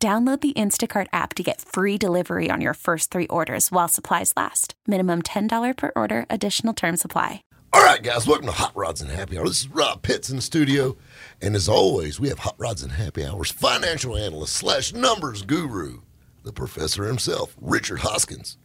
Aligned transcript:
Download 0.00 0.40
the 0.40 0.52
Instacart 0.52 1.08
app 1.12 1.34
to 1.34 1.42
get 1.42 1.60
free 1.60 1.98
delivery 1.98 2.50
on 2.50 2.60
your 2.60 2.74
first 2.74 3.10
three 3.10 3.26
orders 3.26 3.72
while 3.72 3.88
supplies 3.88 4.32
last. 4.36 4.74
Minimum 4.86 5.22
$10 5.22 5.76
per 5.76 5.90
order, 5.96 6.24
additional 6.30 6.72
term 6.72 6.96
supply. 6.96 7.42
All 7.72 7.82
right, 7.82 8.00
guys, 8.00 8.24
welcome 8.24 8.46
to 8.46 8.52
Hot 8.52 8.76
Rods 8.76 9.02
and 9.02 9.10
Happy 9.10 9.36
Hour. 9.36 9.46
This 9.46 9.62
is 9.62 9.68
Rob 9.68 10.02
Pitts 10.02 10.30
in 10.30 10.36
the 10.36 10.42
studio. 10.42 10.96
And 11.42 11.56
as 11.56 11.68
always, 11.68 12.20
we 12.20 12.28
have 12.28 12.38
Hot 12.38 12.54
Rods 12.58 12.84
and 12.84 12.92
Happy 12.92 13.26
Hours 13.26 13.50
financial 13.50 14.16
analyst 14.16 14.54
slash 14.54 14.94
numbers 14.94 15.42
guru, 15.42 16.02
the 16.44 16.52
professor 16.52 17.04
himself, 17.04 17.56
Richard 17.60 17.98
Hoskins. 17.98 18.56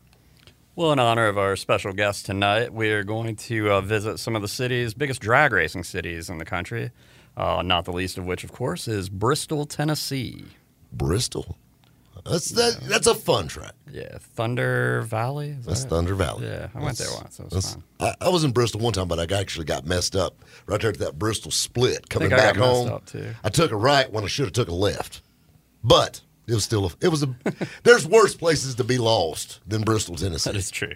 Well, 0.76 0.92
in 0.92 1.00
honor 1.00 1.26
of 1.26 1.40
our 1.40 1.56
special 1.56 1.94
guest 1.94 2.28
tonight, 2.28 2.72
we 2.72 2.92
are 2.92 3.04
going 3.04 3.38
to 3.38 3.72
uh, 3.72 3.82
visit 3.82 4.20
some 4.20 4.36
of 4.36 4.44
the 4.44 4.48
city's 4.48 4.94
biggest 4.94 5.20
drag 5.20 5.52
racing 5.52 5.84
cities 5.84 6.30
in 6.30 6.38
the 6.38 6.46
country, 6.46 6.92
uh, 7.36 7.64
not 7.64 7.86
the 7.86 7.92
least 7.92 8.20
of 8.20 8.26
which, 8.26 8.44
of 8.44 8.52
course, 8.52 8.88
is 8.88 9.10
Bristol, 9.10 9.66
Tennessee. 9.66 10.46
Bristol. 10.94 11.58
That's 12.26 12.50
that. 12.52 12.80
That's 12.88 13.08
a 13.08 13.16
fun 13.16 13.48
track. 13.50 13.74
Yeah, 13.92 14.18
Thunder 14.18 15.02
Valley. 15.02 15.50
Is 15.50 15.66
That's 15.66 15.84
that? 15.84 15.90
Thunder 15.90 16.16
Valley. 16.16 16.48
Yeah, 16.48 16.70
I 16.74 16.80
went 16.82 16.98
there 16.98 17.08
That's- 17.08 17.22
once. 17.40 17.40
It 17.40 17.56
was 17.56 17.74
fun. 17.74 17.84
I, 18.00 18.16
I 18.22 18.30
was 18.30 18.46
in 18.46 18.52
Bristol 18.52 18.80
one 18.80 18.94
time, 18.94 19.10
but 19.10 19.20
I 19.20 19.38
actually 19.38 19.66
got 19.66 19.86
messed 19.86 20.16
up 20.16 20.36
right 20.66 20.80
there 20.80 20.92
at 20.92 21.00
that 21.00 21.20
Bristol 21.20 21.52
split 21.52 22.10
coming 22.10 22.30
think 22.30 22.40
I 22.40 22.46
back 22.46 22.56
got 22.56 22.66
home. 22.66 22.90
up, 22.94 23.06
too. 23.08 23.34
I 23.44 23.50
took 23.50 23.72
a 23.72 23.76
right 23.76 24.10
when 24.10 24.24
I 24.24 24.28
should 24.28 24.46
have 24.46 24.54
took 24.54 24.70
a 24.70 24.74
left, 24.74 25.22
but 25.84 26.22
it 26.48 26.54
was 26.54 26.64
still 26.64 26.86
a, 26.86 26.92
it 27.02 27.10
was 27.10 27.24
a. 27.24 27.36
there's 27.84 28.08
worse 28.08 28.36
places 28.36 28.76
to 28.76 28.86
be 28.86 28.98
lost 28.98 29.60
than 29.68 29.82
Bristol, 29.82 30.16
Tennessee. 30.16 30.50
That 30.50 30.58
is 30.58 30.72
true. 30.72 30.94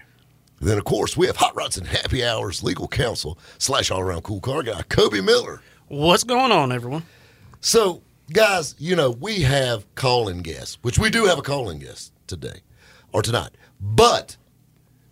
Then 0.62 0.78
of 0.78 0.86
course 0.86 1.18
we 1.18 1.28
have 1.28 1.36
Hot 1.36 1.54
Rods 1.58 1.78
and 1.78 1.88
Happy 1.88 2.24
Hours 2.24 2.64
legal 2.64 2.88
counsel 2.88 3.38
slash 3.58 3.92
all 3.92 4.00
around 4.00 4.22
cool 4.22 4.40
car 4.40 4.64
guy 4.64 4.82
Kobe 4.84 5.20
Miller. 5.20 5.62
What's 5.90 6.24
going 6.24 6.52
on, 6.54 6.72
everyone? 6.72 7.04
So, 7.60 8.02
guys, 8.32 8.76
you 8.78 8.96
know, 8.96 9.12
we 9.12 9.42
have 9.42 9.94
call-in 9.96 10.40
guests, 10.42 10.78
which 10.82 11.00
we 11.00 11.10
do 11.10 11.26
have 11.26 11.40
a 11.40 11.42
call-in 11.42 11.80
guest 11.80 12.14
today 12.28 12.62
or 13.14 13.22
tonight. 13.22 13.52
But 13.80 14.38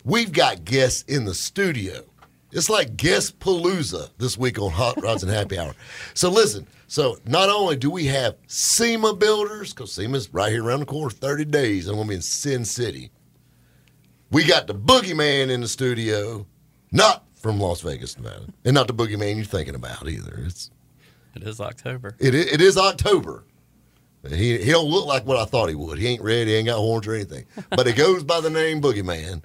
we've 0.04 0.32
got 0.32 0.64
guests 0.64 1.02
in 1.02 1.24
the 1.24 1.34
studio. 1.34 2.04
It's 2.52 2.70
like 2.70 2.96
guest 2.96 3.38
palooza 3.38 4.10
this 4.18 4.38
week 4.38 4.58
on 4.58 4.70
Hot 4.70 5.00
Rods 5.02 5.22
and 5.22 5.32
Happy 5.32 5.58
Hour. 5.58 5.74
So 6.14 6.30
listen, 6.30 6.66
so 6.86 7.18
not 7.26 7.48
only 7.48 7.76
do 7.76 7.90
we 7.90 8.06
have 8.06 8.36
SEMA 8.46 9.14
builders, 9.14 9.74
because 9.74 9.92
SEMA's 9.92 10.32
right 10.32 10.52
here 10.52 10.64
around 10.64 10.80
the 10.80 10.86
corner, 10.86 11.10
30 11.10 11.44
days, 11.46 11.88
I'm 11.88 11.96
gonna 11.96 12.08
be 12.08 12.14
in 12.14 12.22
Sin 12.22 12.64
City. 12.64 13.10
We 14.30 14.44
got 14.44 14.66
the 14.66 14.74
boogeyman 14.74 15.50
in 15.50 15.60
the 15.60 15.68
studio, 15.68 16.46
not 16.92 17.24
from 17.34 17.60
Las 17.60 17.80
Vegas, 17.80 18.16
Nevada. 18.16 18.46
And 18.64 18.74
not 18.74 18.86
the 18.86 18.94
boogeyman 18.94 19.36
you're 19.36 19.44
thinking 19.44 19.74
about 19.74 20.08
either. 20.08 20.42
It's 20.44 20.70
It 21.36 21.42
is 21.42 21.60
October. 21.60 22.16
it, 22.18 22.34
i- 22.34 22.54
it 22.54 22.60
is 22.60 22.76
October. 22.76 23.44
He 24.28 24.58
he 24.58 24.70
don't 24.72 24.90
look 24.90 25.06
like 25.06 25.24
what 25.24 25.36
I 25.36 25.44
thought 25.44 25.68
he 25.68 25.74
would. 25.76 25.98
He 25.98 26.08
ain't 26.08 26.22
red. 26.22 26.48
He 26.48 26.54
ain't 26.54 26.66
got 26.66 26.78
horns 26.78 27.06
or 27.06 27.14
anything. 27.14 27.44
But 27.70 27.86
he 27.86 27.92
goes 27.92 28.24
by 28.24 28.40
the 28.40 28.50
name 28.50 28.80
Boogeyman. 28.82 29.42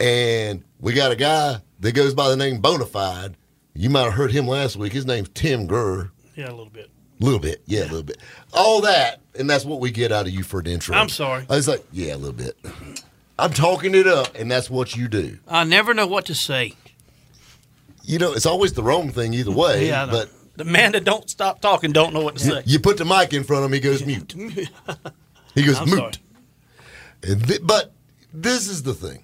And 0.00 0.64
we 0.80 0.92
got 0.94 1.12
a 1.12 1.16
guy 1.16 1.58
that 1.80 1.92
goes 1.94 2.14
by 2.14 2.28
the 2.28 2.36
name 2.36 2.60
Bonafide. 2.60 3.34
You 3.74 3.90
might 3.90 4.04
have 4.04 4.14
heard 4.14 4.32
him 4.32 4.48
last 4.48 4.76
week. 4.76 4.92
His 4.92 5.06
name's 5.06 5.28
Tim 5.34 5.66
Gurr. 5.68 6.10
Yeah, 6.34 6.48
a 6.48 6.50
little 6.50 6.70
bit. 6.70 6.90
A 7.20 7.24
little 7.24 7.38
bit, 7.38 7.62
yeah, 7.66 7.82
a 7.82 7.84
little 7.84 8.02
bit. 8.02 8.18
All 8.52 8.80
that, 8.80 9.20
and 9.38 9.48
that's 9.48 9.64
what 9.64 9.78
we 9.78 9.92
get 9.92 10.10
out 10.10 10.26
of 10.26 10.32
you 10.32 10.42
for 10.42 10.58
an 10.58 10.66
intro. 10.66 10.96
I'm 10.96 11.08
sorry. 11.08 11.46
I 11.48 11.54
was 11.54 11.68
like, 11.68 11.84
yeah, 11.92 12.14
a 12.14 12.16
little 12.16 12.32
bit. 12.32 12.56
I'm 13.38 13.52
talking 13.52 13.94
it 13.94 14.08
up, 14.08 14.34
and 14.34 14.50
that's 14.50 14.68
what 14.68 14.96
you 14.96 15.06
do. 15.06 15.38
I 15.46 15.62
never 15.62 15.94
know 15.94 16.08
what 16.08 16.24
to 16.26 16.34
say. 16.34 16.74
You 18.02 18.18
know, 18.18 18.32
it's 18.32 18.46
always 18.46 18.72
the 18.72 18.82
wrong 18.82 19.10
thing 19.10 19.32
either 19.32 19.52
way. 19.52 19.86
Yeah, 19.88 20.02
I 20.02 20.06
know. 20.06 20.12
but 20.12 20.30
the 20.56 20.64
man 20.64 20.92
that 20.92 21.04
don't 21.04 21.28
stop 21.28 21.60
talking 21.60 21.92
don't 21.92 22.12
know 22.14 22.22
what 22.22 22.36
to 22.36 22.44
say. 22.44 22.62
You 22.66 22.78
put 22.80 22.96
the 22.96 23.04
mic 23.04 23.32
in 23.32 23.44
front 23.44 23.64
of 23.64 23.70
him, 23.70 23.74
he 23.74 23.80
goes 23.80 24.04
mute. 24.04 24.34
He 25.54 25.62
goes 25.62 25.78
I'm 25.78 25.88
mute. 25.88 26.18
thi- 27.22 27.58
but 27.62 27.92
this 28.32 28.68
is 28.68 28.82
the 28.82 28.92
thing. 28.92 29.22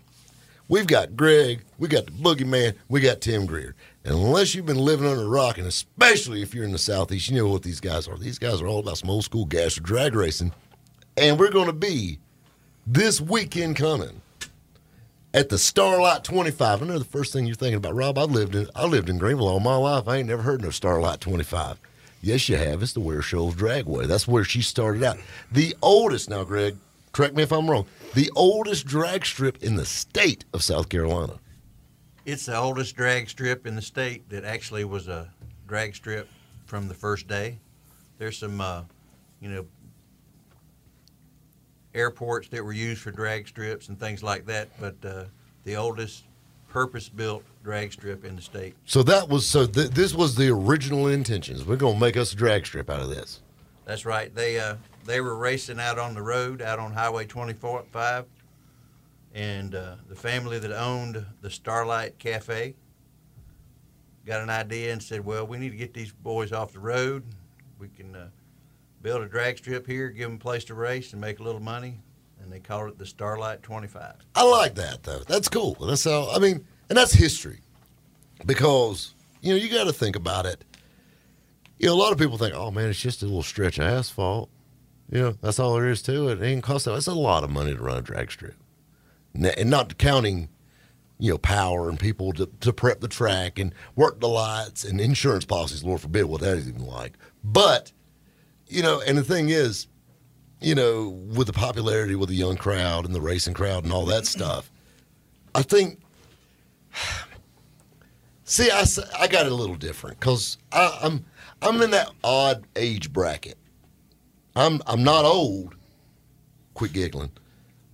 We've 0.68 0.86
got 0.86 1.16
Greg, 1.16 1.64
we 1.78 1.88
got 1.88 2.06
the 2.06 2.12
boogeyman, 2.12 2.76
we 2.88 3.00
got 3.00 3.20
Tim 3.20 3.46
Greer. 3.46 3.74
And 4.04 4.14
unless 4.14 4.54
you've 4.54 4.66
been 4.66 4.78
living 4.78 5.08
under 5.08 5.24
a 5.24 5.28
rock, 5.28 5.58
and 5.58 5.66
especially 5.66 6.42
if 6.42 6.54
you're 6.54 6.62
in 6.64 6.70
the 6.70 6.78
Southeast, 6.78 7.28
you 7.28 7.36
know 7.36 7.48
what 7.48 7.64
these 7.64 7.80
guys 7.80 8.06
are. 8.06 8.16
These 8.16 8.38
guys 8.38 8.62
are 8.62 8.68
all 8.68 8.78
about 8.78 8.98
some 8.98 9.10
old 9.10 9.24
school 9.24 9.44
gas 9.44 9.76
or 9.76 9.80
drag 9.80 10.14
racing. 10.14 10.52
And 11.16 11.40
we're 11.40 11.50
going 11.50 11.66
to 11.66 11.72
be 11.72 12.20
this 12.86 13.20
weekend 13.20 13.74
coming 13.74 14.22
at 15.32 15.48
the 15.48 15.58
Starlight 15.58 16.24
25. 16.24 16.82
I 16.82 16.86
know 16.86 16.98
the 16.98 17.04
first 17.04 17.32
thing 17.32 17.46
you're 17.46 17.54
thinking 17.54 17.76
about, 17.76 17.94
Rob, 17.94 18.18
I 18.18 18.22
lived 18.24 18.54
in 18.54 18.68
I 18.74 18.86
lived 18.86 19.08
in 19.08 19.18
Greenville 19.18 19.48
all 19.48 19.60
my 19.60 19.76
life. 19.76 20.08
I 20.08 20.16
ain't 20.16 20.28
never 20.28 20.42
heard 20.42 20.62
no 20.62 20.70
Starlight 20.70 21.20
25. 21.20 21.78
Yes, 22.22 22.48
you 22.48 22.56
have. 22.56 22.82
It's 22.82 22.92
the 22.92 23.00
Ware 23.00 23.22
Shoals 23.22 23.54
Dragway. 23.54 24.06
That's 24.06 24.28
where 24.28 24.44
she 24.44 24.60
started 24.60 25.02
out. 25.02 25.18
The 25.50 25.74
oldest, 25.80 26.28
now, 26.28 26.44
Greg, 26.44 26.76
correct 27.12 27.34
me 27.34 27.42
if 27.42 27.52
I'm 27.52 27.70
wrong, 27.70 27.86
the 28.14 28.30
oldest 28.36 28.86
drag 28.86 29.24
strip 29.24 29.62
in 29.62 29.76
the 29.76 29.86
state 29.86 30.44
of 30.52 30.62
South 30.62 30.88
Carolina. 30.90 31.38
It's 32.26 32.46
the 32.46 32.56
oldest 32.56 32.94
drag 32.94 33.30
strip 33.30 33.66
in 33.66 33.74
the 33.74 33.82
state 33.82 34.28
that 34.28 34.44
actually 34.44 34.84
was 34.84 35.08
a 35.08 35.32
drag 35.66 35.94
strip 35.94 36.28
from 36.66 36.88
the 36.88 36.94
first 36.94 37.26
day. 37.26 37.58
There's 38.18 38.36
some, 38.36 38.60
uh, 38.60 38.82
you 39.40 39.48
know, 39.48 39.66
airports 41.94 42.48
that 42.48 42.64
were 42.64 42.72
used 42.72 43.02
for 43.02 43.10
drag 43.10 43.48
strips 43.48 43.88
and 43.88 43.98
things 43.98 44.22
like 44.22 44.46
that, 44.46 44.68
but 44.80 44.96
uh, 45.04 45.24
the 45.64 45.76
oldest 45.76 46.24
purpose-built 46.68 47.42
drag 47.64 47.92
strip 47.92 48.24
in 48.24 48.36
the 48.36 48.42
state. 48.42 48.74
So 48.86 49.02
that 49.02 49.28
was 49.28 49.46
so. 49.46 49.66
Th- 49.66 49.90
this 49.90 50.14
was 50.14 50.36
the 50.36 50.48
original 50.48 51.08
intentions. 51.08 51.64
We're 51.64 51.76
gonna 51.76 51.98
make 51.98 52.16
us 52.16 52.32
a 52.32 52.36
drag 52.36 52.64
strip 52.66 52.88
out 52.88 53.00
of 53.00 53.10
this. 53.10 53.42
That's 53.84 54.06
right. 54.06 54.32
They 54.34 54.58
uh, 54.58 54.76
they 55.04 55.20
were 55.20 55.36
racing 55.36 55.80
out 55.80 55.98
on 55.98 56.14
the 56.14 56.22
road, 56.22 56.62
out 56.62 56.78
on 56.78 56.92
Highway 56.92 57.26
25, 57.26 58.24
and 59.34 59.74
uh, 59.74 59.96
the 60.08 60.14
family 60.14 60.58
that 60.58 60.72
owned 60.72 61.24
the 61.40 61.50
Starlight 61.50 62.18
Cafe 62.18 62.74
got 64.24 64.40
an 64.42 64.50
idea 64.50 64.92
and 64.92 65.02
said, 65.02 65.24
"Well, 65.24 65.46
we 65.46 65.58
need 65.58 65.70
to 65.70 65.76
get 65.76 65.92
these 65.92 66.12
boys 66.12 66.52
off 66.52 66.72
the 66.72 66.78
road. 66.78 67.24
We 67.78 67.88
can 67.88 68.14
uh, 68.14 68.28
build 69.02 69.22
a 69.22 69.28
drag 69.28 69.58
strip 69.58 69.86
here, 69.86 70.10
give 70.10 70.28
them 70.28 70.36
a 70.36 70.38
place 70.38 70.64
to 70.64 70.74
race, 70.74 71.12
and 71.12 71.20
make 71.20 71.40
a 71.40 71.42
little 71.42 71.60
money." 71.60 72.00
And 72.42 72.52
they 72.52 72.60
called 72.60 72.88
it 72.88 72.98
the 72.98 73.06
Starlight 73.06 73.62
25. 73.62 74.14
I 74.34 74.42
like 74.44 74.74
that 74.76 75.02
though. 75.02 75.20
That's 75.26 75.48
cool. 75.48 75.74
That's 75.74 76.04
how 76.04 76.30
I 76.30 76.38
mean, 76.38 76.64
and 76.88 76.96
that's 76.96 77.12
history. 77.12 77.60
Because, 78.46 79.14
you 79.42 79.50
know, 79.50 79.56
you 79.56 79.68
gotta 79.70 79.92
think 79.92 80.16
about 80.16 80.46
it. 80.46 80.64
You 81.78 81.86
know, 81.86 81.94
a 81.94 81.96
lot 81.96 82.12
of 82.12 82.18
people 82.18 82.38
think, 82.38 82.54
oh 82.54 82.70
man, 82.70 82.88
it's 82.88 83.00
just 83.00 83.22
a 83.22 83.26
little 83.26 83.42
stretch 83.42 83.78
of 83.78 83.84
asphalt. 83.84 84.50
You 85.10 85.20
know, 85.20 85.30
that's 85.40 85.58
all 85.58 85.74
there 85.74 85.88
is 85.88 86.02
to 86.02 86.28
it. 86.28 86.40
It 86.40 86.46
ain't 86.46 86.62
cost 86.62 86.84
that. 86.84 86.94
It's 86.94 87.06
a 87.06 87.14
lot 87.14 87.42
of 87.42 87.50
money 87.50 87.74
to 87.74 87.82
run 87.82 87.98
a 87.98 88.02
drag 88.02 88.30
strip. 88.30 88.54
And 89.34 89.70
not 89.70 89.98
counting, 89.98 90.48
you 91.18 91.32
know, 91.32 91.38
power 91.38 91.88
and 91.88 91.98
people 91.98 92.32
to, 92.34 92.46
to 92.60 92.72
prep 92.72 93.00
the 93.00 93.08
track 93.08 93.58
and 93.58 93.74
work 93.96 94.20
the 94.20 94.28
lights 94.28 94.84
and 94.84 95.00
insurance 95.00 95.44
policies, 95.44 95.84
Lord 95.84 96.00
forbid 96.00 96.24
what 96.24 96.40
that 96.42 96.56
is 96.58 96.68
even 96.68 96.86
like. 96.86 97.18
But, 97.42 97.92
you 98.70 98.82
know, 98.82 99.00
and 99.00 99.18
the 99.18 99.24
thing 99.24 99.48
is, 99.48 99.86
you 100.60 100.74
know, 100.74 101.08
with 101.08 101.46
the 101.46 101.52
popularity 101.52 102.14
with 102.14 102.28
the 102.28 102.34
young 102.34 102.56
crowd 102.56 103.04
and 103.04 103.14
the 103.14 103.20
racing 103.20 103.54
crowd 103.54 103.84
and 103.84 103.92
all 103.92 104.06
that 104.06 104.26
stuff, 104.26 104.70
I 105.54 105.62
think. 105.62 106.00
See, 108.44 108.68
I, 108.68 108.84
I 109.16 109.28
got 109.28 109.46
it 109.46 109.52
a 109.52 109.54
little 109.54 109.76
different 109.76 110.18
because 110.18 110.58
I'm 110.72 111.24
I'm 111.62 111.80
in 111.82 111.92
that 111.92 112.10
odd 112.24 112.64
age 112.74 113.12
bracket. 113.12 113.56
I'm 114.56 114.80
I'm 114.86 115.04
not 115.04 115.24
old. 115.24 115.76
Quit 116.74 116.92
giggling, 116.92 117.30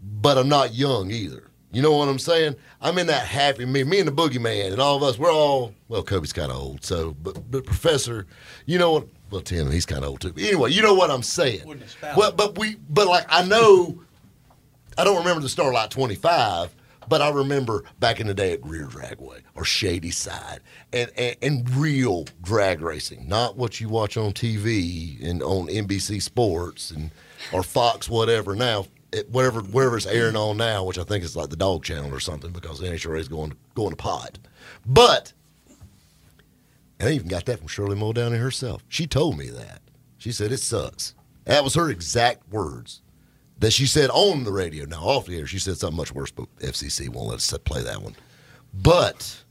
but 0.03 0.39
I'm 0.39 0.49
not 0.49 0.75
young 0.75 1.11
either. 1.11 1.51
You 1.73 1.83
know 1.83 1.93
what 1.93 2.09
I'm 2.09 2.19
saying? 2.19 2.57
I'm 2.81 2.97
in 2.97 3.07
that 3.09 3.27
happy 3.27 3.67
me, 3.67 3.85
me 3.85 3.99
and 3.99 4.09
the 4.09 4.13
boogeyman, 4.13 4.73
and 4.73 4.81
all 4.81 4.97
of 4.97 5.03
us. 5.03 5.19
We're 5.19 5.31
all 5.31 5.75
well. 5.89 6.03
Kobe's 6.03 6.33
kind 6.33 6.51
of 6.51 6.57
old, 6.57 6.83
so 6.83 7.15
but 7.23 7.51
but 7.51 7.67
Professor, 7.67 8.27
you 8.65 8.79
know 8.79 8.93
what? 8.93 9.09
Well, 9.31 9.41
Tim, 9.41 9.71
he's 9.71 9.87
kind 9.87 10.05
of 10.05 10.11
old 10.11 10.21
too. 10.21 10.33
But 10.33 10.43
anyway, 10.45 10.71
you 10.71 10.83
know 10.83 10.95
what 10.95 11.11
I'm 11.11 11.23
saying. 11.23 11.63
Well, 12.17 12.33
but 12.33 12.59
we, 12.59 12.77
but 12.89 13.07
like 13.09 13.27
I 13.29 13.45
know, 13.45 14.01
I 14.97 15.05
don't 15.05 15.19
remember 15.19 15.43
the 15.43 15.49
Starlight 15.49 15.91
25, 15.91 16.75
but 17.09 17.21
I 17.21 17.31
remember 17.31 17.85
back 17.99 18.21
in 18.21 18.27
the 18.27 18.35
day 18.35 18.53
at 18.53 18.65
Rear 18.65 18.87
Dragway 18.87 19.41
or 19.55 19.65
Shady 19.65 20.11
Side 20.11 20.61
and, 20.93 21.11
and, 21.17 21.37
and 21.43 21.71
real 21.71 22.27
drag 22.43 22.81
racing, 22.81 23.29
not 23.29 23.57
what 23.57 23.81
you 23.81 23.89
watch 23.89 24.17
on 24.17 24.33
TV 24.33 25.23
and 25.29 25.43
on 25.43 25.67
NBC 25.67 26.23
Sports 26.23 26.91
and 26.91 27.11
or 27.53 27.63
Fox, 27.63 28.09
whatever. 28.09 28.55
Now, 28.55 28.87
it, 29.13 29.29
whatever 29.31 29.61
wherever 29.61 29.97
it's 29.97 30.07
airing 30.07 30.37
on 30.37 30.57
now, 30.57 30.85
which 30.85 30.99
I 30.99 31.05
think 31.05 31.25
is 31.25 31.37
like 31.37 31.51
the 31.51 31.57
Dog 31.57 31.85
Channel 31.85 32.13
or 32.15 32.21
something, 32.21 32.53
because 32.53 32.79
the 32.79 32.87
NHRA 32.87 33.19
is 33.19 33.29
going 33.29 33.55
going 33.75 33.91
to 33.91 33.97
pod. 33.97 34.39
But 34.85 35.33
and 36.99 37.09
I 37.09 37.13
even 37.13 37.29
got 37.29 37.45
that 37.47 37.59
from 37.59 37.69
Shirley 37.69 38.13
there 38.13 38.31
herself. 38.31 38.83
She 38.89 39.07
told 39.07 39.37
me 39.37 39.51
that. 39.51 39.83
She 40.19 40.33
said 40.33 40.53
it 40.53 40.59
sucks. 40.59 41.15
That 41.45 41.63
was 41.63 41.75
her 41.75 41.91
exact 41.91 42.51
words 42.51 43.03
that 43.59 43.73
she 43.73 43.87
said 43.87 44.11
on 44.11 44.45
the 44.45 44.53
radio. 44.53 44.85
Now 44.87 45.03
off 45.03 45.27
the 45.27 45.39
air, 45.39 45.47
she 45.47 45.59
said 45.59 45.77
something 45.77 45.97
much 45.97 46.13
worse, 46.13 46.31
but 46.31 46.55
FCC 46.57 47.09
won't 47.09 47.29
let 47.29 47.37
us 47.37 47.55
play 47.65 47.83
that 47.83 48.03
one. 48.03 48.17
But 48.73 49.45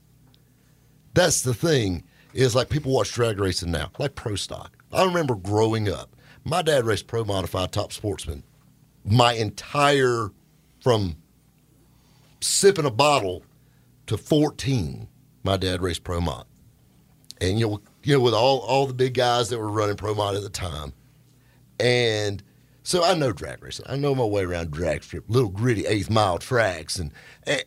that's 1.14 1.42
the 1.42 1.54
thing 1.54 2.04
is 2.34 2.56
like 2.56 2.70
people 2.70 2.92
watch 2.92 3.14
drag 3.14 3.40
racing 3.40 3.72
now, 3.72 3.92
like 3.98 4.16
pro 4.16 4.36
stock. 4.36 4.76
I 4.92 5.06
remember 5.06 5.36
growing 5.36 5.90
up. 5.90 6.16
My 6.44 6.62
dad 6.62 6.86
raced 6.86 7.08
pro 7.08 7.24
modified 7.24 7.72
top 7.72 7.92
sportsman. 7.92 8.44
My 9.04 9.34
entire 9.34 10.32
from 10.82 11.16
sipping 12.42 12.86
a 12.86 12.92
bottle 12.92 13.44
to 14.08 14.18
14, 14.18 15.08
my 15.44 15.58
dad 15.58 15.82
raced 15.82 16.04
pro 16.04 16.22
mod. 16.22 16.46
And 17.42 17.60
you 17.60 17.68
know, 17.68 17.82
you 18.04 18.14
know, 18.14 18.22
with 18.22 18.34
all 18.34 18.60
all 18.60 18.88
the 18.88 18.94
big 18.94 19.14
guys 19.14 19.50
that 19.50 19.60
were 19.60 19.70
running 19.70 19.98
pro 19.98 20.14
mod 20.14 20.36
at 20.36 20.44
the 20.44 20.50
time. 20.50 20.94
And 21.80 22.42
so 22.84 23.04
I 23.04 23.16
know 23.16 23.32
drag 23.32 23.64
racing. 23.64 23.88
I 23.90 23.96
know 23.96 24.14
my 24.14 24.24
way 24.24 24.44
around 24.44 24.70
drag 24.70 25.04
strip, 25.04 25.26
little 25.28 25.50
gritty 25.50 25.88
eighth 25.88 26.10
mile 26.10 26.38
tracks, 26.38 26.98
and 27.00 27.12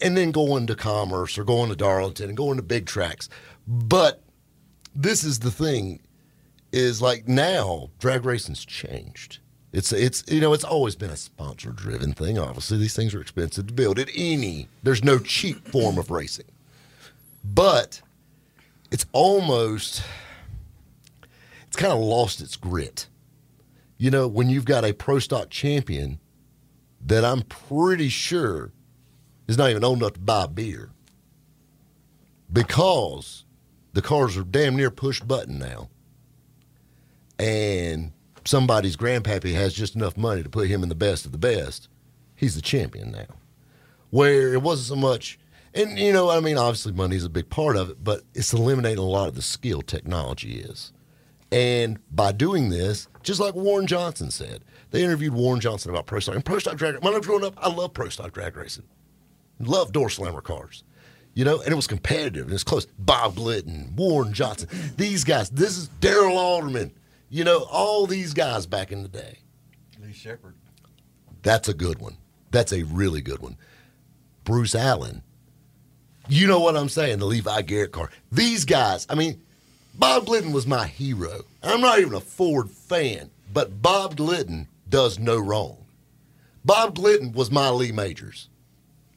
and 0.00 0.16
then 0.16 0.30
going 0.30 0.68
to 0.68 0.76
Commerce 0.76 1.36
or 1.36 1.44
going 1.44 1.70
to 1.70 1.76
Darlington 1.76 2.28
and 2.28 2.36
going 2.36 2.56
to 2.56 2.62
big 2.62 2.86
tracks. 2.86 3.28
But 3.66 4.22
this 4.94 5.24
is 5.24 5.40
the 5.40 5.50
thing, 5.50 6.00
is 6.72 7.02
like 7.02 7.26
now 7.26 7.90
drag 7.98 8.24
racing's 8.24 8.64
changed. 8.64 9.40
It's 9.72 9.92
it's 9.92 10.22
you 10.28 10.40
know 10.40 10.52
it's 10.52 10.64
always 10.64 10.94
been 10.94 11.10
a 11.10 11.16
sponsor 11.16 11.72
driven 11.72 12.12
thing. 12.12 12.38
Obviously, 12.38 12.78
these 12.78 12.94
things 12.94 13.12
are 13.12 13.20
expensive 13.20 13.66
to 13.66 13.74
build. 13.74 13.98
At 13.98 14.10
any, 14.14 14.68
there's 14.84 15.02
no 15.02 15.18
cheap 15.18 15.66
form 15.68 15.98
of 15.98 16.12
racing, 16.12 16.46
but 17.44 18.00
it's 18.90 19.06
almost 19.12 20.02
it's 21.66 21.76
kind 21.76 21.92
of 21.92 21.98
lost 21.98 22.40
its 22.40 22.56
grit 22.56 23.06
you 23.98 24.12
know, 24.12 24.28
when 24.28 24.48
you've 24.48 24.64
got 24.64 24.84
a 24.84 24.92
pro 24.92 25.18
stock 25.18 25.50
champion 25.50 26.20
that 27.04 27.24
I'm 27.24 27.42
pretty 27.42 28.08
sure 28.08 28.72
is 29.48 29.58
not 29.58 29.70
even 29.70 29.84
old 29.84 29.98
enough 29.98 30.14
to 30.14 30.20
buy 30.20 30.46
beer 30.46 30.90
because 32.50 33.44
the 33.92 34.02
cars 34.02 34.36
are 34.36 34.44
damn 34.44 34.76
near 34.76 34.92
push 34.92 35.20
button 35.20 35.58
now. 35.58 35.90
And 37.40 38.12
somebody's 38.44 38.96
grandpappy 38.96 39.52
has 39.54 39.74
just 39.74 39.96
enough 39.96 40.16
money 40.16 40.44
to 40.44 40.48
put 40.48 40.68
him 40.68 40.82
in 40.84 40.88
the 40.88 40.94
best 40.94 41.26
of 41.26 41.32
the 41.32 41.38
best. 41.38 41.88
He's 42.36 42.54
the 42.54 42.62
champion 42.62 43.10
now. 43.10 43.36
Where 44.10 44.54
it 44.54 44.62
wasn't 44.62 45.00
so 45.00 45.08
much, 45.08 45.38
and 45.74 45.98
you 45.98 46.12
know, 46.12 46.30
I 46.30 46.40
mean, 46.40 46.56
obviously 46.56 46.92
money 46.92 47.16
is 47.16 47.24
a 47.24 47.30
big 47.30 47.50
part 47.50 47.76
of 47.76 47.90
it, 47.90 48.02
but 48.02 48.22
it's 48.34 48.52
eliminating 48.52 48.98
a 48.98 49.02
lot 49.02 49.28
of 49.28 49.34
the 49.34 49.42
skill 49.42 49.82
technology 49.82 50.60
is. 50.60 50.92
And 51.50 51.98
by 52.10 52.32
doing 52.32 52.68
this, 52.68 53.08
just 53.22 53.40
like 53.40 53.54
Warren 53.54 53.86
Johnson 53.86 54.30
said, 54.30 54.64
they 54.90 55.02
interviewed 55.02 55.32
Warren 55.34 55.60
Johnson 55.60 55.90
about 55.90 56.06
pro 56.06 56.20
stock. 56.20 56.34
And 56.34 56.44
pro 56.44 56.58
stock 56.58 56.76
drag 56.76 57.02
when 57.02 57.14
I 57.14 57.18
was 57.18 57.26
growing 57.26 57.44
up, 57.44 57.54
I 57.56 57.70
loved 57.70 57.94
pro 57.94 58.08
stock 58.08 58.32
drag 58.32 58.56
racing. 58.56 58.84
Loved 59.58 59.92
door 59.92 60.10
slammer 60.10 60.40
cars. 60.40 60.84
You 61.34 61.44
know, 61.44 61.60
and 61.60 61.72
it 61.72 61.76
was 61.76 61.86
competitive 61.86 62.46
and 62.46 62.52
it's 62.52 62.64
close. 62.64 62.86
Bob 62.98 63.36
Glidden, 63.36 63.94
Warren 63.96 64.32
Johnson, 64.32 64.68
these 64.96 65.24
guys. 65.24 65.50
This 65.50 65.78
is 65.78 65.88
Darrell 66.00 66.36
Alderman. 66.36 66.92
You 67.28 67.44
know, 67.44 67.66
all 67.70 68.06
these 68.06 68.34
guys 68.34 68.66
back 68.66 68.90
in 68.90 69.02
the 69.02 69.08
day. 69.08 69.38
Lee 70.00 70.12
Shepherd. 70.12 70.54
That's 71.42 71.68
a 71.68 71.74
good 71.74 72.00
one. 72.00 72.16
That's 72.50 72.72
a 72.72 72.82
really 72.84 73.20
good 73.20 73.40
one. 73.40 73.56
Bruce 74.44 74.74
Allen. 74.74 75.22
You 76.28 76.46
know 76.46 76.60
what 76.60 76.76
I'm 76.76 76.88
saying? 76.88 77.18
The 77.18 77.26
Levi 77.26 77.62
Garrett 77.62 77.92
car. 77.92 78.10
These 78.30 78.64
guys, 78.64 79.06
I 79.08 79.14
mean, 79.14 79.40
Bob 79.94 80.26
Glidden 80.26 80.52
was 80.52 80.66
my 80.66 80.86
hero. 80.86 81.40
I'm 81.62 81.80
not 81.80 81.98
even 81.98 82.14
a 82.14 82.20
Ford 82.20 82.70
fan, 82.70 83.30
but 83.52 83.82
Bob 83.82 84.16
Glidden 84.16 84.68
does 84.88 85.18
no 85.18 85.38
wrong. 85.38 85.78
Bob 86.64 86.94
Glidden 86.94 87.32
was 87.32 87.50
my 87.50 87.70
Lee 87.70 87.92
Majors, 87.92 88.48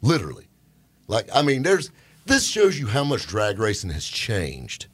literally. 0.01 0.47
Like, 1.07 1.27
I 1.33 1.41
mean, 1.41 1.63
there's 1.63 1.91
this 2.25 2.47
shows 2.47 2.79
you 2.79 2.87
how 2.87 3.03
much 3.03 3.27
drag 3.27 3.59
racing 3.59 3.89
has 3.89 4.05
changed. 4.05 4.87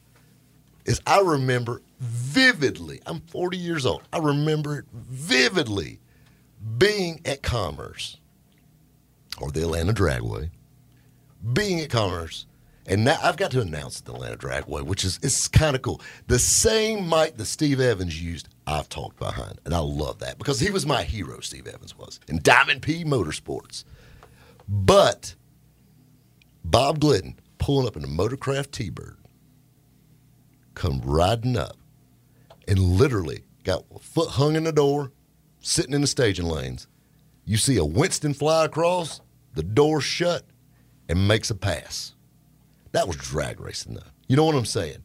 Is 0.84 1.00
I 1.06 1.20
remember 1.20 1.82
vividly, 2.00 3.00
I'm 3.06 3.20
40 3.20 3.56
years 3.56 3.86
old, 3.86 4.02
I 4.12 4.18
remember 4.18 4.80
it 4.80 4.84
vividly 4.92 6.00
being 6.78 7.20
at 7.24 7.42
Commerce 7.42 8.16
or 9.40 9.50
the 9.50 9.62
Atlanta 9.62 9.92
Dragway, 9.92 10.50
being 11.52 11.80
at 11.80 11.90
Commerce 11.90 12.46
and 12.88 13.04
now 13.04 13.18
I've 13.22 13.36
got 13.36 13.50
to 13.50 13.60
announce 13.60 14.00
the 14.00 14.14
Atlanta 14.14 14.38
Dragway, 14.38 14.82
which 14.82 15.04
is 15.04 15.20
it's 15.22 15.46
kind 15.46 15.76
of 15.76 15.82
cool. 15.82 16.00
The 16.26 16.38
same 16.38 17.06
mic 17.06 17.36
that 17.36 17.44
Steve 17.44 17.80
Evans 17.80 18.20
used, 18.20 18.48
I've 18.66 18.88
talked 18.88 19.18
behind, 19.18 19.60
and 19.66 19.74
I 19.74 19.78
love 19.78 20.20
that 20.20 20.38
because 20.38 20.58
he 20.58 20.70
was 20.70 20.86
my 20.86 21.02
hero. 21.02 21.40
Steve 21.40 21.66
Evans 21.66 21.96
was 21.96 22.18
in 22.28 22.40
Diamond 22.42 22.80
P 22.80 23.04
Motorsports, 23.04 23.84
but 24.66 25.34
Bob 26.64 26.98
Glidden 26.98 27.38
pulling 27.58 27.86
up 27.86 27.96
in 27.96 28.04
a 28.04 28.08
motorcraft 28.08 28.70
T-Bird, 28.70 29.18
come 30.74 31.02
riding 31.04 31.58
up, 31.58 31.76
and 32.66 32.78
literally 32.78 33.44
got 33.64 33.84
a 33.94 33.98
foot 33.98 34.30
hung 34.30 34.56
in 34.56 34.64
the 34.64 34.72
door, 34.72 35.12
sitting 35.60 35.92
in 35.92 36.00
the 36.00 36.06
staging 36.06 36.46
lanes. 36.46 36.86
You 37.44 37.58
see 37.58 37.76
a 37.76 37.84
Winston 37.84 38.32
fly 38.32 38.64
across, 38.64 39.20
the 39.54 39.62
door 39.62 40.00
shut, 40.00 40.44
and 41.08 41.28
makes 41.28 41.50
a 41.50 41.54
pass. 41.54 42.14
That 42.92 43.06
was 43.06 43.16
drag 43.16 43.60
racing, 43.60 43.94
though. 43.94 44.02
You 44.28 44.36
know 44.36 44.44
what 44.44 44.54
I'm 44.54 44.64
saying? 44.64 45.04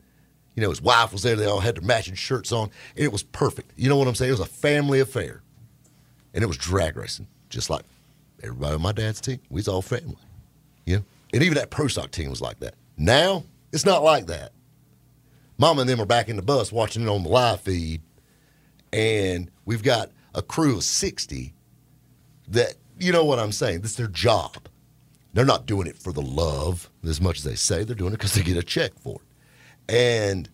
You 0.55 0.61
know, 0.61 0.69
his 0.69 0.81
wife 0.81 1.11
was 1.11 1.23
there. 1.23 1.35
They 1.35 1.45
all 1.45 1.59
had 1.59 1.75
their 1.75 1.83
matching 1.83 2.15
shirts 2.15 2.51
on, 2.51 2.69
and 2.95 3.05
it 3.05 3.11
was 3.11 3.23
perfect. 3.23 3.71
You 3.75 3.89
know 3.89 3.97
what 3.97 4.07
I'm 4.07 4.15
saying? 4.15 4.29
It 4.29 4.39
was 4.39 4.41
a 4.41 4.45
family 4.45 4.99
affair, 4.99 5.41
and 6.33 6.43
it 6.43 6.47
was 6.47 6.57
drag 6.57 6.95
racing, 6.95 7.27
just 7.49 7.69
like 7.69 7.83
everybody 8.43 8.75
on 8.75 8.81
my 8.81 8.91
dad's 8.91 9.21
team. 9.21 9.39
We 9.49 9.59
was 9.59 9.67
all 9.67 9.81
family. 9.81 10.17
You 10.85 10.97
know, 10.97 11.03
and 11.33 11.43
even 11.43 11.55
that 11.55 11.71
pro 11.71 11.87
stock 11.87 12.11
team 12.11 12.29
was 12.29 12.41
like 12.41 12.59
that. 12.59 12.75
Now 12.97 13.43
it's 13.71 13.85
not 13.85 14.03
like 14.03 14.27
that. 14.27 14.51
Mama 15.57 15.81
and 15.81 15.89
them 15.89 16.01
are 16.01 16.05
back 16.05 16.29
in 16.29 16.35
the 16.35 16.41
bus 16.41 16.71
watching 16.71 17.03
it 17.03 17.09
on 17.09 17.23
the 17.23 17.29
live 17.29 17.61
feed, 17.61 18.01
and 18.91 19.49
we've 19.65 19.83
got 19.83 20.11
a 20.35 20.41
crew 20.41 20.77
of 20.77 20.83
sixty. 20.83 21.53
That 22.49 22.75
you 22.99 23.11
know 23.11 23.25
what 23.25 23.39
I'm 23.39 23.51
saying? 23.51 23.81
This 23.81 23.91
is 23.91 23.97
their 23.97 24.07
job. 24.07 24.67
They're 25.33 25.45
not 25.45 25.65
doing 25.65 25.87
it 25.87 25.97
for 25.97 26.13
the 26.13 26.21
love 26.21 26.89
as 27.03 27.19
much 27.19 27.39
as 27.39 27.43
they 27.43 27.55
say. 27.55 27.83
They're 27.83 27.95
doing 27.95 28.13
it 28.13 28.17
because 28.17 28.33
they 28.33 28.43
get 28.43 28.57
a 28.57 28.63
check 28.63 28.91
for 28.99 29.19
it. 29.19 29.93
And, 29.93 30.49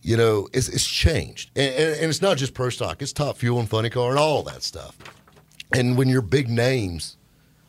you 0.00 0.16
know, 0.16 0.48
it's, 0.52 0.68
it's 0.68 0.86
changed. 0.86 1.50
And, 1.54 1.74
and, 1.74 1.96
and, 2.00 2.10
it's 2.10 2.22
not 2.22 2.38
just 2.38 2.54
pro 2.54 2.70
stock, 2.70 3.02
it's 3.02 3.12
top 3.12 3.36
fuel 3.36 3.60
and 3.60 3.68
funny 3.68 3.90
car 3.90 4.10
and 4.10 4.18
all 4.18 4.42
that 4.44 4.62
stuff. 4.62 4.96
And 5.72 5.98
when 5.98 6.08
your 6.08 6.22
big 6.22 6.48
names 6.48 7.16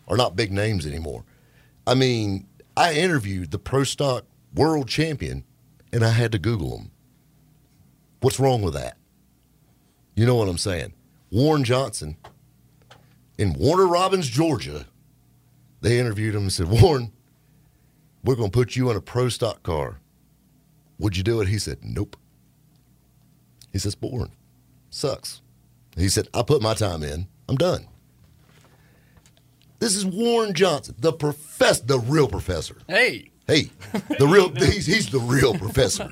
are 0.07 0.17
not 0.17 0.35
big 0.35 0.51
names 0.51 0.87
anymore, 0.87 1.25
I 1.85 1.93
mean, 1.95 2.47
I 2.77 2.93
interviewed 2.93 3.51
the 3.51 3.59
pro 3.59 3.83
stock 3.83 4.25
world 4.53 4.87
champion 4.87 5.43
and 5.91 6.03
I 6.03 6.09
had 6.09 6.31
to 6.31 6.39
Google 6.39 6.77
him. 6.77 6.91
What's 8.21 8.39
wrong 8.39 8.61
with 8.61 8.73
that? 8.73 8.97
You 10.15 10.25
know 10.25 10.35
what 10.35 10.47
I'm 10.47 10.57
saying? 10.57 10.93
Warren 11.29 11.65
Johnson 11.65 12.15
in 13.37 13.53
Warner 13.53 13.85
Robins, 13.85 14.29
Georgia 14.29 14.85
they 15.85 15.99
interviewed 15.99 16.33
him 16.33 16.41
and 16.41 16.51
said, 16.51 16.67
Warren, 16.67 17.11
we're 18.23 18.35
going 18.35 18.49
to 18.49 18.57
put 18.57 18.75
you 18.75 18.89
in 18.89 18.97
a 18.97 19.01
pro 19.01 19.29
stock 19.29 19.61
car. 19.61 19.99
Would 20.97 21.15
you 21.15 21.21
do 21.21 21.41
it? 21.41 21.47
He 21.47 21.59
said, 21.59 21.77
Nope. 21.83 22.17
He 23.71 23.77
says, 23.77 23.93
Boring. 23.93 24.31
Sucks. 24.89 25.41
He 25.95 26.09
said, 26.09 26.27
I 26.33 26.41
put 26.41 26.61
my 26.61 26.73
time 26.73 27.03
in. 27.03 27.27
I'm 27.47 27.55
done. 27.55 27.87
This 29.77 29.95
is 29.95 30.05
Warren 30.05 30.55
Johnson, 30.55 30.95
the 30.97 31.13
professor, 31.13 31.85
the 31.85 31.99
real 31.99 32.27
professor. 32.27 32.77
Hey. 32.87 33.29
Hey, 33.45 33.69
the 34.17 34.27
real 34.27 34.49
he's, 34.55 34.87
he's 34.87 35.11
the 35.11 35.19
real 35.19 35.53
professor. 35.53 36.09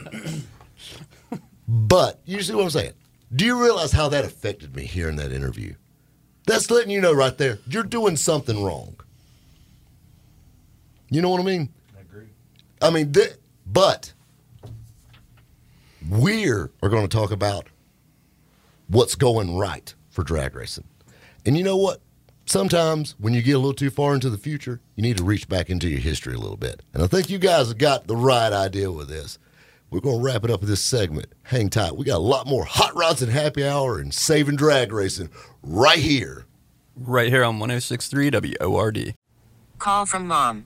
But 1.67 2.21
you 2.25 2.43
see 2.43 2.53
what 2.53 2.65
I'm 2.65 2.69
saying? 2.69 2.93
Do 3.35 3.43
you 3.43 3.59
realize 3.59 3.91
how 3.91 4.09
that 4.09 4.23
affected 4.23 4.75
me 4.75 4.85
here 4.85 5.09
in 5.09 5.15
that 5.15 5.31
interview? 5.31 5.73
That's 6.45 6.69
letting 6.69 6.91
you 6.91 7.01
know 7.01 7.13
right 7.13 7.35
there, 7.35 7.57
you're 7.67 7.81
doing 7.81 8.17
something 8.17 8.63
wrong. 8.63 8.97
You 11.13 11.22
know 11.22 11.29
what 11.29 11.39
I 11.39 11.43
mean? 11.43 11.70
I 11.96 12.01
agree. 12.01 12.25
I 12.82 12.89
mean, 12.89 13.13
th- 13.13 13.36
but 13.67 14.13
we're 16.10 16.72
are 16.82 16.89
going 16.89 17.08
to 17.08 17.17
talk 17.17 17.29
about 17.32 17.67
what's 18.88 19.13
going 19.13 19.55
right 19.55 19.93
for 20.10 20.24
drag 20.24 20.55
racing. 20.55 20.86
And 21.46 21.55
you 21.55 21.63
know 21.63 21.77
what? 21.77 22.01
Sometimes 22.46 23.15
when 23.20 23.36
you 23.36 23.43
get 23.43 23.53
a 23.53 23.60
little 23.60 23.75
too 23.75 23.91
far 23.91 24.15
into 24.15 24.32
the 24.32 24.39
future, 24.39 24.82
you 24.96 25.03
need 25.03 25.17
to 25.17 25.24
reach 25.24 25.48
back 25.48 25.70
into 25.70 25.88
your 25.88 26.00
history 26.00 26.34
a 26.34 26.39
little 26.39 26.58
bit. 26.58 26.82
And 26.96 27.03
I 27.03 27.08
think 27.08 27.29
you 27.29 27.38
guys 27.38 27.67
have 27.67 27.77
got 27.77 28.08
the 28.08 28.15
right 28.17 28.51
idea 28.51 28.91
with 28.91 29.08
this. 29.08 29.38
We're 29.91 30.01
going 30.01 30.17
to 30.17 30.25
wrap 30.25 30.43
it 30.43 30.50
up 30.50 30.62
with 30.62 30.70
this 30.70 30.82
segment. 30.82 31.27
Hang 31.43 31.70
tight. 31.70 31.96
We 31.96 32.05
got 32.05 32.17
a 32.17 32.17
lot 32.17 32.48
more 32.48 32.65
hot 32.65 32.96
rods 32.96 33.22
and 33.22 33.32
happy 33.32 33.63
hour 33.63 34.00
and 34.00 34.12
saving 34.12 34.55
drag 34.55 34.91
racing 34.91 35.29
right 35.62 36.00
here. 36.00 36.48
Right 36.98 37.29
here 37.29 37.43
on 37.43 37.60
1063 37.60 38.32
WORD. 38.60 39.13
Call 39.77 40.08
from 40.08 40.27
mom. 40.27 40.65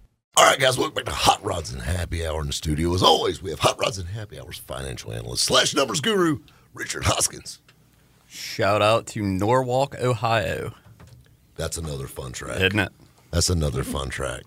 All 0.41 0.47
right, 0.47 0.57
guys, 0.57 0.75
welcome 0.75 0.95
back 0.95 1.05
to 1.05 1.11
Hot 1.11 1.45
Rods 1.45 1.71
and 1.71 1.79
Happy 1.79 2.25
Hour 2.25 2.41
in 2.41 2.47
the 2.47 2.53
studio. 2.53 2.95
As 2.95 3.03
always, 3.03 3.43
we 3.43 3.51
have 3.51 3.59
Hot 3.59 3.79
Rods 3.79 3.99
and 3.99 4.07
Happy 4.07 4.39
Hour's 4.39 4.57
financial 4.57 5.13
analyst 5.13 5.43
slash 5.43 5.75
numbers 5.75 6.01
guru, 6.01 6.39
Richard 6.73 7.03
Hoskins. 7.03 7.59
Shout 8.27 8.81
out 8.81 9.05
to 9.07 9.21
Norwalk, 9.21 9.93
Ohio. 10.01 10.73
That's 11.57 11.77
another 11.77 12.07
fun 12.07 12.31
track. 12.31 12.59
Isn't 12.59 12.79
it? 12.79 12.91
That's 13.29 13.51
another 13.51 13.83
fun 13.83 14.09
track. 14.09 14.41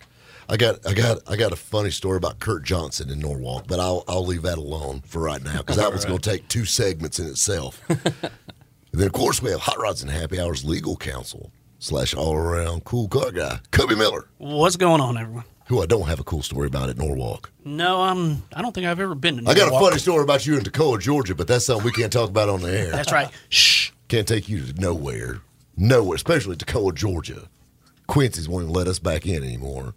I 0.48 0.56
got, 0.56 0.84
I 0.84 0.94
got, 0.94 1.18
I 1.28 1.36
got 1.36 1.52
a 1.52 1.56
funny 1.56 1.90
story 1.90 2.16
about 2.16 2.40
Kurt 2.40 2.64
Johnson 2.64 3.08
in 3.08 3.20
Norwalk, 3.20 3.68
but 3.68 3.78
I'll, 3.78 4.02
I'll 4.08 4.26
leave 4.26 4.42
that 4.42 4.58
alone 4.58 5.00
for 5.06 5.22
right 5.22 5.44
now 5.44 5.58
because 5.58 5.76
that 5.76 5.90
one's 5.90 6.04
going 6.04 6.18
to 6.18 6.28
take 6.28 6.48
two 6.48 6.64
segments 6.64 7.20
in 7.20 7.28
itself. 7.28 7.80
and 7.88 8.00
then, 8.92 9.06
of 9.06 9.12
course, 9.12 9.40
we 9.40 9.52
have 9.52 9.60
Hot 9.60 9.78
Rods 9.78 10.02
and 10.02 10.10
Happy 10.10 10.40
Hours 10.40 10.64
legal 10.64 10.96
counsel 10.96 11.52
slash 11.78 12.14
all 12.14 12.34
around 12.34 12.82
cool 12.82 13.06
car 13.06 13.30
guy, 13.30 13.60
Kobe 13.70 13.94
Miller, 13.94 14.26
What's 14.38 14.76
going 14.76 15.00
on, 15.00 15.16
everyone? 15.16 15.44
Who 15.68 15.82
I 15.82 15.86
don't 15.86 16.06
have 16.06 16.20
a 16.20 16.24
cool 16.24 16.42
story 16.42 16.66
about 16.66 16.90
at 16.90 16.98
Norwalk. 16.98 17.50
No, 17.64 18.02
I'm. 18.02 18.42
I 18.54 18.60
don't 18.60 18.74
think 18.74 18.86
I've 18.86 19.00
ever 19.00 19.14
been 19.14 19.36
to. 19.36 19.42
Norwalk. 19.42 19.56
I 19.56 19.60
got 19.60 19.74
a 19.74 19.80
funny 19.80 19.98
story 19.98 20.22
about 20.22 20.46
you 20.46 20.58
in 20.58 20.64
Toccoa, 20.64 21.00
Georgia, 21.00 21.34
but 21.34 21.46
that's 21.46 21.64
something 21.64 21.84
we 21.84 21.92
can't 21.92 22.12
talk 22.12 22.28
about 22.28 22.50
on 22.50 22.60
the 22.60 22.78
air. 22.78 22.90
That's 22.90 23.12
right. 23.12 23.30
Shh. 23.48 23.90
Can't 24.08 24.28
take 24.28 24.48
you 24.48 24.60
to 24.66 24.80
nowhere. 24.80 25.40
Nowhere, 25.76 26.16
especially 26.16 26.56
Toccoa, 26.56 26.94
Georgia. 26.94 27.48
Quincy's 28.06 28.48
won't 28.48 28.68
let 28.68 28.86
us 28.86 28.98
back 28.98 29.26
in 29.26 29.42
anymore. 29.42 29.94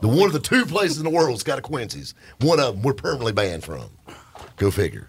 The 0.00 0.08
one 0.08 0.26
of 0.26 0.32
the 0.32 0.40
two 0.40 0.66
places 0.66 0.98
in 0.98 1.04
the 1.04 1.10
world 1.10 1.30
that's 1.30 1.44
got 1.44 1.60
a 1.60 1.62
Quincy's. 1.62 2.14
One 2.40 2.58
of 2.58 2.74
them 2.74 2.82
we're 2.82 2.92
permanently 2.92 3.32
banned 3.32 3.62
from. 3.62 3.90
Go 4.56 4.72
figure. 4.72 5.08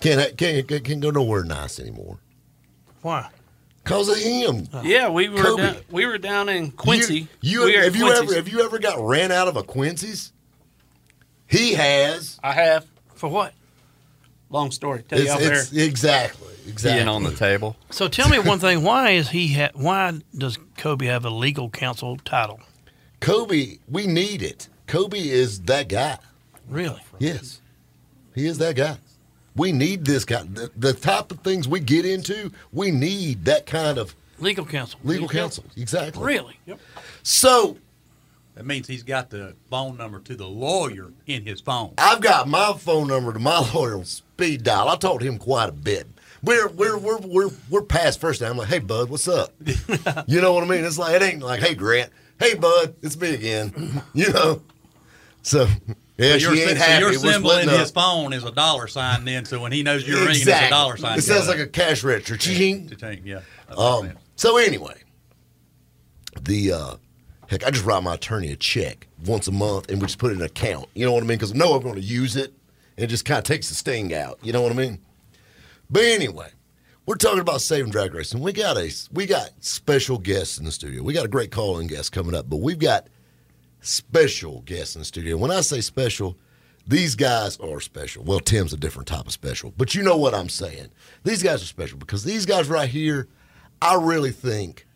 Can't 0.00 0.36
can't, 0.36 0.66
can't 0.66 1.00
go 1.00 1.10
nowhere 1.10 1.44
nice 1.44 1.78
anymore. 1.78 2.18
Why? 3.02 3.28
Cause 3.84 4.08
of 4.08 4.16
him. 4.16 4.66
Yeah, 4.82 5.10
we 5.10 5.28
were 5.28 5.42
Kobe. 5.42 5.62
down, 5.62 5.76
we 5.90 6.06
were 6.06 6.18
down 6.18 6.48
in 6.48 6.70
Quincy. 6.70 7.28
You, 7.42 7.60
you 7.60 7.64
We 7.66 7.72
were 7.72 7.78
at 7.78 7.84
have 7.84 7.96
you 7.96 8.08
ever 8.10 8.34
have 8.34 8.48
you 8.48 8.64
ever 8.64 8.78
got 8.78 8.98
ran 8.98 9.30
out 9.30 9.46
of 9.46 9.56
a 9.56 9.62
Quincy's? 9.62 10.32
He 11.46 11.74
has. 11.74 12.40
I 12.42 12.52
have. 12.52 12.86
For 13.14 13.28
what? 13.28 13.52
Long 14.48 14.70
story. 14.70 15.02
Tell 15.02 15.18
you 15.18 15.24
It's, 15.26 15.32
out 15.34 15.40
there. 15.40 15.84
exactly 15.84 16.48
exactly. 16.66 16.98
Being 16.98 17.08
on 17.08 17.22
the 17.24 17.32
table. 17.34 17.76
So 17.90 18.08
tell 18.08 18.28
me 18.28 18.38
one 18.38 18.58
thing. 18.58 18.82
Why 18.82 19.10
is 19.10 19.30
he? 19.30 19.52
Ha- 19.54 19.70
why 19.74 20.20
does 20.36 20.58
Kobe 20.78 21.06
have 21.06 21.24
a 21.24 21.30
legal 21.30 21.68
counsel 21.70 22.16
title? 22.18 22.60
Kobe, 23.20 23.78
we 23.88 24.06
need 24.06 24.42
it. 24.42 24.68
Kobe 24.86 25.18
is 25.18 25.60
that 25.62 25.88
guy. 25.88 26.18
Really? 26.68 27.00
Yes, 27.18 27.60
he 28.34 28.46
is 28.46 28.58
that 28.58 28.76
guy. 28.76 28.96
We 29.56 29.72
need 29.72 30.04
this 30.04 30.24
kind. 30.24 30.54
The, 30.54 30.70
the 30.76 30.92
type 30.92 31.30
of 31.30 31.40
things 31.40 31.68
we 31.68 31.80
get 31.80 32.04
into, 32.04 32.50
we 32.72 32.90
need 32.90 33.44
that 33.44 33.66
kind 33.66 33.98
of 33.98 34.14
Legal 34.40 34.64
counsel. 34.66 34.98
legal 35.04 35.28
counsel. 35.28 35.64
Exactly. 35.76 36.24
Really? 36.24 36.58
Yep. 36.66 36.80
So 37.22 37.78
That 38.56 38.66
means 38.66 38.86
he's 38.88 39.04
got 39.04 39.30
the 39.30 39.54
phone 39.70 39.96
number 39.96 40.18
to 40.20 40.34
the 40.36 40.46
lawyer 40.46 41.12
in 41.26 41.44
his 41.46 41.60
phone. 41.60 41.94
I've 41.98 42.20
got 42.20 42.48
my 42.48 42.72
phone 42.76 43.06
number 43.08 43.32
to 43.32 43.38
my 43.38 43.58
lawyer 43.74 43.96
on 43.96 44.04
speed 44.04 44.64
dial. 44.64 44.88
I 44.88 44.96
talked 44.96 45.20
to 45.22 45.26
him 45.28 45.38
quite 45.38 45.68
a 45.68 45.72
bit. 45.72 46.08
We're 46.42 46.68
we're 46.68 46.98
we're 46.98 47.18
we're 47.18 47.50
we're 47.70 47.82
past 47.82 48.20
first 48.20 48.40
time. 48.40 48.50
I'm 48.52 48.58
like, 48.58 48.68
hey 48.68 48.80
bud, 48.80 49.08
what's 49.08 49.28
up? 49.28 49.52
you 50.26 50.40
know 50.40 50.52
what 50.52 50.64
I 50.64 50.66
mean? 50.66 50.84
It's 50.84 50.98
like 50.98 51.14
it 51.14 51.22
ain't 51.22 51.42
like, 51.42 51.60
hey 51.60 51.74
Grant, 51.74 52.10
hey 52.40 52.54
bud, 52.54 52.94
it's 53.02 53.16
me 53.16 53.34
again. 53.34 54.02
you 54.14 54.30
know. 54.32 54.62
So 55.42 55.66
yeah, 56.16 56.38
So 56.38 56.52
your, 56.52 56.68
ain't 56.68 56.78
so 56.78 56.98
your 56.98 57.12
symbol 57.14 57.50
in 57.50 57.62
splitting 57.62 57.80
his 57.80 57.90
phone 57.90 58.32
is 58.32 58.44
a 58.44 58.52
dollar 58.52 58.86
sign 58.86 59.24
then, 59.24 59.44
so 59.44 59.60
when 59.60 59.72
he 59.72 59.82
knows 59.82 60.06
you're 60.06 60.18
ringing, 60.18 60.42
it's 60.42 60.46
a 60.46 60.70
dollar 60.70 60.96
sign. 60.96 61.18
It 61.18 61.22
sounds 61.22 61.48
like 61.48 61.58
a 61.58 61.66
cash 61.66 62.04
register. 62.04 62.36
Ching. 62.36 62.90
Yeah. 63.24 63.40
Um, 63.76 64.12
so 64.36 64.56
anyway, 64.56 64.94
the 66.40 66.72
uh, 66.72 66.96
heck, 67.48 67.66
I 67.66 67.70
just 67.70 67.84
write 67.84 68.02
my 68.02 68.14
attorney 68.14 68.52
a 68.52 68.56
check 68.56 69.08
once 69.26 69.48
a 69.48 69.52
month, 69.52 69.90
and 69.90 70.00
we 70.00 70.06
just 70.06 70.18
put 70.18 70.30
it 70.30 70.34
in 70.34 70.40
an 70.40 70.46
account. 70.46 70.88
You 70.94 71.04
know 71.04 71.12
what 71.12 71.24
I 71.24 71.26
mean? 71.26 71.38
Because 71.38 71.52
I 71.52 71.56
know 71.56 71.74
I'm 71.74 71.82
going 71.82 71.96
to 71.96 72.00
use 72.00 72.36
it, 72.36 72.52
and 72.96 73.04
it 73.04 73.08
just 73.08 73.24
kind 73.24 73.38
of 73.38 73.44
takes 73.44 73.68
the 73.68 73.74
sting 73.74 74.14
out. 74.14 74.38
You 74.42 74.52
know 74.52 74.62
what 74.62 74.70
I 74.70 74.76
mean? 74.76 75.00
But 75.90 76.04
anyway, 76.04 76.48
we're 77.06 77.16
talking 77.16 77.40
about 77.40 77.60
saving 77.60 77.90
drag 77.90 78.14
racing. 78.14 78.40
We 78.40 78.52
got 78.52 78.76
a 78.76 78.92
we 79.12 79.26
got 79.26 79.50
special 79.60 80.18
guests 80.18 80.58
in 80.58 80.64
the 80.64 80.72
studio. 80.72 81.02
We 81.02 81.12
got 81.12 81.24
a 81.24 81.28
great 81.28 81.50
calling 81.50 81.86
guest 81.86 82.12
coming 82.12 82.34
up, 82.34 82.48
but 82.48 82.58
we've 82.58 82.78
got 82.78 83.08
special 83.84 84.62
guests 84.62 84.96
in 84.96 85.00
the 85.00 85.04
studio. 85.04 85.36
When 85.36 85.50
I 85.50 85.60
say 85.60 85.80
special, 85.80 86.36
these 86.86 87.14
guys 87.14 87.56
are 87.58 87.80
special. 87.80 88.24
Well, 88.24 88.40
Tim's 88.40 88.72
a 88.72 88.76
different 88.76 89.08
type 89.08 89.26
of 89.26 89.32
special, 89.32 89.72
but 89.76 89.94
you 89.94 90.02
know 90.02 90.16
what 90.16 90.34
I'm 90.34 90.48
saying. 90.48 90.88
These 91.22 91.42
guys 91.42 91.62
are 91.62 91.66
special 91.66 91.98
because 91.98 92.24
these 92.24 92.46
guys 92.46 92.68
right 92.68 92.88
here, 92.88 93.28
I 93.80 93.94
really 93.94 94.32
think, 94.32 94.86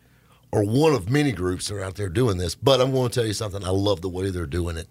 are 0.52 0.64
one 0.64 0.95
of 0.95 1.11
many 1.11 1.33
groups 1.33 1.68
that 1.68 1.76
are 1.76 1.85
out 1.85 1.97
there 1.97 2.09
doing 2.09 2.38
this. 2.38 2.54
But 2.54 2.80
I'm 2.80 2.92
going 2.92 3.11
to 3.11 3.14
tell 3.14 3.26
you 3.26 3.35
something. 3.35 3.64
I 3.64 3.71
love 3.71 4.00
the 4.00 4.09
way 4.09 4.30
they're 4.30 4.47
doing 4.47 4.76
it. 4.76 4.88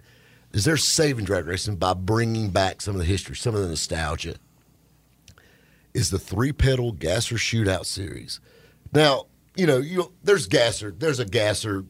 Is 0.53 0.63
they're 0.63 0.77
saving 0.77 1.25
drag 1.25 1.45
racing 1.45 1.75
by 1.75 1.93
bringing 1.93 2.51
back 2.51 2.81
some 2.81 2.95
of 2.95 2.99
the 2.99 3.05
history, 3.05 3.35
some 3.35 3.53
of 3.53 3.61
the 3.61 3.67
nostalgia. 3.67 4.35
Is 5.93 6.09
the 6.09 6.19
three 6.19 6.51
pedal 6.51 6.91
gasser 6.91 7.35
shootout 7.35 7.85
series? 7.85 8.39
Now 8.93 9.25
you 9.55 9.65
know 9.65 9.77
you 9.77 10.13
there's 10.23 10.47
gasser. 10.47 10.91
There's 10.91 11.19
a 11.19 11.25
gasser 11.25 11.85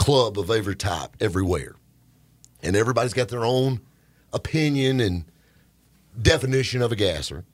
club 0.00 0.38
of 0.38 0.50
every 0.50 0.74
type 0.74 1.10
everywhere. 1.20 1.76
And 2.62 2.74
everybody's 2.74 3.12
got 3.12 3.28
their 3.28 3.44
own 3.44 3.80
opinion 4.32 5.00
and 5.00 5.24
definition 6.20 6.82
of 6.82 6.90
a 6.90 6.96
gasser. 6.96 7.44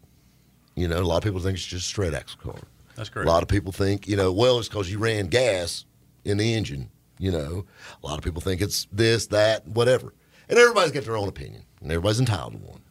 You 0.74 0.88
know, 0.88 0.98
a 0.98 1.02
lot 1.02 1.18
of 1.18 1.24
people 1.24 1.40
think 1.40 1.56
it's 1.56 1.66
just 1.66 1.86
a 1.86 1.88
straight 1.88 2.14
axle 2.14 2.52
car. 2.52 2.60
That's 2.94 3.08
correct. 3.08 3.28
A 3.28 3.32
lot 3.32 3.42
of 3.42 3.48
people 3.48 3.72
think, 3.72 4.06
you 4.06 4.16
know, 4.16 4.32
well, 4.32 4.58
it's 4.58 4.68
because 4.68 4.90
you 4.90 4.98
ran 4.98 5.26
gas 5.26 5.84
in 6.24 6.38
the 6.38 6.54
engine. 6.54 6.88
You 7.18 7.32
know, 7.32 7.64
a 8.02 8.06
lot 8.06 8.18
of 8.18 8.24
people 8.24 8.40
think 8.40 8.60
it's 8.60 8.86
this, 8.92 9.26
that, 9.28 9.66
whatever. 9.66 10.14
And 10.48 10.58
everybody's 10.58 10.92
got 10.92 11.04
their 11.04 11.16
own 11.16 11.28
opinion, 11.28 11.64
and 11.80 11.90
everybody's 11.90 12.20
entitled 12.20 12.52
to 12.52 12.58
one. 12.58 12.82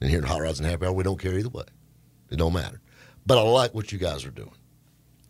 And 0.00 0.08
here 0.08 0.20
in 0.20 0.24
Hot 0.24 0.40
Rods 0.40 0.60
and 0.60 0.68
Happy 0.68 0.86
Hour, 0.86 0.92
we 0.92 1.02
don't 1.02 1.20
care 1.20 1.36
either 1.36 1.48
way. 1.48 1.64
It 2.30 2.36
don't 2.36 2.52
matter. 2.52 2.80
But 3.26 3.38
I 3.38 3.42
like 3.42 3.74
what 3.74 3.92
you 3.92 3.98
guys 3.98 4.24
are 4.24 4.30
doing. 4.30 4.54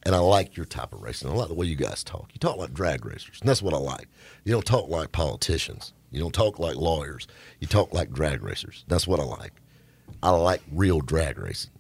And 0.07 0.15
I 0.15 0.19
like 0.19 0.57
your 0.57 0.67
type 0.67 0.93
of 0.93 1.03
racing. 1.03 1.31
I 1.31 1.33
like 1.33 1.49
the 1.49 1.55
way 1.55 1.67
you 1.67 1.77
guys 1.77 2.05
talk. 2.05 2.31
You 2.33 2.39
talk 2.39 2.59
like 2.59 2.75
drag 2.75 3.07
racers, 3.07 3.41
and 3.41 3.49
that's 3.49 3.63
what 3.63 3.73
I 3.73 3.79
like. 3.79 4.09
You 4.45 4.53
don't 4.53 4.67
talk 4.67 4.89
like 4.89 5.13
politicians. 5.13 5.95
You 6.11 6.21
don't 6.21 6.35
talk 6.35 6.59
like 6.59 6.77
lawyers. 6.77 7.27
You 7.59 7.67
talk 7.67 7.95
like 7.95 8.13
drag 8.13 8.43
racers. 8.43 8.85
That's 8.87 9.07
what 9.07 9.19
I 9.19 9.25
like. 9.25 9.53
I 10.23 10.31
like 10.31 10.63
real 10.71 11.01
drag 11.01 11.39
racing. 11.39 11.73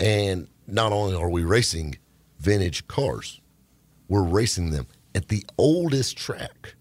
And 0.00 0.48
not 0.66 0.92
only 0.92 1.14
are 1.14 1.30
we 1.30 1.44
racing 1.44 1.98
vintage 2.38 2.88
cars, 2.88 3.40
we're 4.08 4.22
racing 4.22 4.70
them 4.70 4.86
at 5.14 5.28
the 5.28 5.44
oldest 5.58 6.16
track 6.16 6.74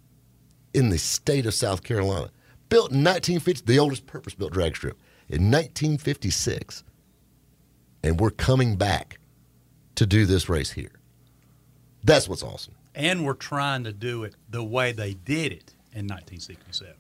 in 0.74 0.90
the 0.90 0.98
state 0.98 1.46
of 1.46 1.54
South 1.54 1.84
Carolina. 1.84 2.30
Built 2.70 2.92
in 2.92 3.04
1950, 3.04 3.66
the 3.66 3.80
oldest 3.80 4.06
purpose 4.06 4.34
built 4.34 4.54
drag 4.54 4.76
strip 4.76 4.98
in 5.30 5.52
1956. 5.52 6.84
And 8.04 8.20
we're 8.20 8.32
coming 8.32 8.76
back 8.76 9.20
to 9.96 10.06
do 10.06 10.26
this 10.26 10.50
race 10.50 10.72
here. 10.72 10.92
That's 12.04 12.30
what's 12.30 12.44
awesome. 12.44 12.76
and 12.94 13.26
we're 13.26 13.34
trying 13.34 13.84
to 13.84 13.92
do 13.92 14.24
it 14.24 14.34
the 14.50 14.64
way 14.64 14.92
they 14.94 15.14
did 15.14 15.52
it 15.52 15.74
in 15.92 16.08
1967 16.08 16.94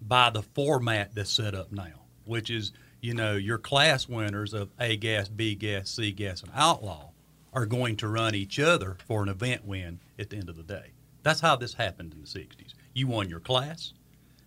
by 0.00 0.30
the 0.30 0.42
format 0.42 1.14
that's 1.14 1.30
set 1.30 1.54
up 1.54 1.70
now, 1.70 2.00
which 2.24 2.50
is, 2.50 2.72
you 3.00 3.14
know, 3.14 3.34
your 3.36 3.58
class 3.58 4.08
winners 4.08 4.52
of 4.54 4.70
A 4.80 4.96
gas, 4.96 5.28
B 5.28 5.54
gas, 5.54 5.90
C 5.90 6.10
gas, 6.12 6.42
and 6.42 6.50
outlaw 6.54 7.10
are 7.52 7.66
going 7.66 7.96
to 7.98 8.08
run 8.08 8.34
each 8.34 8.58
other 8.58 8.96
for 9.06 9.22
an 9.22 9.28
event 9.28 9.64
win 9.64 10.00
at 10.18 10.30
the 10.30 10.36
end 10.38 10.48
of 10.48 10.56
the 10.56 10.62
day. 10.62 10.86
That's 11.22 11.40
how 11.40 11.54
this 11.56 11.74
happened 11.74 12.12
in 12.14 12.20
the 12.22 12.26
60s. 12.26 12.74
You 12.94 13.06
won 13.06 13.28
your 13.28 13.38
class, 13.40 13.92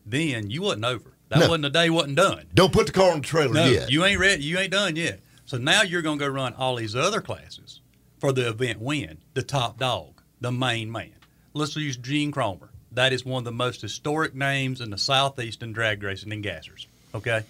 then 0.06 0.50
you 0.50 0.62
wasn't 0.64 0.86
over. 0.86 1.14
That 1.30 1.40
No. 1.40 1.48
wasn't 1.48 1.64
the 1.64 1.70
day 1.70 1.90
wasn't 1.90 2.18
done. 2.18 2.48
Don't 2.54 2.74
put 2.74 2.88
the 2.88 2.92
car 2.92 3.12
on 3.12 3.22
the 3.22 3.28
trailer 3.28 3.54
No, 3.54 3.66
yet. 3.66 3.92
you 3.92 4.04
ain't 4.04 4.20
ready. 4.20 4.44
You 4.44 4.58
ain't 4.60 4.72
done 4.72 4.96
yet. 4.96 5.22
So 5.46 5.58
now 5.58 5.84
you're 5.84 6.02
going 6.02 6.20
to 6.20 6.26
go 6.26 6.32
run 6.32 6.54
all 6.54 6.76
these 6.76 6.96
other 6.96 7.22
classes 7.22 7.82
for 8.20 8.32
the 8.32 8.48
event 8.50 8.82
win, 8.82 9.20
the 9.34 9.44
top 9.44 9.78
dog, 9.78 10.22
the 10.42 10.52
main 10.52 10.92
man. 10.92 11.16
Let's 11.54 11.76
use 11.76 11.98
Gene 11.98 12.32
Cromer. 12.32 12.70
That 12.92 13.14
is 13.14 13.26
one 13.26 13.40
of 13.40 13.46
the 13.46 13.52
most 13.52 13.82
historic 13.82 14.34
names 14.34 14.82
in 14.82 14.90
the 14.90 14.98
southeastern 14.98 15.74
drag 15.74 16.02
racing 16.02 16.32
and 16.32 16.44
gassers. 16.44 16.88
Okay, 17.14 17.44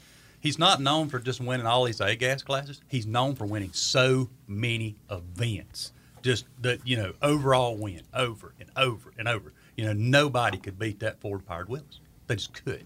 He's 0.46 0.60
not 0.60 0.80
known 0.80 1.10
for 1.10 1.18
just 1.18 1.42
winning 1.42 1.66
all 1.66 1.86
these 1.86 2.00
A 2.02 2.16
gas 2.16 2.44
classes. 2.44 2.80
He's 2.88 3.08
known 3.08 3.34
for 3.34 3.46
winning 3.46 3.72
so 3.74 4.30
many 4.48 4.96
events. 5.10 5.92
Just 6.22 6.46
the 6.62 6.80
you 6.86 6.98
know 6.98 7.14
overall 7.20 7.76
win 7.76 8.04
over 8.14 8.54
and 8.60 8.70
over 8.78 9.12
and 9.18 9.28
over. 9.28 9.54
You 9.76 9.86
know 9.86 9.94
nobody 9.94 10.60
could 10.60 10.78
beat 10.78 11.00
that 11.00 11.20
Ford 11.20 11.48
powered 11.48 11.68
Willys. 11.68 12.00
They 12.28 12.36
just 12.36 12.54
could. 12.64 12.86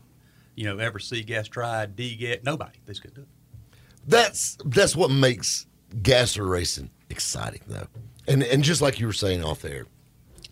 You 0.56 0.68
know 0.68 0.78
ever 0.78 1.00
C 1.00 1.22
gas 1.22 1.50
tried 1.50 1.98
D 1.98 2.16
gas 2.16 2.38
nobody. 2.44 2.78
They 2.86 2.94
just 2.94 3.02
could 3.02 3.14
do 3.14 3.24
it. 3.24 3.28
That's 4.10 4.58
that's 4.66 4.96
what 4.96 5.12
makes 5.12 5.68
gasser 6.02 6.44
racing 6.46 6.90
exciting, 7.12 7.62
though. 7.68 7.86
And 8.28 8.42
and 8.44 8.64
just 8.64 8.82
like 8.82 9.00
you 9.00 9.06
were 9.06 9.14
saying 9.14 9.44
off 9.44 9.62
there, 9.62 9.86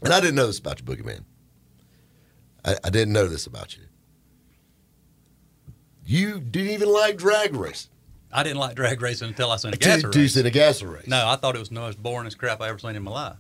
and 0.04 0.14
I 0.14 0.20
didn't 0.20 0.36
know 0.36 0.46
this 0.48 0.60
about 0.60 0.80
you, 0.80 0.86
Boogeyman. 0.86 1.24
I, 2.64 2.76
I 2.84 2.90
didn't 2.92 3.14
know 3.14 3.28
this 3.28 3.48
about 3.48 3.76
you. 3.76 3.84
You 6.06 6.40
didn't 6.40 6.72
even 6.72 6.90
like 6.90 7.18
drag 7.18 7.56
racing. 7.56 7.92
I 8.32 8.44
didn't 8.44 8.60
like 8.60 8.76
drag 8.76 9.02
racing 9.02 9.30
until 9.30 9.52
I 9.52 9.58
seen 9.58 9.74
a 9.74 9.78
Till- 9.78 9.94
gas 9.94 10.02
till 10.02 10.16
you 10.16 10.22
race. 10.22 10.34
seen 10.34 10.46
a 10.46 10.52
gasser 10.52 10.88
race. 10.88 11.08
No, 11.08 11.28
I 11.28 11.36
thought 11.38 11.56
it 11.56 11.60
was 11.60 11.70
the 11.70 11.76
most 11.76 12.02
boring 12.02 12.30
crap 12.32 12.62
I 12.62 12.70
ever 12.70 12.78
seen 12.78 12.96
in 12.96 13.04
my 13.04 13.12
life. 13.12 13.38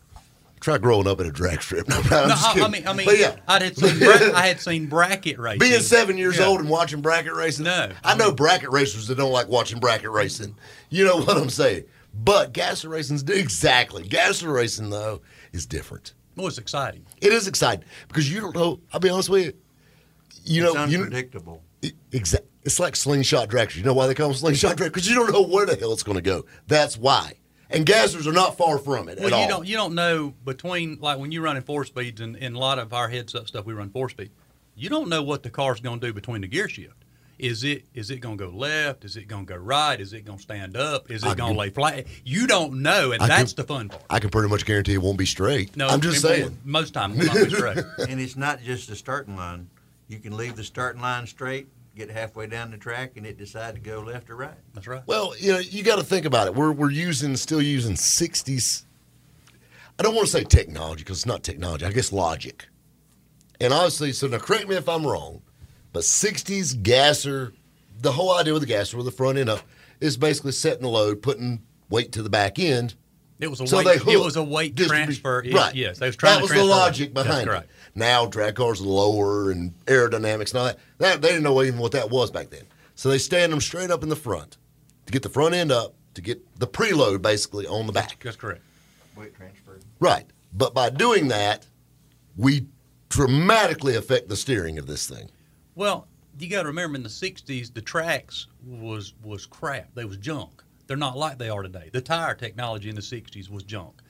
Try 0.59 0.77
growing 0.79 1.07
up 1.07 1.19
at 1.19 1.25
a 1.27 1.31
drag 1.31 1.61
strip. 1.61 1.87
No, 1.89 1.97
I'm 1.97 2.03
No, 2.09 2.27
just 2.29 2.57
I, 2.57 2.61
I 2.65 2.67
mean, 2.67 2.87
I 2.87 2.93
mean, 2.93 3.05
But 3.05 3.19
yeah, 3.19 3.35
I 3.47 3.63
had 3.63 3.77
seen 3.77 3.99
bra- 3.99 4.31
I 4.35 4.47
had 4.47 4.59
seen 4.59 4.87
bracket 4.87 5.37
racing. 5.37 5.59
being 5.59 5.79
seven 5.81 6.17
years 6.17 6.37
Yeah. 6.39 6.45
old 6.47 6.59
and 6.59 6.69
watching 6.69 7.01
bracket 7.01 7.33
racing. 7.33 7.65
No, 7.65 7.91
I 8.03 8.15
know 8.15 8.31
bracket 8.31 8.71
racers 8.71 9.07
that 9.07 9.15
don't 9.15 9.31
like 9.31 9.47
watching 9.47 9.79
bracket 9.79 10.09
racing. 10.09 10.55
You 10.89 11.05
know 11.05 11.17
what 11.21 11.37
I'm 11.37 11.49
saying? 11.49 11.83
But 12.13 12.53
gasser 12.53 12.89
racing's 12.89 13.21
exactly. 13.29 14.03
Gasser 14.07 14.51
racing 14.51 14.89
though 14.89 15.21
is 15.53 15.65
different. 15.67 16.13
Well, 16.35 16.47
it's 16.47 16.57
exciting. 16.57 17.05
It 17.21 17.33
is 17.33 17.47
exciting 17.47 17.85
because 18.07 18.31
you 18.31 18.41
don't 18.41 18.55
know. 18.55 18.79
I'll 18.93 18.99
be 18.99 19.09
honest 19.09 19.29
with 19.29 19.45
you. 19.45 19.53
You 20.43 20.63
know, 20.63 20.83
it's 20.83 20.91
you 20.91 20.99
unpredictable. 20.99 21.61
exactly. 22.11 22.49
It's 22.63 22.79
like 22.79 22.95
slingshot 22.95 23.47
dragsters. 23.49 23.77
You 23.77 23.83
know 23.83 23.93
why 23.93 24.07
they 24.07 24.13
call 24.15 24.27
them 24.29 24.35
slingshot 24.37 24.75
dragsters? 24.77 24.85
Because 24.85 25.07
you 25.09 25.15
don't 25.15 25.31
know 25.31 25.41
where 25.43 25.65
the 25.65 25.75
hell 25.75 25.93
it's 25.93 26.03
going 26.03 26.17
to 26.17 26.21
go. 26.21 26.45
That's 26.67 26.97
why. 26.97 27.33
And 27.69 27.85
gassers 27.85 28.25
are 28.27 28.31
not 28.33 28.57
far 28.57 28.77
from 28.77 29.09
it 29.09 29.19
Well, 29.19 29.27
at 29.27 29.31
you 29.31 29.35
all. 29.43 29.47
don't 29.49 29.67
you 29.67 29.75
don't 29.75 29.95
know 29.95 30.33
between 30.45 30.97
like 31.01 31.19
when 31.19 31.31
you're 31.31 31.41
running 31.43 31.63
four 31.63 31.83
speeds 31.83 32.21
and 32.21 32.35
in 32.37 32.55
a 32.55 32.59
lot 32.59 32.79
of 32.79 32.93
our 32.93 33.09
heads 33.09 33.35
up 33.35 33.47
stuff 33.47 33.65
we 33.65 33.73
run 33.73 33.89
four 33.89 34.09
speed. 34.09 34.31
You 34.75 34.89
don't 34.89 35.09
know 35.09 35.23
what 35.23 35.43
the 35.43 35.49
car's 35.49 35.79
going 35.79 35.99
to 35.99 36.07
do 36.07 36.13
between 36.13 36.41
the 36.41 36.47
gear 36.47 36.69
shift. 36.69 36.93
Is 37.39 37.63
it 37.63 37.85
is 37.93 38.09
it 38.09 38.17
going 38.17 38.37
to 38.37 38.45
go 38.45 38.49
left? 38.55 39.05
Is 39.05 39.15
it 39.15 39.27
going 39.27 39.45
to 39.45 39.53
go 39.53 39.59
right? 39.59 39.99
Is 39.99 40.11
it 40.13 40.25
going 40.25 40.37
to 40.37 40.41
stand 40.43 40.75
up? 40.75 41.11
Is 41.11 41.23
it 41.23 41.37
going 41.37 41.53
to 41.53 41.59
lay 41.59 41.69
flat? 41.69 42.05
You 42.23 42.47
don't 42.47 42.81
know, 42.81 43.11
and 43.11 43.21
I 43.21 43.27
can- 43.27 43.37
that's 43.37 43.53
the 43.53 43.63
fun 43.63 43.89
part. 43.89 44.03
I 44.09 44.19
can 44.19 44.29
pretty 44.31 44.49
much 44.49 44.65
guarantee 44.65 44.93
it 44.93 45.01
won't 45.01 45.17
be 45.19 45.25
straight. 45.27 45.75
No, 45.77 45.87
I'm 45.87 46.01
just 46.01 46.21
saying. 46.21 46.41
won't. 46.43 46.65
Most 46.65 46.93
times, 46.95 47.17
will 47.17 47.25
not 47.25 47.35
be 47.35 47.49
straight. 47.49 47.77
and 48.09 48.19
it's 48.19 48.35
not 48.37 48.61
just 48.61 48.87
the 48.89 48.95
starting 48.95 49.35
line. 49.35 49.69
You 50.07 50.17
can 50.19 50.35
leave 50.35 50.55
the 50.55 50.63
starting 50.63 51.01
line 51.01 51.27
straight, 51.27 51.67
get 51.97 52.09
halfway 52.09 52.47
down 52.47 52.71
the 52.71 52.77
track, 52.77 53.17
and 53.17 53.25
it 53.25 53.37
decide 53.37 53.75
to 53.75 53.81
go 53.81 53.99
left 54.01 54.29
or 54.29 54.35
right. 54.35 54.53
That's 54.73 54.87
right. 54.87 55.01
Well, 55.07 55.33
you 55.39 55.53
know, 55.53 55.59
you 55.59 55.83
got 55.83 55.97
to 55.97 56.03
think 56.03 56.25
about 56.25 56.47
it. 56.47 56.55
We're 56.55 56.71
we're 56.71 56.91
using 56.91 57.35
still 57.35 57.61
using 57.61 57.95
'60s. 57.95 58.85
I 59.99 60.03
don't 60.03 60.13
want 60.13 60.27
to 60.27 60.31
say 60.31 60.43
technology 60.43 61.03
because 61.03 61.17
it's 61.17 61.25
not 61.25 61.43
technology. 61.43 61.85
I 61.85 61.91
guess 61.91 62.11
logic. 62.13 62.67
And 63.59 63.73
obviously, 63.73 64.11
so 64.11 64.27
now 64.27 64.37
correct 64.37 64.67
me 64.69 64.75
if 64.75 64.87
I'm 64.87 65.05
wrong, 65.05 65.41
but 65.91 66.03
'60s 66.03 66.81
gasser, 66.83 67.53
the 67.99 68.11
whole 68.11 68.33
idea 68.37 68.53
with 68.53 68.61
the 68.61 68.67
gasser 68.67 68.95
with 68.97 69.07
the 69.07 69.11
front 69.11 69.37
end 69.39 69.49
up 69.49 69.61
is 69.99 70.15
basically 70.15 70.51
setting 70.51 70.83
the 70.83 70.89
load, 70.89 71.21
putting 71.23 71.63
weight 71.89 72.11
to 72.11 72.21
the 72.21 72.29
back 72.29 72.59
end. 72.59 72.93
It 73.39 73.49
was 73.49 73.61
a 73.61 73.67
So 73.67 73.77
weight. 73.77 74.01
It 74.07 74.19
was 74.19 74.35
a 74.35 74.43
weight 74.43 74.75
transfer. 74.77 75.41
It- 75.43 75.53
Right. 75.53 75.73
Yes, 75.75 75.97
they 75.99 76.07
was 76.07 76.15
trying 76.15 76.33
that 76.33 76.37
to 76.37 76.41
was 76.43 76.49
the 76.51 76.55
transfer 76.55 76.71
weight. 76.73 76.79
logic 76.79 77.13
That's 77.13 77.27
behind 77.27 77.47
correct. 77.47 77.69
It. 77.97 77.99
Now 77.99 78.25
drag 78.25 78.55
cars 78.55 78.81
lower 78.81 79.51
and 79.51 79.73
aerodynamics 79.85 80.51
and 80.51 80.59
all 80.59 80.65
that. 80.65 80.79
that. 80.99 81.21
They 81.21 81.29
didn't 81.29 81.43
know 81.43 81.61
even 81.63 81.79
what 81.79 81.91
that 81.93 82.09
was 82.09 82.31
back 82.31 82.49
then. 82.49 82.63
So 82.95 83.09
they 83.09 83.17
stand 83.17 83.51
them 83.51 83.61
straight 83.61 83.91
up 83.91 84.03
in 84.03 84.09
the 84.09 84.15
front 84.15 84.57
to 85.05 85.11
get 85.11 85.23
the 85.23 85.29
front 85.29 85.55
end 85.55 85.71
up 85.71 85.93
to 86.15 86.21
get 86.21 86.59
the 86.59 86.67
preload 86.67 87.21
basically 87.21 87.67
on 87.67 87.85
the 87.85 87.93
back. 87.93 88.21
That's 88.23 88.35
correct. 88.35 88.61
Weight 89.15 89.35
transfer. 89.35 89.79
Right. 89.99 90.25
But 90.53 90.73
by 90.73 90.89
doing 90.89 91.27
that, 91.27 91.67
we 92.35 92.67
dramatically 93.09 93.95
affect 93.95 94.29
the 94.29 94.35
steering 94.35 94.79
of 94.79 94.87
this 94.87 95.07
thing. 95.07 95.29
Well, 95.75 96.07
you 96.39 96.49
got 96.49 96.63
to 96.63 96.67
remember 96.67 96.95
in 96.95 97.03
the 97.03 97.09
'60s, 97.09 97.73
the 97.73 97.81
tracks 97.81 98.47
was 98.65 99.13
was 99.23 99.45
crap. 99.45 99.93
They 99.93 100.05
was 100.05 100.17
junk. 100.17 100.63
They're 100.87 100.97
not 100.97 101.17
like 101.17 101.37
they 101.37 101.49
are 101.49 101.61
today. 101.63 101.89
The 101.91 102.01
tire 102.01 102.35
technology 102.35 102.89
in 102.89 102.95
the 102.95 103.01
'60s 103.01 103.49
was 103.49 103.63
junk. 103.63 104.01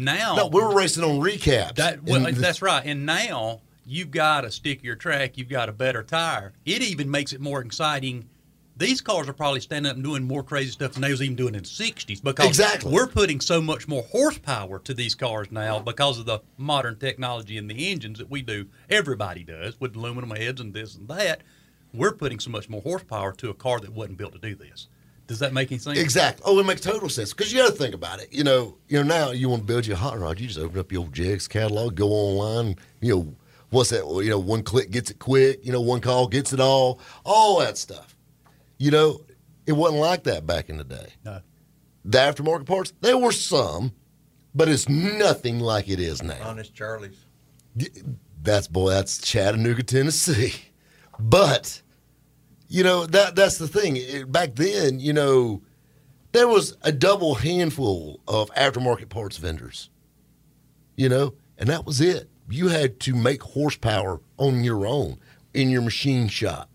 Now, 0.00 0.34
No, 0.36 0.46
we 0.48 0.60
were 0.62 0.74
racing 0.74 1.04
on 1.04 1.20
recaps. 1.20 1.76
that, 1.76 2.02
well, 2.02 2.26
And 2.26 2.36
that's 2.36 2.62
right. 2.62 2.84
And 2.84 3.06
now 3.06 3.60
you've 3.86 4.10
got 4.10 4.44
a 4.44 4.50
stickier 4.50 4.96
track. 4.96 5.36
You've 5.38 5.48
got 5.48 5.68
a 5.68 5.72
better 5.72 6.02
tire. 6.02 6.52
It 6.64 6.82
even 6.82 7.10
makes 7.10 7.32
it 7.32 7.40
more 7.40 7.60
exciting. 7.60 8.28
These 8.76 9.00
cars 9.02 9.28
are 9.28 9.32
probably 9.32 9.60
standing 9.60 9.88
up 9.88 9.94
and 9.94 10.04
doing 10.04 10.24
more 10.24 10.42
crazy 10.42 10.72
stuff 10.72 10.94
than 10.94 11.02
they 11.02 11.10
was 11.12 11.22
even 11.22 11.36
doing 11.36 11.54
in 11.54 11.62
the 11.62 11.68
'60s 11.68 12.20
because 12.20 12.48
Exactly. 12.48 12.92
we're 12.92 13.06
putting 13.06 13.40
so 13.40 13.60
much 13.60 13.86
more 13.86 14.02
horsepower 14.10 14.80
to 14.80 14.92
these 14.94 15.14
cars 15.14 15.46
now 15.52 15.78
because 15.78 16.18
of 16.18 16.26
the 16.26 16.40
modern 16.58 16.96
technology 16.96 17.56
in 17.56 17.68
the 17.68 17.92
engines 17.92 18.18
that 18.18 18.28
we 18.30 18.42
do. 18.42 18.66
Everybody 18.90 19.44
does 19.44 19.78
with 19.80 19.94
aluminum 19.94 20.30
heads 20.30 20.60
and 20.60 20.74
this 20.74 20.96
and 20.96 21.06
that. 21.06 21.42
We're 21.92 22.10
putting 22.10 22.40
so 22.40 22.50
much 22.50 22.68
more 22.68 22.82
horsepower 22.82 23.32
to 23.34 23.50
a 23.50 23.54
car 23.54 23.78
that 23.78 23.92
wasn't 23.92 24.18
built 24.18 24.32
to 24.32 24.38
do 24.40 24.56
this. 24.56 24.88
Does 25.26 25.38
that 25.38 25.52
make 25.52 25.72
any 25.72 25.78
sense? 25.78 25.98
Exactly. 25.98 26.42
Oh, 26.46 26.58
it 26.58 26.66
makes 26.66 26.82
total 26.82 27.08
sense 27.08 27.32
because 27.32 27.52
you 27.52 27.58
got 27.58 27.70
to 27.70 27.76
think 27.76 27.94
about 27.94 28.20
it. 28.20 28.32
You 28.32 28.44
know, 28.44 28.76
you 28.88 29.02
know 29.02 29.08
now 29.08 29.30
you 29.30 29.48
want 29.48 29.62
to 29.62 29.66
build 29.66 29.86
your 29.86 29.96
hot 29.96 30.18
rod, 30.18 30.38
you 30.38 30.46
just 30.46 30.58
open 30.58 30.78
up 30.78 30.92
your 30.92 31.02
old 31.02 31.12
JX 31.12 31.48
catalog, 31.48 31.94
go 31.94 32.08
online. 32.08 32.76
You 33.00 33.14
know, 33.14 33.34
what's 33.70 33.90
that? 33.90 34.06
You 34.06 34.30
know, 34.30 34.38
one 34.38 34.62
click 34.62 34.90
gets 34.90 35.10
it 35.10 35.18
quick. 35.18 35.64
You 35.64 35.72
know, 35.72 35.80
one 35.80 36.00
call 36.00 36.28
gets 36.28 36.52
it 36.52 36.60
all. 36.60 37.00
All 37.24 37.60
that 37.60 37.78
stuff. 37.78 38.14
You 38.78 38.90
know, 38.90 39.20
it 39.66 39.72
wasn't 39.72 40.00
like 40.00 40.24
that 40.24 40.46
back 40.46 40.68
in 40.68 40.76
the 40.76 40.84
day. 40.84 41.14
No. 41.24 41.40
The 42.04 42.18
aftermarket 42.18 42.66
parts, 42.66 42.92
there 43.00 43.16
were 43.16 43.32
some, 43.32 43.92
but 44.54 44.68
it's 44.68 44.88
nothing 44.90 45.58
like 45.58 45.88
it 45.88 46.00
is 46.00 46.22
now. 46.22 46.36
Honest 46.42 46.74
Charlie's. 46.74 47.24
That's 48.42 48.68
boy, 48.68 48.90
that's 48.90 49.18
Chattanooga, 49.22 49.82
Tennessee. 49.82 50.54
But 51.18 51.80
you 52.68 52.82
know 52.82 53.06
that 53.06 53.34
that's 53.36 53.58
the 53.58 53.68
thing. 53.68 53.96
It- 53.96 54.30
back 54.30 54.54
then, 54.54 55.00
you 55.00 55.12
know, 55.12 55.62
there 56.32 56.48
was 56.48 56.76
a 56.82 56.92
double 56.92 57.36
handful 57.36 58.20
of 58.26 58.50
aftermarket 58.54 59.08
parts 59.08 59.36
vendors. 59.36 59.90
You 60.96 61.08
know, 61.08 61.34
and 61.58 61.68
that 61.68 61.84
was 61.84 62.00
it. 62.00 62.28
You 62.48 62.68
had 62.68 63.00
to 63.00 63.14
make 63.14 63.42
horsepower 63.42 64.20
on 64.36 64.62
your 64.62 64.86
own 64.86 65.18
in 65.52 65.70
your 65.70 65.82
machine 65.82 66.28
shop. 66.28 66.68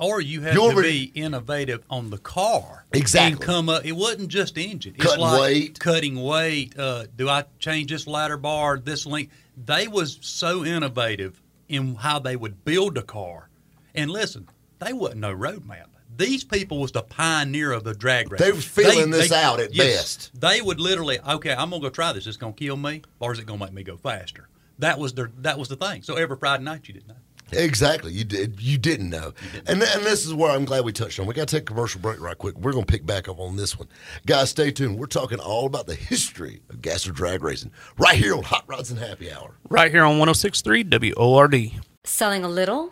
Or 0.00 0.20
you 0.20 0.40
had 0.40 0.54
You're 0.54 0.74
to 0.74 0.82
be 0.82 1.12
innovative 1.14 1.84
on 1.90 2.08
the 2.08 2.16
car. 2.16 2.86
Exactly. 2.92 3.32
And 3.32 3.40
come 3.40 3.68
up. 3.68 3.84
It 3.84 3.92
wasn't 3.92 4.28
just 4.28 4.56
engine. 4.56 4.94
It's 4.96 5.04
Cutting 5.04 5.20
like 5.20 5.40
weight. 5.40 5.78
Cutting 5.78 6.22
weight. 6.22 6.78
Uh, 6.78 7.04
do 7.14 7.28
I 7.28 7.44
change 7.58 7.90
this 7.90 8.06
ladder 8.06 8.38
bar, 8.38 8.78
this 8.78 9.04
link? 9.04 9.28
They 9.62 9.88
was 9.88 10.18
so 10.22 10.64
innovative 10.64 11.42
in 11.68 11.96
how 11.96 12.18
they 12.18 12.34
would 12.34 12.64
build 12.64 12.96
a 12.96 13.02
car. 13.02 13.50
And 13.94 14.10
listen, 14.10 14.48
they 14.80 14.92
wasn't 14.92 15.20
no 15.20 15.34
roadmap. 15.34 15.86
These 16.16 16.44
people 16.44 16.80
was 16.80 16.92
the 16.92 17.02
pioneer 17.02 17.72
of 17.72 17.84
the 17.84 17.94
drag 17.94 18.30
race. 18.30 18.40
They 18.40 18.52
was 18.52 18.64
feeling 18.64 19.10
this 19.10 19.32
out 19.32 19.60
at 19.60 19.74
best. 19.74 20.38
They 20.38 20.60
would 20.60 20.80
literally, 20.80 21.18
okay, 21.20 21.52
I'm 21.52 21.70
gonna 21.70 21.80
go 21.80 21.88
try 21.88 22.12
this. 22.12 22.26
It's 22.26 22.36
gonna 22.36 22.52
kill 22.52 22.76
me, 22.76 23.02
or 23.20 23.32
is 23.32 23.38
it 23.38 23.46
gonna 23.46 23.64
make 23.64 23.72
me 23.72 23.82
go 23.82 23.96
faster? 23.96 24.48
That 24.78 24.98
was 24.98 25.14
their 25.14 25.30
that 25.38 25.58
was 25.58 25.68
the 25.68 25.76
thing. 25.76 26.02
So 26.02 26.16
every 26.16 26.36
Friday 26.36 26.64
night 26.64 26.88
you 26.88 26.94
didn't 26.94 27.08
know. 27.08 27.16
Exactly. 27.52 28.12
You 28.12 28.24
did. 28.24 28.60
You 28.60 28.78
didn't 28.78 29.10
know. 29.10 29.32
And 29.66 29.82
and 29.82 30.02
this 30.04 30.24
is 30.24 30.32
where 30.34 30.50
I'm 30.50 30.64
glad 30.64 30.84
we 30.84 30.92
touched 30.92 31.18
on. 31.18 31.26
We 31.26 31.34
got 31.34 31.48
to 31.48 31.56
take 31.56 31.62
a 31.62 31.72
commercial 31.72 32.00
break 32.00 32.20
right 32.20 32.36
quick. 32.38 32.56
We're 32.58 32.72
going 32.72 32.84
to 32.84 32.90
pick 32.90 33.04
back 33.04 33.28
up 33.28 33.40
on 33.40 33.56
this 33.56 33.78
one, 33.78 33.88
guys. 34.26 34.50
Stay 34.50 34.70
tuned. 34.70 34.98
We're 34.98 35.06
talking 35.06 35.40
all 35.40 35.66
about 35.66 35.86
the 35.86 35.94
history 35.94 36.60
of 36.70 36.80
gasser 36.80 37.10
drag 37.12 37.42
racing 37.42 37.72
right 37.98 38.16
here 38.16 38.36
on 38.36 38.44
Hot 38.44 38.64
Rods 38.66 38.90
and 38.90 39.00
Happy 39.00 39.32
Hour. 39.32 39.56
Right 39.68 39.90
here 39.90 40.04
on 40.04 40.18
1063 40.18 41.12
WORD. 41.16 41.72
Selling 42.04 42.44
a 42.44 42.48
little 42.48 42.88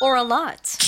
or 0.00 0.16
a 0.16 0.22
lot? 0.22 0.87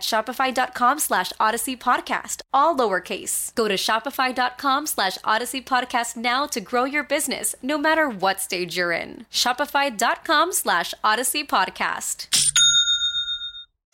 shopify.com 0.00 0.98
slash 0.98 1.32
odyssey 1.38 1.76
podcast, 1.76 2.42
all 2.52 2.76
lowercase. 2.76 3.54
Go 3.54 3.68
to 3.68 3.74
shopify.com 3.74 4.86
slash 4.86 5.18
odyssey 5.24 5.62
podcast 5.62 6.16
now 6.16 6.46
to 6.46 6.60
grow 6.60 6.84
your 6.84 7.04
business, 7.04 7.54
no 7.62 7.78
matter 7.78 8.08
what 8.08 8.40
stage 8.40 8.76
you're 8.76 8.92
in. 8.92 9.26
Shopify.com 9.30 10.52
slash 10.52 10.94
odyssey 11.02 11.44
podcast. 11.44 12.28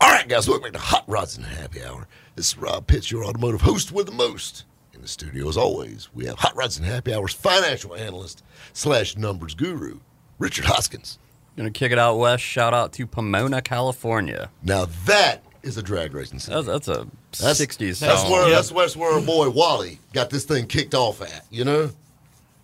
All 0.01 0.11
right, 0.11 0.27
guys, 0.27 0.49
welcome 0.49 0.65
back 0.65 0.73
to 0.73 0.79
Hot 0.79 1.05
Rods 1.07 1.37
and 1.37 1.47
Happy 1.47 1.83
Hour. 1.83 2.09
This 2.35 2.49
is 2.49 2.59
Rob 2.59 2.87
Pitts, 2.87 3.11
your 3.11 3.25
automotive 3.25 3.61
host 3.61 3.93
with 3.93 4.07
the 4.07 4.13
most. 4.13 4.65
In 4.95 5.01
the 5.01 5.07
studio, 5.09 5.49
as 5.49 5.57
always, 5.57 6.09
we 6.13 6.27
have 6.27 6.39
Hot 6.39 6.57
Rods 6.57 6.77
and 6.77 6.87
Happy 6.87 7.15
Hour's 7.15 7.33
financial 7.33 7.95
analyst 7.95 8.43
slash 8.73 9.17
numbers 9.17 9.55
guru, 9.55 10.01
Richard 10.39 10.65
Hoskins. 10.65 11.19
Gonna 11.57 11.71
kick 11.71 11.93
it 11.93 11.99
out 11.99 12.17
west. 12.19 12.43
Shout 12.43 12.73
out 12.73 12.93
to 12.95 13.07
Pomona, 13.07 13.61
California. 13.61 14.51
Now 14.63 14.87
that 15.05 15.45
is 15.63 15.77
a 15.77 15.83
drag 15.83 16.13
racing 16.15 16.39
city. 16.39 16.55
That's, 16.55 16.67
that's 16.67 16.89
a 16.89 17.07
That's, 17.41 17.61
60s 17.61 18.01
That's 18.01 18.23
song. 18.23 18.31
where 18.31 18.51
that's, 18.51 18.71
that's 18.71 18.97
where 18.97 19.13
our 19.13 19.21
boy 19.21 19.49
Wally 19.51 19.99
got 20.13 20.29
this 20.31 20.45
thing 20.45 20.67
kicked 20.67 20.95
off 20.95 21.23
at. 21.23 21.45
You 21.51 21.65
know, 21.65 21.91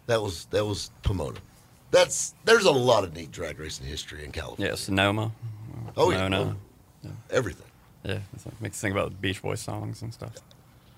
that 0.06 0.20
was 0.22 0.46
that 0.46 0.64
was 0.64 0.90
Pomona. 1.02 1.38
That's 1.90 2.34
there's 2.44 2.64
a 2.64 2.70
lot 2.72 3.04
of 3.04 3.14
neat 3.14 3.30
drag 3.30 3.58
racing 3.58 3.86
history 3.86 4.24
in 4.24 4.32
California. 4.32 4.72
Yeah, 4.72 4.76
Sonoma. 4.76 5.32
Oh, 5.96 6.10
yeah. 6.10 6.24
Pomona. 6.28 6.56
Everything. 7.30 7.66
Yeah, 8.04 8.12
it's- 8.34 8.46
it 8.46 8.52
makes 8.60 8.76
you 8.78 8.80
think 8.88 8.92
about 8.98 9.20
Beach 9.20 9.40
Boys 9.42 9.60
songs 9.60 10.02
and 10.02 10.12
stuff. 10.12 10.32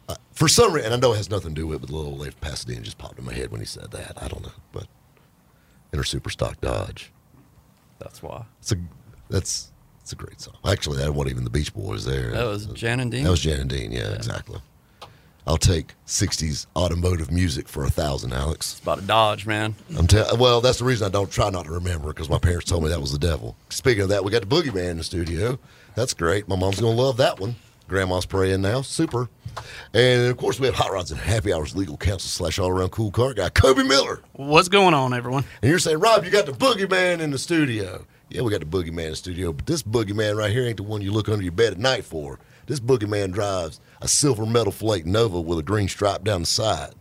Uh, 0.09 0.17
for 0.33 0.49
some 0.49 0.73
reason, 0.73 0.93
and 0.93 0.95
I 0.95 1.07
know 1.07 1.13
it 1.13 1.19
has 1.19 1.31
nothing 1.31 1.55
to 1.55 1.61
do 1.61 1.67
with 1.67 1.77
it, 1.77 1.81
but 1.81 1.89
the 1.91 1.95
little 1.97 2.11
old 2.13 2.21
lady 2.21 2.33
from 2.33 2.41
Pasadena 2.41 2.81
just 2.81 2.99
popped 2.99 3.19
in 3.19 3.25
my 3.25 3.33
head 3.33 3.51
when 3.53 3.61
he 3.61 3.67
said 3.67 3.91
that. 3.93 4.21
I 4.23 4.27
don't 4.29 4.43
know, 4.43 4.53
but 4.73 4.87
in 5.93 5.99
her 5.99 6.05
super 6.05 6.31
stock 6.31 6.61
Dodge. 6.61 7.13
That's 8.01 8.23
why. 8.23 8.45
It's 8.61 8.73
a 8.73 8.77
that's 9.29 9.71
it's 10.11 10.21
a 10.21 10.25
great 10.25 10.41
song. 10.41 10.55
Actually, 10.67 10.99
that 10.99 11.15
wasn't 11.15 11.31
even 11.31 11.45
the 11.45 11.51
Beach 11.51 11.73
Boys 11.73 12.05
there. 12.05 12.33
That 12.33 12.45
was 12.47 12.69
uh, 12.69 12.73
Jan 12.73 12.99
and 12.99 13.13
Dean? 13.13 13.23
That 13.23 13.31
was 13.31 13.41
Jan 13.41 13.61
and 13.61 13.71
Dean. 13.71 13.93
Yeah, 13.93 14.13
exactly. 14.13 14.61
I'll 15.47 15.57
take 15.57 15.95
'60s 16.07 16.67
automotive 16.75 17.31
music 17.31 17.69
for 17.69 17.85
a 17.85 17.91
thousand, 17.91 18.33
Alex. 18.33 18.73
It's 18.73 18.81
about 18.81 18.99
a 18.99 19.03
Dodge, 19.03 19.47
man. 19.47 19.77
I'm 19.97 20.09
tell- 20.09 20.37
well, 20.37 20.61
that's 20.61 20.79
the 20.79 20.85
reason 20.85 21.07
I 21.07 21.11
don't 21.11 21.31
try 21.31 21.49
not 21.51 21.67
to 21.67 21.71
remember 21.71 22.09
because 22.09 22.29
my 22.29 22.39
parents 22.39 22.69
told 22.69 22.83
me 22.83 22.89
that 22.89 23.01
was 23.01 23.13
the 23.13 23.19
devil. 23.19 23.57
Speaking 23.69 24.03
of 24.03 24.09
that, 24.09 24.25
we 24.25 24.33
got 24.33 24.41
the 24.43 24.49
Boogeyman 24.49 24.91
in 24.91 24.97
the 24.99 25.05
studio. 25.05 25.59
That's 25.95 26.13
great. 26.13 26.49
My 26.49 26.57
mom's 26.57 26.81
gonna 26.81 26.95
love 26.97 27.17
that 27.19 27.39
one. 27.39 27.55
Grandma's 27.89 28.27
praying 28.27 28.63
now. 28.63 28.83
Super. 28.83 29.29
And 29.95 30.29
of 30.29 30.37
course, 30.37 30.59
we 30.61 30.67
have 30.67 30.75
Hot 30.77 30.93
Rods 30.93 31.11
and 31.11 31.21
Happy 31.21 31.53
Hours 31.53 31.77
legal 31.77 31.97
counsel 31.97 32.29
slash 32.29 32.59
all 32.59 32.69
around 32.71 32.91
cool 32.91 33.11
car 33.11 33.35
guy, 33.35 33.49
Kobe 33.49 33.83
Miller. 33.83 34.23
What's 34.33 34.69
going 34.69 34.95
on, 34.95 35.15
everyone? 35.15 35.45
And 35.63 35.71
you're 35.71 35.81
saying, 35.81 35.99
Rob, 35.99 36.25
you 36.25 36.31
got 36.31 36.47
the 36.47 36.53
Boogeyman 36.53 37.21
in 37.21 37.31
the 37.31 37.39
studio. 37.39 38.05
Yeah, 38.31 38.43
we 38.43 38.51
got 38.53 38.61
the 38.61 38.67
Boogeyman 38.67 39.05
in 39.07 39.11
the 39.11 39.17
studio, 39.17 39.53
but 39.53 39.67
this 39.67 39.83
Boogeyman 39.83 40.37
right 40.37 40.53
here 40.53 40.65
ain't 40.65 40.77
the 40.77 40.85
one 40.85 41.03
you 41.03 41.11
look 41.13 41.29
under 41.29 41.43
your 41.43 41.51
bed 41.53 41.73
at 41.73 41.79
night 41.79 42.05
for. 42.05 42.39
This 42.67 42.79
Boogeyman 42.79 43.33
drives 43.33 43.81
a 44.01 44.07
silver 44.07 44.47
metal 44.47 44.71
flake 44.73 45.05
Nova 45.05 45.41
with 45.41 45.59
a 45.59 45.63
green 45.65 45.89
stripe 45.89 46.23
down 46.23 46.43
the 46.43 46.47
side. 46.47 46.95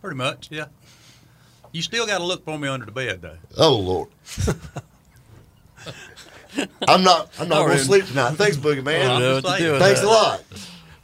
Pretty 0.00 0.16
much, 0.16 0.48
yeah. 0.50 0.66
You 1.72 1.80
still 1.82 2.06
got 2.06 2.18
to 2.18 2.24
look 2.24 2.44
for 2.44 2.58
me 2.58 2.66
under 2.68 2.86
the 2.86 2.92
bed, 2.92 3.22
though. 3.22 3.36
Oh 3.56 3.76
Lord. 3.78 4.08
I'm 6.88 7.02
not. 7.04 7.30
I'm 7.38 7.48
not 7.48 7.66
going 7.66 7.76
to 7.78 7.84
sleep 7.84 8.06
tonight. 8.06 8.32
Thanks, 8.32 8.56
Boogeyman. 8.56 8.84
Well, 8.84 9.12
I'm 9.16 9.20
just 9.20 9.20
Know 9.20 9.34
what 9.34 9.42
to 9.42 9.48
saying. 9.48 9.62
do 9.62 9.72
with 9.72 9.82
Thanks 9.82 10.02
a 10.02 10.06
lot. 10.06 10.42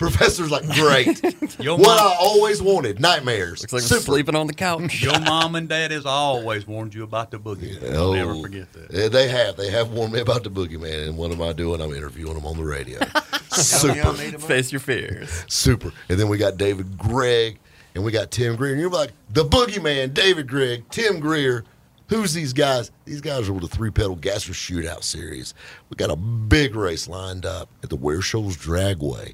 Professor's 0.02 0.50
like 0.50 0.68
great. 0.70 1.58
Your 1.60 1.76
what 1.76 1.86
mom- 1.86 1.98
I 2.12 2.16
always 2.20 2.60
wanted. 2.62 3.00
Nightmares. 3.00 3.60
Looks 3.62 3.72
like 3.72 3.82
Super. 3.82 3.98
we're 4.00 4.04
sleeping 4.04 4.34
on 4.36 4.46
the 4.46 4.54
couch. 4.54 5.02
Your 5.02 5.18
mom 5.24 5.54
and 5.54 5.68
dad 5.68 5.90
has 5.90 6.04
always 6.06 6.66
warned 6.66 6.94
you 6.94 7.02
about 7.04 7.30
the 7.30 7.38
boogie. 7.38 7.82
I'll 7.92 8.08
Oh, 8.10 8.14
never 8.14 8.34
forget 8.40 8.72
that. 8.72 8.90
yeah, 8.92 9.08
they 9.08 9.28
have. 9.28 9.56
They 9.56 9.70
have 9.70 9.90
warned 9.90 10.12
me 10.12 10.20
about 10.20 10.44
the 10.44 10.50
Boogeyman, 10.50 11.08
and 11.08 11.16
what 11.16 11.30
am 11.30 11.40
I 11.40 11.52
doing? 11.52 11.80
I'm 11.80 11.92
interviewing 11.92 12.36
him 12.36 12.44
on 12.46 12.56
the 12.56 12.64
radio. 12.64 12.98
Super. 13.52 14.12
Face 14.38 14.72
your 14.72 14.80
fears. 14.80 15.44
Super. 15.48 15.92
And 16.08 16.18
then 16.18 16.28
we 16.28 16.38
got 16.38 16.56
David 16.56 16.96
Gregg 16.98 17.58
and 17.94 18.02
we 18.02 18.10
got 18.12 18.30
Tim 18.30 18.56
Greer. 18.56 18.72
And 18.72 18.80
you're 18.80 18.90
like, 18.90 19.12
the 19.30 19.44
boogeyman, 19.44 20.14
David 20.14 20.48
Gregg, 20.48 20.84
Tim 20.90 21.20
Greer. 21.20 21.64
Who's 22.08 22.32
these 22.34 22.52
guys? 22.52 22.90
These 23.04 23.20
guys 23.22 23.48
are 23.48 23.52
with 23.54 23.62
the 23.62 23.68
three 23.68 23.90
pedal 23.90 24.16
gasser 24.16 24.52
shootout 24.52 25.02
series. 25.02 25.54
We 25.90 25.96
got 25.96 26.10
a 26.10 26.16
big 26.16 26.74
race 26.74 27.08
lined 27.08 27.46
up 27.46 27.68
at 27.82 27.90
the 27.90 27.96
Ware 27.96 28.20
Shoals 28.22 28.56
Dragway 28.56 29.32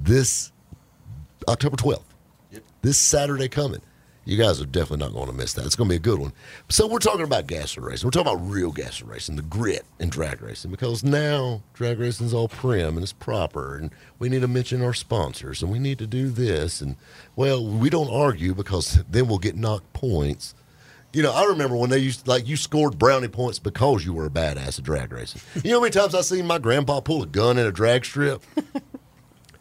this 0.00 0.52
October 1.48 1.76
12th. 1.76 2.02
This 2.82 2.98
Saturday 2.98 3.48
coming. 3.48 3.80
You 4.26 4.38
guys 4.38 4.60
are 4.60 4.66
definitely 4.66 5.04
not 5.04 5.12
going 5.12 5.26
to 5.26 5.34
miss 5.34 5.52
that. 5.52 5.66
It's 5.66 5.76
going 5.76 5.88
to 5.88 5.92
be 5.92 5.96
a 5.96 6.00
good 6.00 6.18
one. 6.18 6.32
So 6.70 6.86
we're 6.86 6.98
talking 6.98 7.24
about 7.24 7.46
gasser 7.46 7.82
racing. 7.82 8.06
We're 8.06 8.10
talking 8.10 8.32
about 8.32 8.50
real 8.50 8.72
gasser 8.72 9.04
racing, 9.04 9.36
the 9.36 9.42
grit 9.42 9.84
in 10.00 10.08
drag 10.08 10.40
racing, 10.40 10.70
because 10.70 11.04
now 11.04 11.62
drag 11.74 11.98
racing 11.98 12.26
is 12.26 12.34
all 12.34 12.48
prim 12.48 12.96
and 12.96 13.02
it's 13.02 13.12
proper, 13.12 13.76
and 13.76 13.90
we 14.18 14.30
need 14.30 14.40
to 14.40 14.48
mention 14.48 14.82
our 14.82 14.94
sponsors, 14.94 15.62
and 15.62 15.70
we 15.70 15.78
need 15.78 15.98
to 15.98 16.06
do 16.06 16.30
this, 16.30 16.80
and 16.80 16.96
well, 17.36 17.66
we 17.66 17.90
don't 17.90 18.10
argue 18.10 18.54
because 18.54 19.02
then 19.10 19.28
we'll 19.28 19.38
get 19.38 19.56
knocked 19.56 19.92
points. 19.92 20.54
You 21.12 21.22
know, 21.22 21.32
I 21.32 21.44
remember 21.44 21.76
when 21.76 21.90
they 21.90 21.98
used 21.98 22.26
like 22.26 22.48
you 22.48 22.56
scored 22.56 22.98
brownie 22.98 23.28
points 23.28 23.58
because 23.58 24.04
you 24.04 24.14
were 24.14 24.26
a 24.26 24.30
badass 24.30 24.78
at 24.78 24.84
drag 24.84 25.12
racing. 25.12 25.42
You 25.62 25.70
know 25.70 25.76
how 25.76 25.82
many 25.82 25.92
times 25.92 26.14
I 26.14 26.22
seen 26.22 26.46
my 26.46 26.58
grandpa 26.58 27.00
pull 27.00 27.22
a 27.22 27.26
gun 27.26 27.58
in 27.58 27.66
a 27.66 27.72
drag 27.72 28.04
strip? 28.04 28.42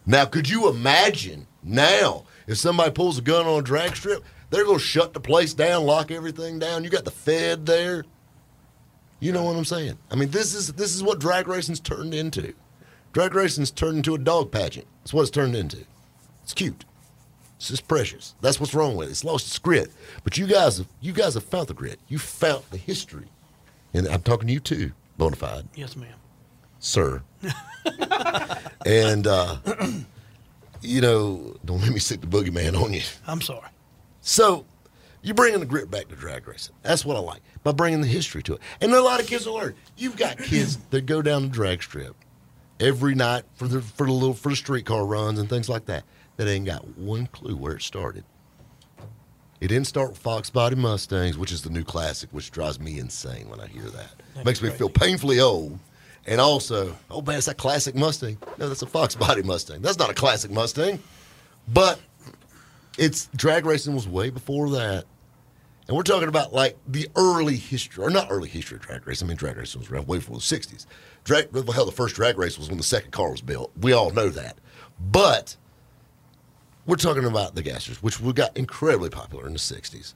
Now, 0.05 0.25
could 0.25 0.49
you 0.49 0.69
imagine 0.69 1.47
now 1.63 2.25
if 2.47 2.57
somebody 2.57 2.91
pulls 2.91 3.17
a 3.17 3.21
gun 3.21 3.45
on 3.45 3.59
a 3.59 3.61
drag 3.61 3.95
strip, 3.95 4.23
they're 4.49 4.65
going 4.65 4.77
to 4.77 4.83
shut 4.83 5.13
the 5.13 5.19
place 5.19 5.53
down, 5.53 5.85
lock 5.85 6.11
everything 6.11 6.59
down. 6.59 6.83
You 6.83 6.89
got 6.89 7.05
the 7.05 7.11
Fed 7.11 7.65
there. 7.65 8.05
You 9.19 9.31
know 9.31 9.43
what 9.43 9.55
I'm 9.55 9.65
saying? 9.65 9.97
I 10.11 10.15
mean, 10.15 10.29
this 10.31 10.53
is 10.53 10.73
this 10.73 10.93
is 10.93 11.01
what 11.01 11.19
drag 11.19 11.47
racing's 11.47 11.79
turned 11.79 12.13
into. 12.13 12.53
Drag 13.13 13.33
racing's 13.33 13.71
turned 13.71 13.97
into 13.97 14.15
a 14.15 14.17
dog 14.17 14.51
pageant. 14.51 14.85
That's 15.01 15.13
what 15.13 15.21
it's 15.21 15.31
turned 15.31 15.55
into. 15.55 15.85
It's 16.43 16.53
cute. 16.53 16.83
It's 17.55 17.69
just 17.69 17.87
precious. 17.87 18.35
That's 18.41 18.59
what's 18.59 18.73
wrong 18.73 18.97
with 18.97 19.07
it. 19.07 19.11
It's 19.11 19.23
lost 19.23 19.47
its 19.47 19.57
grit. 19.59 19.91
But 20.25 20.37
you 20.37 20.45
guys, 20.45 20.83
you 20.99 21.13
guys 21.13 21.35
have 21.35 21.45
found 21.45 21.67
the 21.67 21.73
grit. 21.73 21.99
You 22.09 22.19
found 22.19 22.63
the 22.71 22.77
history, 22.77 23.27
and 23.93 24.07
I'm 24.07 24.21
talking 24.21 24.47
to 24.47 24.53
you 24.53 24.59
too, 24.59 24.91
bona 25.17 25.37
fide. 25.37 25.69
Yes, 25.73 25.95
ma'am. 25.95 26.15
Sir. 26.83 27.23
and 28.85 29.25
uh, 29.25 29.57
you 30.81 31.01
know, 31.01 31.55
don't 31.65 31.81
let 31.81 31.91
me 31.91 31.99
stick 31.99 32.21
the 32.21 32.27
boogeyman 32.27 32.79
on 32.79 32.93
you. 32.93 33.01
I'm 33.25 33.41
sorry. 33.41 33.69
So 34.21 34.65
you're 35.21 35.35
bringing 35.35 35.59
the 35.59 35.65
grit 35.65 35.89
back 35.89 36.09
to 36.09 36.15
drag 36.15 36.47
racing. 36.47 36.75
That's 36.83 37.03
what 37.05 37.17
I 37.17 37.21
like 37.21 37.41
by 37.63 37.71
bringing 37.71 38.01
the 38.01 38.07
history 38.07 38.43
to 38.43 38.53
it. 38.53 38.61
And 38.81 38.93
a 38.93 39.01
lot 39.01 39.19
of 39.19 39.27
kids 39.27 39.45
will 39.45 39.55
learn. 39.55 39.75
You've 39.97 40.17
got 40.17 40.37
kids 40.37 40.77
that 40.91 41.05
go 41.05 41.21
down 41.21 41.43
the 41.43 41.49
drag 41.49 41.81
strip 41.81 42.15
every 42.79 43.15
night 43.15 43.43
for 43.55 43.67
the 43.67 43.81
for 43.81 44.05
the 44.05 44.13
little 44.13 44.33
for 44.33 44.49
the 44.49 44.55
streetcar 44.55 45.05
runs 45.05 45.39
and 45.39 45.49
things 45.49 45.69
like 45.69 45.85
that. 45.85 46.03
That 46.37 46.47
ain't 46.47 46.65
got 46.65 46.97
one 46.97 47.27
clue 47.27 47.55
where 47.55 47.73
it 47.73 47.83
started. 47.83 48.23
It 49.61 49.67
didn't 49.69 49.87
start 49.87 50.09
with 50.09 50.17
Fox 50.17 50.49
Body 50.49 50.75
Mustangs, 50.75 51.37
which 51.37 51.51
is 51.51 51.61
the 51.61 51.69
new 51.69 51.85
classic, 51.85 52.29
which 52.33 52.51
drives 52.51 52.81
me 52.81 52.99
insane 52.99 53.47
when 53.47 53.61
I 53.61 53.67
hear 53.67 53.83
that. 53.83 54.43
Makes 54.43 54.61
me 54.61 54.69
feel 54.71 54.89
painfully 54.89 55.39
old. 55.39 55.79
And 56.25 56.39
also, 56.39 56.95
oh 57.11 57.21
man, 57.21 57.37
it's 57.37 57.47
that 57.47 57.57
classic 57.57 57.95
Mustang. 57.95 58.37
No, 58.57 58.69
that's 58.69 58.81
a 58.81 58.87
Fox 58.87 59.15
Body 59.15 59.43
Mustang. 59.43 59.81
That's 59.81 59.99
not 59.99 60.09
a 60.09 60.13
classic 60.13 60.51
Mustang. 60.51 60.99
But 61.67 61.99
it's 62.97 63.29
drag 63.35 63.65
racing 63.65 63.95
was 63.95 64.07
way 64.07 64.29
before 64.29 64.69
that. 64.71 65.05
And 65.87 65.97
we're 65.97 66.03
talking 66.03 66.29
about 66.29 66.53
like 66.53 66.77
the 66.87 67.09
early 67.15 67.57
history, 67.57 68.03
or 68.03 68.09
not 68.09 68.27
early 68.29 68.47
history 68.47 68.77
of 68.77 68.83
drag 68.83 69.05
racing. 69.05 69.27
I 69.27 69.29
mean, 69.29 69.37
drag 69.37 69.57
racing 69.57 69.81
was 69.81 69.91
around 69.91 70.07
way 70.07 70.17
before 70.17 70.37
the 70.37 70.41
60s. 70.41 70.85
Drag, 71.25 71.51
well, 71.51 71.63
hell, 71.71 71.85
the 71.85 71.91
first 71.91 72.15
drag 72.15 72.37
race 72.37 72.57
was 72.57 72.69
when 72.69 72.77
the 72.77 72.83
second 72.83 73.11
car 73.11 73.31
was 73.31 73.41
built. 73.41 73.71
We 73.81 73.91
all 73.91 74.11
know 74.11 74.29
that. 74.29 74.57
But 75.11 75.57
we're 76.85 76.95
talking 76.95 77.25
about 77.25 77.55
the 77.55 77.63
gassers, 77.63 77.97
which 77.97 78.19
we 78.19 78.31
got 78.31 78.55
incredibly 78.55 79.09
popular 79.09 79.45
in 79.45 79.53
the 79.53 79.59
60s. 79.59 80.13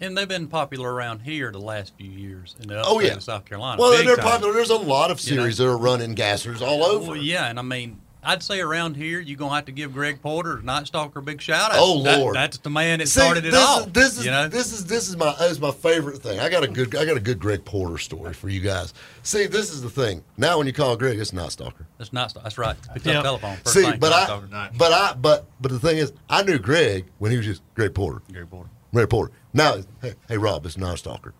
And 0.00 0.16
they've 0.16 0.28
been 0.28 0.46
popular 0.48 0.92
around 0.92 1.20
here 1.20 1.50
the 1.50 1.58
last 1.58 1.94
few 1.96 2.10
years 2.10 2.54
in 2.60 2.68
the 2.68 2.82
Oh, 2.84 3.00
yeah. 3.00 3.14
of 3.14 3.22
South 3.22 3.44
Carolina. 3.46 3.80
Well, 3.80 3.90
they're 4.04 4.16
time. 4.16 4.24
popular. 4.24 4.52
There's 4.52 4.70
a 4.70 4.76
lot 4.76 5.10
of 5.10 5.20
You 5.24 5.36
know? 5.36 5.42
series 5.42 5.56
that 5.58 5.66
are 5.68 5.76
running 5.78 6.14
gassers 6.14 6.60
all 6.60 6.84
over. 6.84 7.12
Well, 7.12 7.16
yeah, 7.16 7.46
and 7.48 7.58
I 7.58 7.62
mean, 7.62 8.00
I'd 8.22 8.42
say 8.42 8.60
around 8.60 8.96
here 8.96 9.20
you're 9.20 9.38
gonna 9.38 9.54
have 9.54 9.66
to 9.66 9.72
give 9.72 9.92
Greg 9.92 10.20
Porter, 10.20 10.60
Night 10.60 10.88
Stalker, 10.88 11.20
a 11.20 11.22
big 11.22 11.40
shout 11.40 11.70
out. 11.70 11.76
Oh 11.78 12.02
That- 12.02 12.18
Lord, 12.18 12.34
that's 12.34 12.58
the 12.58 12.68
man 12.70 12.98
that 12.98 13.06
See, 13.08 13.20
started 13.20 13.44
it 13.46 13.52
this 13.52 13.64
all. 13.64 13.80
Is, 13.84 13.86
this 13.92 14.18
is 14.18 14.24
you 14.24 14.32
know? 14.32 14.48
this 14.48 14.72
is 14.72 14.84
this 14.84 15.08
is 15.08 15.16
my 15.16 15.32
this 15.38 15.52
is 15.52 15.60
my 15.60 15.70
favorite 15.70 16.18
thing. 16.18 16.40
I 16.40 16.48
got 16.48 16.64
a 16.64 16.68
good 16.68 16.94
I 16.96 17.04
got 17.04 17.16
a 17.16 17.20
good 17.20 17.38
Greg 17.38 17.64
Porter 17.64 17.98
story 17.98 18.34
for 18.34 18.48
you 18.48 18.58
guys. 18.60 18.92
See, 19.22 19.46
this 19.46 19.72
is 19.72 19.80
the 19.80 19.88
thing. 19.90 20.24
Now, 20.36 20.58
when 20.58 20.66
you 20.66 20.72
call 20.72 20.96
Greg, 20.96 21.20
it's 21.20 21.32
not 21.32 21.52
stalker. 21.52 21.86
That's 21.98 22.12
not. 22.12 22.34
That's 22.34 22.58
right. 22.58 22.74
Picked 22.94 23.06
Yeah. 23.06 23.18
up 23.18 23.24
telephone. 23.24 23.56
First 23.62 23.74
See, 23.76 23.82
thing, 23.82 24.00
but 24.00 24.10
Night 24.10 24.28
I 24.52 24.70
but 24.76 24.92
I 24.92 25.14
but 25.14 25.46
but 25.60 25.70
the 25.70 25.78
thing 25.78 25.98
is, 25.98 26.12
I 26.28 26.42
knew 26.42 26.58
Greg 26.58 27.06
when 27.18 27.30
he 27.30 27.36
was 27.36 27.46
just 27.46 27.62
Greg 27.76 27.94
Porter. 27.94 28.22
Greg 28.32 28.50
Porter. 28.50 28.68
Greg 28.96 29.10
Porter. 29.10 29.32
Now, 29.52 29.76
hey, 30.00 30.14
hey 30.26 30.38
Rob, 30.38 30.64
it's 30.64 30.78
not 30.78 30.98
stalker. 30.98 31.34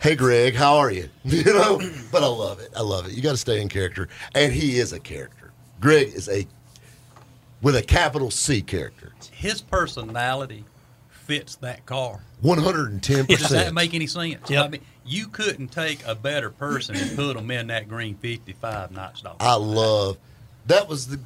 hey 0.00 0.14
Greg, 0.14 0.54
how 0.54 0.76
are 0.76 0.92
you? 0.92 1.08
You 1.24 1.42
know, 1.42 1.80
but 2.12 2.22
I 2.22 2.28
love 2.28 2.60
it. 2.60 2.70
I 2.76 2.82
love 2.82 3.06
it. 3.06 3.14
You 3.14 3.22
got 3.22 3.32
to 3.32 3.36
stay 3.36 3.60
in 3.60 3.68
character, 3.68 4.08
and 4.32 4.52
he 4.52 4.78
is 4.78 4.92
a 4.92 5.00
character. 5.00 5.50
Greg 5.80 6.06
is 6.14 6.28
a 6.28 6.46
with 7.62 7.74
a 7.74 7.82
capital 7.82 8.30
C 8.30 8.62
character. 8.62 9.12
His 9.32 9.60
personality 9.60 10.64
fits 11.08 11.56
that 11.56 11.84
car. 11.84 12.20
One 12.42 12.58
hundred 12.58 12.92
and 12.92 13.02
ten 13.02 13.26
percent. 13.26 13.40
Does 13.40 13.48
that 13.48 13.56
percent. 13.56 13.74
make 13.74 13.92
any 13.94 14.06
sense? 14.06 14.48
Yep. 14.48 14.64
I 14.64 14.68
mean, 14.68 14.82
you 15.04 15.26
couldn't 15.26 15.72
take 15.72 16.06
a 16.06 16.14
better 16.14 16.50
person 16.50 16.94
and 16.94 17.16
put 17.16 17.34
them 17.34 17.50
in 17.50 17.66
that 17.66 17.88
green 17.88 18.14
55 18.14 18.92
Night 18.92 19.16
Stalker. 19.16 19.36
I 19.40 19.54
love 19.56 20.18
that 20.66 20.88
was 20.88 21.08
the 21.08 21.18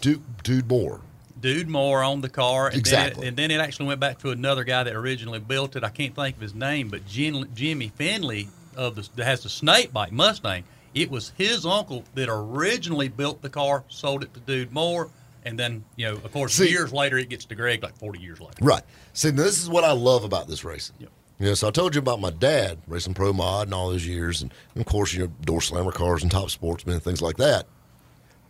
Dude, 0.00 0.22
Dude 0.42 0.68
Moore. 0.68 1.02
Dude 1.42 1.68
Moore 1.68 2.02
on 2.02 2.22
the 2.22 2.30
car. 2.30 2.68
And 2.68 2.76
Exactly. 2.76 3.20
Then 3.20 3.24
it, 3.24 3.28
and 3.28 3.36
then 3.36 3.50
it 3.50 3.60
actually 3.60 3.86
went 3.86 4.00
back 4.00 4.18
to 4.20 4.30
another 4.30 4.64
guy 4.64 4.84
that 4.84 4.94
originally 4.94 5.40
built 5.40 5.76
it. 5.76 5.84
I 5.84 5.90
can't 5.90 6.14
think 6.14 6.36
of 6.36 6.42
his 6.42 6.54
name, 6.54 6.88
but 6.88 7.06
Jim, 7.06 7.46
Jimmy 7.54 7.88
Finley 7.88 8.48
of 8.76 8.94
the 8.94 9.06
that 9.16 9.24
has 9.26 9.42
the 9.42 9.50
snake 9.50 9.92
bike 9.92 10.12
Mustang. 10.12 10.64
It 10.94 11.10
was 11.10 11.32
his 11.36 11.66
uncle 11.66 12.04
that 12.14 12.28
originally 12.30 13.08
built 13.08 13.42
the 13.42 13.50
car, 13.50 13.84
sold 13.88 14.22
it 14.22 14.32
to 14.34 14.40
Dude 14.40 14.72
Moore, 14.72 15.10
and 15.44 15.58
then 15.58 15.84
you 15.96 16.06
know, 16.06 16.14
of 16.14 16.32
course, 16.32 16.54
See- 16.54 16.70
years 16.70 16.92
later 16.92 17.18
it 17.18 17.28
gets 17.28 17.44
to 17.46 17.54
Greg, 17.54 17.82
like 17.82 17.96
forty 17.98 18.20
years 18.20 18.40
later. 18.40 18.56
Right. 18.62 18.82
See, 19.12 19.30
this 19.30 19.60
is 19.60 19.68
what 19.68 19.84
I 19.84 19.92
love 19.92 20.24
about 20.24 20.48
this 20.48 20.64
racing. 20.64 20.96
Yep. 21.00 21.10
Know, 21.40 21.54
so 21.54 21.66
I 21.66 21.70
told 21.72 21.94
you 21.96 21.98
about 21.98 22.20
my 22.20 22.30
dad 22.30 22.78
racing 22.86 23.14
pro 23.14 23.32
mod 23.32 23.66
and 23.66 23.74
all 23.74 23.90
those 23.90 24.06
years, 24.06 24.42
and, 24.42 24.54
and 24.76 24.80
of 24.80 24.86
course, 24.86 25.12
you 25.12 25.20
know, 25.24 25.32
door 25.44 25.60
slammer 25.60 25.90
cars 25.90 26.22
and 26.22 26.30
top 26.30 26.50
sportsmen 26.50 26.94
and 26.94 27.02
things 27.02 27.20
like 27.20 27.36
that. 27.38 27.66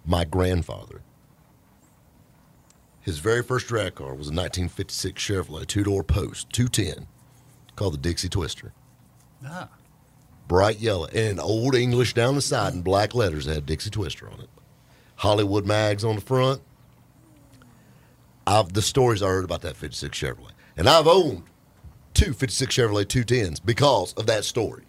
My 0.04 0.24
grandfather, 0.24 1.00
his 3.02 3.18
very 3.18 3.42
first 3.42 3.66
drag 3.66 3.96
car 3.96 4.14
was 4.14 4.28
a 4.28 4.34
1956 4.34 5.20
Chevrolet 5.20 5.66
two 5.66 5.84
door 5.84 6.02
post 6.02 6.50
210 6.52 7.06
called 7.76 7.94
the 7.94 7.98
Dixie 7.98 8.28
Twister. 8.28 8.72
Ah, 9.44 9.68
bright 10.48 10.78
yellow 10.78 11.06
and 11.06 11.40
old 11.40 11.74
English 11.74 12.14
down 12.14 12.34
the 12.34 12.42
side 12.42 12.74
in 12.74 12.82
black 12.82 13.14
letters 13.14 13.44
that 13.46 13.54
had 13.54 13.66
Dixie 13.66 13.90
Twister 13.90 14.30
on 14.30 14.40
it. 14.40 14.48
Hollywood 15.16 15.66
mags 15.66 16.04
on 16.04 16.16
the 16.16 16.20
front. 16.20 16.62
I've 18.46 18.72
the 18.72 18.82
stories 18.82 19.22
I 19.22 19.28
heard 19.28 19.44
about 19.44 19.62
that 19.62 19.76
56 19.76 20.18
Chevrolet. 20.18 20.52
And 20.76 20.88
I've 20.88 21.06
owned 21.06 21.44
two 22.14 22.32
56 22.32 22.74
Chevrolet 22.74 23.04
210s 23.04 23.60
because 23.64 24.12
of 24.14 24.26
that 24.26 24.44
story. 24.44 24.84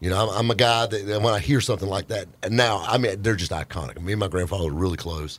You 0.00 0.10
know, 0.10 0.28
I'm, 0.28 0.38
I'm 0.38 0.50
a 0.50 0.54
guy 0.54 0.86
that, 0.86 1.06
that 1.06 1.22
when 1.22 1.34
I 1.34 1.38
hear 1.38 1.60
something 1.60 1.88
like 1.88 2.08
that, 2.08 2.26
and 2.42 2.56
now, 2.56 2.82
I 2.86 2.96
mean, 2.98 3.22
they're 3.22 3.36
just 3.36 3.52
iconic. 3.52 4.00
Me 4.00 4.12
and 4.12 4.20
my 4.20 4.28
grandfather 4.28 4.64
were 4.64 4.72
really 4.72 4.96
close. 4.96 5.38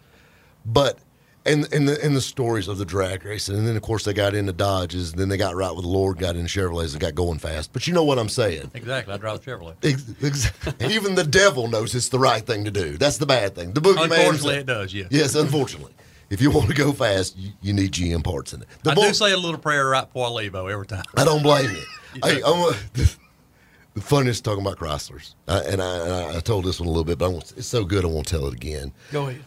But, 0.65 0.99
and, 1.45 1.71
and, 1.73 1.87
the, 1.87 2.03
and 2.03 2.15
the 2.15 2.21
stories 2.21 2.67
of 2.67 2.77
the 2.77 2.85
drag 2.85 3.25
racing. 3.25 3.55
And 3.57 3.67
then, 3.67 3.75
of 3.75 3.81
course, 3.81 4.03
they 4.05 4.13
got 4.13 4.35
into 4.35 4.53
Dodges. 4.53 5.11
And 5.11 5.19
then 5.19 5.29
they 5.29 5.37
got 5.37 5.55
right 5.55 5.71
with 5.71 5.83
the 5.83 5.89
Lord, 5.89 6.19
got 6.19 6.35
into 6.35 6.49
Chevrolets, 6.49 6.91
and 6.91 6.99
got 6.99 7.15
going 7.15 7.39
fast. 7.39 7.73
But 7.73 7.87
you 7.87 7.93
know 7.93 8.03
what 8.03 8.19
I'm 8.19 8.29
saying. 8.29 8.71
exactly. 8.73 9.13
I 9.13 9.17
drive 9.17 9.37
a 9.37 9.39
Chevrolet. 9.39 9.75
Ex- 9.83 10.51
Even 10.91 11.15
the 11.15 11.23
devil 11.23 11.67
knows 11.67 11.95
it's 11.95 12.09
the 12.09 12.19
right 12.19 12.45
thing 12.45 12.65
to 12.65 12.71
do. 12.71 12.97
That's 12.97 13.17
the 13.17 13.25
bad 13.25 13.55
thing. 13.55 13.73
The 13.73 13.81
boogeyman. 13.81 14.03
Unfortunately, 14.03 14.55
it 14.57 14.65
does. 14.65 14.93
Yes. 14.93 15.07
Yes, 15.09 15.35
unfortunately. 15.35 15.93
If 16.29 16.41
you 16.41 16.49
want 16.49 16.69
to 16.69 16.73
go 16.75 16.93
fast, 16.93 17.35
you, 17.37 17.51
you 17.61 17.73
need 17.73 17.91
GM 17.91 18.23
parts 18.23 18.53
in 18.53 18.61
it. 18.61 18.67
The 18.83 18.91
I 18.91 18.95
bull- 18.95 19.03
do 19.03 19.13
say 19.13 19.33
a 19.33 19.37
little 19.37 19.59
prayer 19.59 19.87
right 19.89 20.05
before 20.05 20.27
I 20.27 20.29
leave, 20.29 20.53
though, 20.53 20.67
every 20.67 20.87
time. 20.87 21.03
I 21.17 21.25
don't 21.25 21.43
blame 21.43 21.69
you. 21.71 21.83
hey, 22.23 22.41
I'm 22.45 22.71
the, 22.93 23.15
the 23.95 24.01
funniest 24.01 24.45
talking 24.45 24.61
about 24.65 24.77
Chryslers, 24.77 25.33
I, 25.47 25.59
and, 25.59 25.81
I, 25.81 25.97
and 25.97 26.13
I, 26.13 26.37
I 26.37 26.39
told 26.39 26.63
this 26.65 26.79
one 26.79 26.87
a 26.87 26.91
little 26.91 27.03
bit, 27.03 27.17
but 27.17 27.25
I 27.25 27.27
won't, 27.29 27.51
it's 27.57 27.67
so 27.67 27.83
good 27.83 28.05
I 28.05 28.07
won't 28.07 28.27
tell 28.27 28.45
it 28.47 28.53
again. 28.53 28.93
Go 29.11 29.27
ahead. 29.27 29.41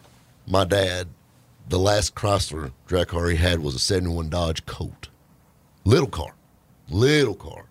My 0.47 0.65
dad, 0.65 1.09
the 1.69 1.79
last 1.79 2.15
Chrysler 2.15 2.73
drag 2.87 3.09
car 3.09 3.29
he 3.29 3.37
had 3.37 3.61
was 3.61 3.75
a 3.75 3.79
'71 3.79 4.29
Dodge 4.29 4.65
Colt, 4.67 5.09
little 5.85 6.09
car, 6.09 6.35
little 6.89 7.35
car, 7.35 7.67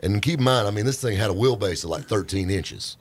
and 0.00 0.20
keep 0.20 0.38
in 0.38 0.44
mind, 0.44 0.68
I 0.68 0.70
mean, 0.70 0.84
this 0.86 1.00
thing 1.00 1.16
had 1.16 1.30
a 1.30 1.34
wheelbase 1.34 1.84
of 1.84 1.90
like 1.90 2.04
13 2.04 2.50
inches, 2.50 2.96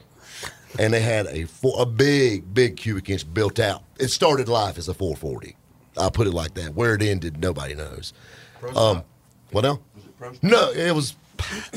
and 0.79 0.93
they 0.93 1.01
had 1.01 1.27
a 1.27 1.45
four, 1.45 1.81
a 1.81 1.86
big, 1.86 2.53
big 2.53 2.77
cubic 2.77 3.09
inch 3.09 3.31
built 3.33 3.59
out. 3.59 3.83
It 3.99 4.07
started 4.09 4.47
life 4.47 4.77
as 4.77 4.88
a 4.88 4.93
440. 4.93 5.55
I'll 5.97 6.12
put 6.12 6.27
it 6.27 6.33
like 6.33 6.53
that. 6.55 6.73
Where 6.73 6.95
it 6.95 7.01
ended, 7.03 7.39
nobody 7.39 7.75
knows. 7.75 8.13
Um, 8.75 9.03
what 9.51 9.62
now? 9.62 9.79
No, 10.41 10.71
it 10.71 10.95
was. 10.95 11.15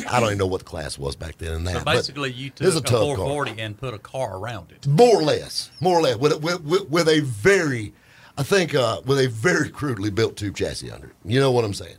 I 0.09 0.21
don't 0.21 0.29
even 0.29 0.39
know 0.39 0.47
what 0.47 0.61
the 0.61 0.65
class 0.65 0.99
was 0.99 1.17
back 1.17 1.37
then. 1.39 1.53
And 1.53 1.67
that, 1.67 1.79
So 1.79 1.85
but 1.85 1.97
basically, 1.97 2.33
you 2.33 2.47
it 2.59 2.61
was 2.65 2.75
took 2.77 2.85
a, 2.85 2.89
tough 2.89 3.01
car. 3.01 3.17
440 3.17 3.61
and 3.61 3.77
put 3.77 3.93
a 3.95 3.99
car 3.99 4.37
around 4.39 4.71
it. 4.71 4.87
More 4.87 5.17
or 5.21 5.23
less, 5.23 5.71
more 5.81 5.99
or 5.99 6.03
less, 6.03 6.17
with, 6.17 6.41
with, 6.43 6.63
with, 6.63 6.89
with 6.89 7.09
a 7.09 7.21
very, 7.21 7.93
I 8.39 8.43
think, 8.43 8.75
uh, 8.75 9.01
with 9.07 9.19
a 9.19 9.29
very 9.29 9.71
crudely 9.71 10.11
built 10.11 10.37
tube 10.37 10.57
chassis 10.57 10.91
under 10.91 11.09
it. 11.09 11.15
You 11.25 11.41
know 11.41 11.51
what 11.51 11.65
I'm 11.65 11.75
saying? 11.75 11.97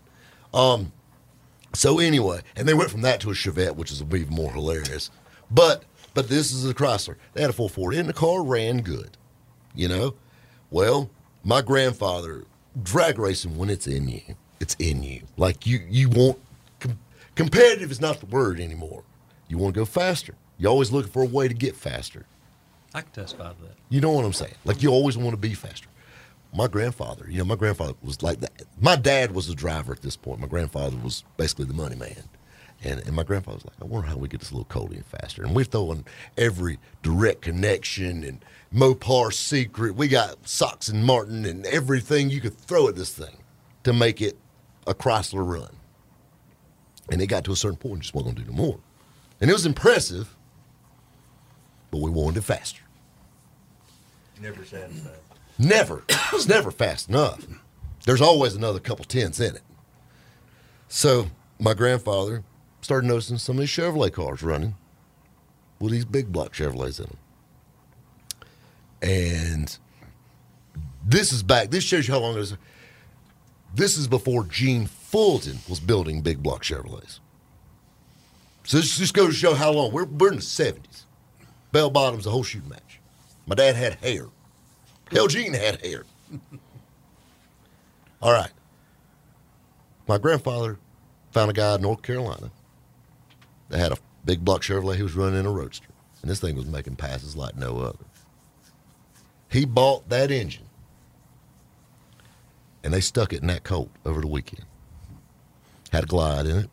Um, 0.54 0.92
so 1.74 2.00
anyway, 2.00 2.42
and 2.56 2.68
they 2.68 2.74
went 2.74 2.92
from 2.92 3.02
that 3.02 3.20
to 3.22 3.32
a 3.32 3.34
Chevette, 3.34 3.76
which 3.76 3.92
is 3.92 4.02
even 4.02 4.30
more 4.30 4.52
hilarious. 4.52 5.10
But 5.50 5.84
but 6.14 6.30
this 6.30 6.52
is 6.52 6.68
a 6.68 6.74
Chrysler. 6.74 7.16
They 7.34 7.42
had 7.42 7.52
a 7.52 7.54
440, 7.54 8.00
and 8.00 8.10
the 8.10 8.14
car 8.14 8.44
ran 8.44 8.82
good. 8.82 9.18
You 9.76 9.88
know, 9.88 10.16
well, 10.72 11.10
my 11.44 11.62
grandfather 11.62 12.46
drag 12.82 13.20
racing 13.20 13.58
when 13.58 13.70
it's 13.70 13.88
in 13.88 14.08
you, 14.08 14.22
it's 14.60 14.76
in 14.80 15.04
you. 15.04 15.22
Like 15.38 15.66
you 15.66 15.82
you 15.90 16.10
want 16.10 16.40
com- 16.80 17.00
competitive 17.36 17.92
is 17.92 18.02
not 18.02 18.20
the 18.20 18.26
word 18.28 18.60
anymore. 18.60 19.04
You 19.48 19.58
want 19.58 19.74
to 19.76 19.80
go 19.80 19.86
faster. 19.86 20.36
You're 20.58 20.72
always 20.72 20.92
looking 20.92 21.12
for 21.12 21.24
a 21.24 21.28
way 21.28 21.48
to 21.48 21.54
get 21.54 21.76
faster. 21.76 22.26
I 22.94 23.02
can 23.02 23.12
testify 23.12 23.54
to 23.54 23.62
that. 23.62 23.76
You 23.90 24.02
know 24.02 24.12
what 24.12 24.26
I'm 24.26 24.34
saying? 24.34 24.56
Like 24.66 24.82
you 24.82 24.90
always 24.90 25.18
want 25.18 25.32
to 25.32 25.38
be 25.38 25.54
faster. 25.54 25.88
My 26.54 26.68
grandfather, 26.68 27.26
you 27.30 27.40
know, 27.40 27.46
my 27.46 27.56
grandfather 27.56 27.94
was 28.02 28.24
like 28.24 28.40
that. 28.40 28.64
My 28.80 28.96
dad 28.96 29.32
was 29.34 29.48
the 29.48 29.56
driver 29.56 29.94
at 29.94 30.02
this 30.02 30.16
point. 30.16 30.40
My 30.40 30.48
grandfather 30.48 30.98
was 30.98 31.24
basically 31.36 31.66
the 31.66 31.74
money 31.74 31.96
man. 31.96 32.24
And, 32.84 33.00
and 33.02 33.16
my 33.16 33.24
grandfather 33.24 33.58
was 33.58 33.66
like, 33.66 33.76
I 33.82 33.86
wonder 33.86 34.08
how 34.08 34.18
we 34.18 34.28
get 34.28 34.40
this 34.40 34.52
little 34.52 34.66
Cody 34.66 35.02
faster. 35.08 35.44
And 35.44 35.56
we're 35.56 35.66
throwing 35.66 36.06
every 36.38 36.78
direct 37.02 37.42
connection 37.42 38.24
and 38.24 38.46
Mopar 38.74 39.34
secret. 39.34 39.96
We 39.96 40.08
got 40.08 40.48
Sox 40.48 40.88
and 40.88 41.04
Martin 41.04 41.46
and 41.46 41.66
everything 41.66 42.30
you 42.30 42.40
could 42.40 42.58
throw 42.58 42.88
at 42.88 42.96
this 42.96 43.14
thing 43.14 43.38
to 43.84 43.94
make 43.94 44.22
it 44.22 44.38
a 44.86 44.94
Chrysler 44.94 45.48
run. 45.48 45.76
And 47.10 47.22
it 47.22 47.28
got 47.28 47.44
to 47.46 47.52
a 47.52 47.56
certain 47.56 47.78
point, 47.78 47.94
and 47.94 48.02
just 48.04 48.14
wasn't 48.14 48.36
going 48.36 48.46
to 48.46 48.52
do 48.52 48.58
no 48.58 48.64
more. 48.64 48.80
And 49.40 49.50
it 49.50 49.54
was 49.54 49.66
impressive, 49.66 50.36
but 51.90 52.00
we 52.00 52.12
wanted 52.12 52.40
it 52.40 52.42
faster. 52.42 52.82
Never 54.42 54.66
satisfied. 54.66 55.14
Never. 55.60 56.04
it's 56.10 56.48
never 56.48 56.72
fast 56.72 57.10
enough. 57.10 57.46
There's 58.06 58.22
always 58.22 58.56
another 58.56 58.80
couple 58.80 59.06
tenths 59.06 59.40
in 59.40 59.56
it. 59.56 59.64
So 60.88 61.28
my 61.60 61.74
grandfather 61.74 62.44
started 62.82 63.08
noticing 63.08 63.38
some 63.38 63.58
of 63.58 63.62
these 63.62 63.70
Chevrolet 63.70 64.14
cars 64.14 64.44
running 64.44 64.76
with 65.80 65.92
these 65.92 66.06
big 66.06 66.32
block 66.32 66.54
Chevrolets 66.54 67.00
in 67.00 67.06
them. 67.06 67.18
And 69.02 69.78
this 71.06 71.34
is 71.34 71.44
back. 71.44 71.70
This 71.70 71.84
shows 71.84 72.08
you 72.08 72.14
how 72.14 72.20
long 72.20 72.36
it 72.36 72.42
is. 72.42 72.58
This 73.76 73.98
is 73.98 74.08
before 74.08 74.44
Gene 74.46 74.88
Fulton 74.88 75.60
was 75.68 75.80
building 75.80 76.22
big 76.22 76.42
block 76.42 76.64
Chevrolets. 76.64 77.20
So 78.64 78.78
this 78.78 78.98
just 78.98 79.14
goes 79.14 79.30
to 79.30 79.36
show 79.36 79.54
how 79.54 79.72
long. 79.72 79.92
We're, 79.92 80.06
we're 80.06 80.30
in 80.30 80.38
the 80.38 80.42
70s. 80.42 81.04
Bell 81.72 81.90
bottoms, 81.90 82.24
the 82.24 82.32
whole 82.32 82.44
shooting 82.44 82.70
match. 82.70 83.00
My 83.46 83.56
dad 83.56 83.76
had 83.76 83.96
hair. 83.96 84.28
Hell, 85.12 85.28
Gene 85.28 85.54
had 85.54 85.82
hair. 85.82 86.04
All 88.22 88.32
right. 88.34 88.52
My 90.08 90.18
grandfather 90.18 90.78
found 91.32 91.50
a 91.50 91.54
guy 91.54 91.76
in 91.76 91.82
North 91.82 92.02
Carolina 92.02 92.50
that 93.70 93.80
had 93.80 93.92
a 93.92 93.98
big 94.26 94.44
block 94.44 94.62
Chevrolet. 94.62 94.96
He 94.96 95.04
was 95.04 95.16
running 95.16 95.40
in 95.40 95.46
a 95.46 95.52
roadster, 95.52 95.90
and 96.22 96.32
this 96.32 96.40
thing 96.40 96.56
was 96.56 96.66
making 96.66 96.96
passes 96.96 97.36
like 97.36 97.56
no 97.56 97.80
other. 97.80 98.06
He 99.50 99.66
bought 99.66 100.10
that 100.10 100.32
engine, 100.32 100.66
and 102.84 102.94
they 102.94 103.02
stuck 103.02 103.34
it 103.34 103.42
in 103.42 103.48
that 103.48 103.64
Colt 103.64 103.90
over 104.06 104.22
the 104.22 104.28
weekend. 104.28 104.66
Had 105.92 106.06
a 106.06 106.08
glide 106.08 106.46
in 106.46 106.58
it. 106.58 106.70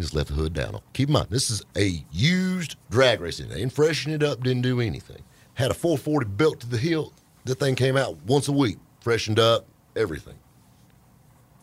Just 0.00 0.14
left 0.14 0.28
the 0.28 0.34
hood 0.34 0.52
down. 0.54 0.80
Keep 0.94 1.10
in 1.10 1.12
mind, 1.12 1.26
this 1.30 1.50
is 1.50 1.62
a 1.76 2.04
used 2.10 2.76
drag 2.90 3.20
racing. 3.20 3.48
They 3.48 3.58
didn't 3.58 3.72
freshen 3.72 4.12
it 4.12 4.22
up, 4.22 4.42
didn't 4.42 4.62
do 4.62 4.80
anything. 4.80 5.22
Had 5.54 5.70
a 5.70 5.74
440 5.74 6.26
built 6.30 6.60
to 6.60 6.68
the 6.68 6.78
hilt. 6.78 7.14
That 7.44 7.56
thing 7.56 7.74
came 7.74 7.96
out 7.96 8.18
once 8.26 8.48
a 8.48 8.52
week, 8.52 8.78
freshened 9.00 9.38
up, 9.38 9.66
everything. 9.96 10.38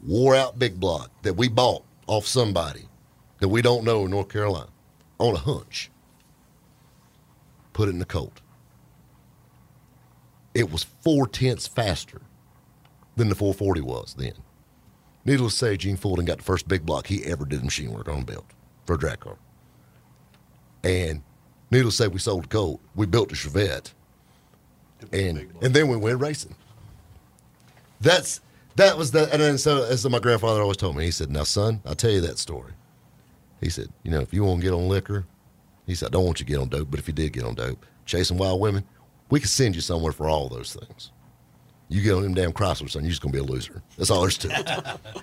Wore 0.04 0.36
out 0.36 0.60
big 0.60 0.80
block 0.80 1.12
that 1.24 1.36
we 1.36 1.50
bought 1.50 1.84
off 2.08 2.26
somebody 2.28 2.88
that 3.40 3.48
we 3.50 3.62
don't 3.62 3.84
know 3.86 4.06
in 4.06 4.12
North 4.12 4.30
Carolina 4.30 4.70
on 5.20 5.36
a 5.36 5.40
hunch. 5.40 5.92
Put 7.74 7.90
it 7.90 7.92
in 7.92 8.00
the 8.00 8.06
colt. 8.06 8.42
it 10.54 10.72
was 10.72 10.84
four 10.84 11.28
tenths 11.28 11.68
faster 11.68 12.22
than 13.16 13.30
the 13.30 13.36
440 13.36 13.82
was 13.82 14.16
then. 14.18 14.34
Needless 15.26 15.54
to 15.54 15.60
say, 15.60 15.78
Gene 15.78 15.98
Fulton 15.98 16.26
got 16.26 16.38
the 16.40 16.44
first 16.44 16.68
big 16.68 16.86
block 16.86 17.08
he 17.08 17.24
ever 17.26 17.46
did 17.46 17.64
machine 17.64 17.92
work 17.92 18.10
on 18.10 18.22
a 18.22 18.26
build 18.26 18.46
for 18.86 18.96
a 18.96 18.98
drag 18.98 19.20
car. 19.22 19.38
And 20.84 21.22
needless 21.72 21.98
to 21.98 22.04
say, 22.04 22.08
we 22.08 22.20
sold 22.20 22.50
Colt. 22.50 22.80
We 22.96 23.06
built 23.06 23.30
the 23.30 23.36
Chevette, 23.36 23.94
and 25.12 25.52
and 25.62 25.74
then 25.74 25.88
we 25.88 25.98
went 25.98 26.20
racing. 26.20 26.56
That's 28.02 28.42
that 28.76 28.98
was 28.98 29.12
the 29.12 29.32
and 29.32 29.42
then 29.42 29.58
so 29.58 29.84
as 29.84 30.08
my 30.08 30.20
grandfather 30.20 30.62
always 30.62 30.78
told 30.78 30.96
me. 30.96 31.06
He 31.06 31.12
said, 31.12 31.30
"Now, 31.30 31.44
son, 31.44 31.82
I'll 31.86 31.96
tell 31.96 32.12
you 32.12 32.22
that 32.22 32.40
story." 32.40 32.74
He 33.62 33.70
said, 33.70 33.90
"You 34.04 34.12
know, 34.12 34.22
if 34.22 34.34
you 34.34 34.44
want 34.44 34.62
to 34.62 34.68
get 34.68 34.74
on 34.74 34.88
liquor, 34.88 35.26
he 35.90 35.96
said, 35.96 36.10
I 36.10 36.12
don't 36.12 36.26
want 36.26 36.40
you 36.40 36.46
to 36.46 36.52
get 36.52 36.60
on 36.60 36.70
dope, 36.70 36.92
but 36.92 37.00
if 37.00 37.08
you 37.08 37.14
did 37.16 37.34
get 37.34 37.44
on 37.44 37.56
dope, 37.56 37.84
chasing 38.06 38.38
wild 38.38 38.62
women, 38.62 38.84
we 39.32 39.40
could 39.40 39.50
send 39.50 39.74
you 39.74 39.82
somewhere 39.82 40.12
for 40.12 40.30
all 40.30 40.48
those 40.48 40.76
things. 40.76 41.12
You 41.90 42.02
get 42.04 42.14
on 42.14 42.22
them 42.22 42.34
damn 42.36 42.54
Chrysler, 42.54 42.90
son, 42.90 43.04
you're 43.04 43.10
just 43.10 43.22
gonna 43.22 43.34
be 43.34 43.40
a 43.40 43.44
loser. 43.44 43.82
That's 43.98 44.12
all 44.12 44.22
there's 44.22 44.38
to 44.40 44.48
it. 44.50 44.70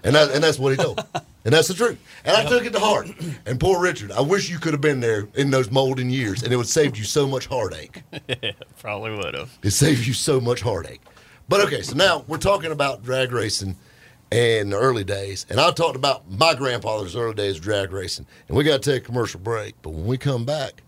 and 0.04 0.14
that, 0.16 0.32
and 0.32 0.42
that's 0.42 0.58
what 0.58 0.70
he 0.70 0.76
told. 0.76 0.98
me. 0.98 1.04
And 1.44 1.54
that's 1.54 1.68
the 1.68 1.74
truth. 1.74 1.98
And 2.24 2.36
I 2.36 2.44
took 2.44 2.64
it 2.64 2.72
to 2.72 2.80
heart. 2.80 3.08
And 3.46 3.60
poor 3.60 3.80
Richard, 3.80 4.10
I 4.10 4.20
wish 4.20 4.50
you 4.50 4.58
could 4.58 4.72
have 4.72 4.80
been 4.80 4.98
there 4.98 5.28
in 5.34 5.52
those 5.52 5.70
molding 5.70 6.10
years, 6.10 6.42
and 6.42 6.52
it 6.52 6.56
would 6.56 6.66
saved 6.66 6.98
you 6.98 7.04
so 7.04 7.28
much 7.28 7.46
heartache. 7.46 8.02
yeah, 8.28 8.50
probably 8.80 9.12
would 9.12 9.34
have. 9.34 9.56
It 9.62 9.70
saved 9.70 10.06
you 10.06 10.12
so 10.12 10.40
much 10.40 10.60
heartache. 10.60 11.02
But 11.48 11.60
okay, 11.66 11.82
so 11.82 11.94
now 11.94 12.24
we're 12.26 12.38
talking 12.38 12.72
about 12.72 13.04
drag 13.04 13.30
racing 13.30 13.76
and 14.32 14.72
the 14.72 14.76
early 14.76 15.04
days. 15.04 15.46
And 15.48 15.60
I 15.60 15.70
talked 15.70 15.94
about 15.94 16.28
my 16.30 16.54
grandfather's 16.54 17.14
early 17.14 17.34
days 17.34 17.56
of 17.56 17.62
drag 17.62 17.92
racing. 17.92 18.26
And 18.48 18.56
we 18.56 18.64
got 18.64 18.82
to 18.82 18.90
take 18.90 19.04
a 19.04 19.06
commercial 19.06 19.40
break. 19.40 19.74
But 19.82 19.90
when 19.90 20.06
we 20.06 20.18
come 20.18 20.44
back, 20.44 20.82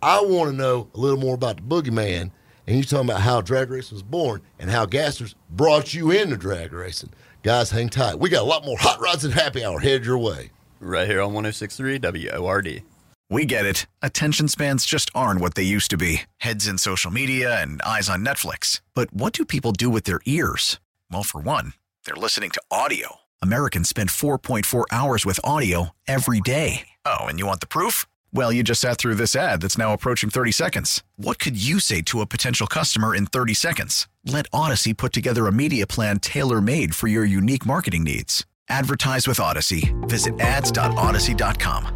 I 0.00 0.20
want 0.20 0.50
to 0.50 0.56
know 0.56 0.88
a 0.94 0.98
little 0.98 1.18
more 1.18 1.34
about 1.34 1.56
the 1.56 1.62
boogeyman. 1.62 2.30
And 2.66 2.76
you're 2.76 2.84
talking 2.84 3.08
about 3.08 3.20
how 3.20 3.40
drag 3.40 3.70
racing 3.70 3.94
was 3.96 4.02
born 4.02 4.42
and 4.58 4.70
how 4.70 4.86
Gassers 4.86 5.34
brought 5.50 5.94
you 5.94 6.10
into 6.10 6.36
drag 6.36 6.72
racing. 6.72 7.10
Guys, 7.42 7.70
hang 7.70 7.88
tight. 7.88 8.18
We 8.18 8.28
got 8.28 8.42
a 8.42 8.46
lot 8.46 8.64
more 8.64 8.76
hot 8.78 9.00
rods 9.00 9.24
and 9.24 9.32
happy 9.32 9.64
hour 9.64 9.78
headed 9.78 10.04
your 10.04 10.18
way. 10.18 10.50
Right 10.80 11.06
here 11.06 11.20
on 11.22 11.32
1063 11.32 12.00
WORD. 12.00 12.82
We 13.30 13.44
get 13.44 13.66
it. 13.66 13.86
Attention 14.02 14.48
spans 14.48 14.84
just 14.86 15.10
aren't 15.14 15.40
what 15.40 15.54
they 15.54 15.62
used 15.62 15.90
to 15.90 15.96
be 15.96 16.22
heads 16.38 16.66
in 16.66 16.78
social 16.78 17.10
media 17.10 17.60
and 17.60 17.80
eyes 17.82 18.08
on 18.08 18.24
Netflix. 18.24 18.80
But 18.94 19.12
what 19.12 19.32
do 19.32 19.44
people 19.44 19.72
do 19.72 19.90
with 19.90 20.04
their 20.04 20.20
ears? 20.26 20.80
Well, 21.10 21.22
for 21.22 21.40
one, 21.40 21.74
they're 22.04 22.14
listening 22.14 22.50
to 22.50 22.62
audio. 22.70 23.16
Americans 23.42 23.88
spend 23.88 24.10
4.4 24.10 24.84
hours 24.90 25.26
with 25.26 25.40
audio 25.44 25.90
every 26.08 26.40
day. 26.40 26.88
Oh, 27.04 27.26
and 27.26 27.38
you 27.38 27.46
want 27.46 27.60
the 27.60 27.66
proof? 27.66 28.06
Well, 28.32 28.52
you 28.52 28.62
just 28.62 28.80
sat 28.80 28.98
through 28.98 29.14
this 29.14 29.34
ad 29.34 29.62
that's 29.62 29.78
now 29.78 29.92
approaching 29.92 30.30
30 30.30 30.52
seconds. 30.52 31.02
What 31.16 31.38
could 31.38 31.60
you 31.60 31.80
say 31.80 32.02
to 32.02 32.20
a 32.20 32.26
potential 32.26 32.66
customer 32.66 33.14
in 33.14 33.26
30 33.26 33.54
seconds? 33.54 34.08
Let 34.24 34.50
Audacy 34.50 34.96
put 34.96 35.12
together 35.12 35.46
a 35.46 35.52
media 35.52 35.86
plan 35.86 36.18
tailor 36.18 36.60
made 36.60 36.94
for 36.94 37.08
your 37.08 37.24
unique 37.24 37.64
marketing 37.64 38.04
needs. 38.04 38.44
Advertise 38.68 39.28
with 39.28 39.38
Audacy. 39.38 39.94
Visit 40.08 40.38
ads.audacy.com. 40.40 41.92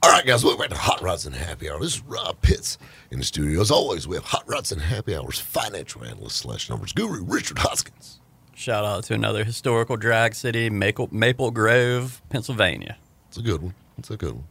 All 0.00 0.12
right, 0.12 0.24
guys, 0.24 0.44
welcome 0.44 0.60
back 0.60 0.70
to 0.70 0.76
Hot 0.76 1.02
Rods 1.02 1.26
and 1.26 1.34
Happy 1.34 1.68
Hour. 1.68 1.80
This 1.80 1.96
is 1.96 2.02
Rob 2.02 2.40
Pitts 2.40 2.78
in 3.10 3.18
the 3.18 3.24
studio. 3.24 3.60
As 3.60 3.72
always, 3.72 4.06
we 4.06 4.14
have 4.14 4.24
Hot 4.26 4.48
Rods 4.48 4.70
and 4.70 4.80
Happy 4.80 5.14
Hour's 5.14 5.40
financial 5.40 6.04
analyst 6.04 6.36
slash 6.36 6.70
numbers 6.70 6.92
guru, 6.92 7.24
Richard 7.24 7.58
Hoskins. 7.58 8.20
Shout 8.54 8.84
out 8.84 9.02
to 9.04 9.14
another 9.14 9.42
historical 9.42 9.96
drag 9.96 10.36
city, 10.36 10.70
Maple, 10.70 11.08
Maple 11.12 11.50
Grove, 11.50 12.22
Pennsylvania. 12.28 12.96
It's 13.26 13.38
a 13.38 13.42
good 13.42 13.60
one. 13.60 13.74
It's 13.98 14.10
a 14.10 14.16
good 14.16 14.34
one. 14.34 14.44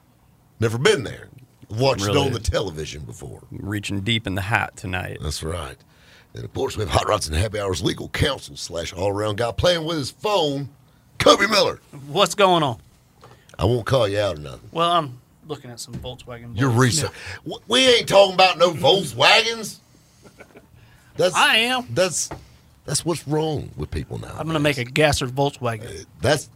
Never 0.59 0.77
been 0.77 1.03
there. 1.03 1.27
Watched 1.69 2.05
Really? 2.05 2.21
it 2.21 2.25
on 2.27 2.33
the 2.33 2.39
television 2.39 3.03
before. 3.03 3.41
Reaching 3.51 4.01
deep 4.01 4.25
in 4.25 4.35
the 4.35 4.41
hat 4.41 4.75
tonight. 4.77 5.17
That's 5.21 5.43
right. 5.43 5.75
And 6.33 6.43
of 6.45 6.53
course, 6.53 6.77
we 6.77 6.81
have 6.83 6.89
Hot 6.91 7.07
Rods 7.07 7.27
and 7.27 7.35
Happy 7.35 7.59
Hours 7.59 7.81
legal 7.83 8.09
counsel 8.09 8.55
slash 8.55 8.93
all 8.93 9.09
around 9.09 9.37
guy 9.37 9.51
playing 9.51 9.83
with 9.85 9.97
his 9.97 10.11
phone, 10.11 10.69
Kobe 11.19 11.47
Miller. 11.47 11.79
What's 12.07 12.35
going 12.35 12.63
on? 12.63 12.79
I 13.59 13.65
won't 13.65 13.85
call 13.85 14.07
you 14.07 14.19
out 14.19 14.37
or 14.37 14.41
nothing. 14.41 14.69
Well, 14.71 14.89
I'm 14.89 15.19
looking 15.47 15.71
at 15.71 15.79
some 15.79 15.95
Volkswagen. 15.95 16.57
You're 16.57 16.69
Bulls. 16.69 16.79
research. 16.81 17.11
W 17.43 17.59
We 17.67 17.87
ain't 17.87 18.07
talking 18.07 18.35
about 18.35 18.57
no 18.57 18.71
Volkswagens. 18.71 19.79
That's 21.17 21.35
I 21.35 21.57
am. 21.57 21.87
That's 21.89 22.29
that's 22.85 23.03
what's 23.03 23.27
wrong 23.27 23.71
with 23.75 23.91
people 23.91 24.17
now. 24.19 24.29
I'm 24.37 24.43
going 24.45 24.53
to 24.53 24.59
make 24.61 24.77
a 24.77 24.85
Gasser 24.85 25.27
Volkswagen. 25.27 26.01
Uh, 26.01 26.03
that's. 26.21 26.49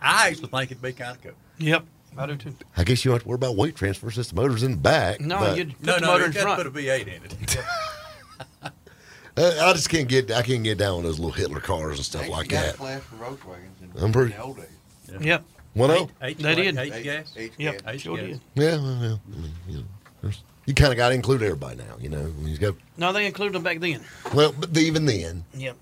I 0.00 0.30
used 0.30 0.40
to 0.42 0.48
think 0.48 0.72
it'd 0.72 0.82
be 0.82 0.92
kind 0.92 1.16
of 1.16 1.22
cool. 1.22 1.32
Yep, 1.58 1.84
I 2.18 2.26
do 2.26 2.36
too. 2.36 2.54
I 2.76 2.84
guess 2.84 3.04
you 3.04 3.10
don't 3.10 3.16
have 3.16 3.22
to 3.22 3.28
worry 3.28 3.36
about 3.36 3.56
weight 3.56 3.74
transfer 3.76 4.10
since 4.10 4.28
the 4.30 4.36
motor's 4.36 4.62
in 4.62 4.72
the 4.72 4.76
back. 4.76 5.20
No, 5.20 5.38
but- 5.38 5.56
you'd 5.56 5.70
put 5.78 5.86
No, 5.86 5.94
the 5.94 6.00
no, 6.00 6.06
motor 6.08 6.20
you 6.20 6.26
in 6.26 6.32
front. 6.32 6.56
put 6.58 6.66
a 6.66 6.70
V8 6.70 7.02
in 7.02 7.22
it. 7.24 7.58
Uh, 9.34 9.50
I 9.62 9.72
just 9.72 9.88
can't 9.88 10.08
get. 10.08 10.30
I 10.30 10.42
can't 10.42 10.62
get 10.62 10.76
down 10.76 10.96
with 10.96 11.06
those 11.06 11.18
little 11.18 11.32
Hitler 11.32 11.60
cars 11.60 11.96
and 11.96 12.04
stuff 12.04 12.28
like 12.28 12.48
that. 12.48 12.76
Flash 12.76 13.00
for 13.00 13.16
Volkswagens 13.16 13.80
in, 13.96 14.04
I'm 14.04 14.12
pretty- 14.12 14.32
in 14.32 14.38
the 14.38 14.44
old 14.44 14.56
days. 14.58 14.66
Yep. 15.22 15.44
One 15.72 15.90
oh. 15.90 16.10
H, 16.20 16.36
They 16.36 16.54
did. 16.54 16.76
H 16.76 16.92
H- 16.92 17.02
gas. 17.02 17.32
H 17.34 17.52
Yep. 17.56 17.82
gas. 17.82 18.00
Sure 18.02 18.16
gas. 18.18 18.26
did. 18.26 18.40
Yeah, 18.56 18.76
well, 18.76 18.82
well, 19.00 19.20
I 19.32 19.36
mean, 19.40 19.52
you 19.66 19.76
know, 19.78 19.84
there's- 20.20 20.42
you 20.66 20.74
kind 20.74 20.92
of 20.92 20.98
got 20.98 21.08
to 21.08 21.14
include 21.14 21.42
everybody 21.42 21.76
now. 21.76 21.96
You 21.98 22.10
know, 22.10 22.24
when 22.24 22.48
you 22.48 22.58
go. 22.58 22.76
No, 22.98 23.10
they 23.14 23.24
included 23.24 23.54
them 23.54 23.62
back 23.62 23.80
then. 23.80 24.02
Well, 24.34 24.52
but 24.52 24.76
even 24.76 25.06
then, 25.06 25.46
Yep. 25.54 25.76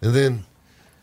and 0.00 0.14
then 0.14 0.46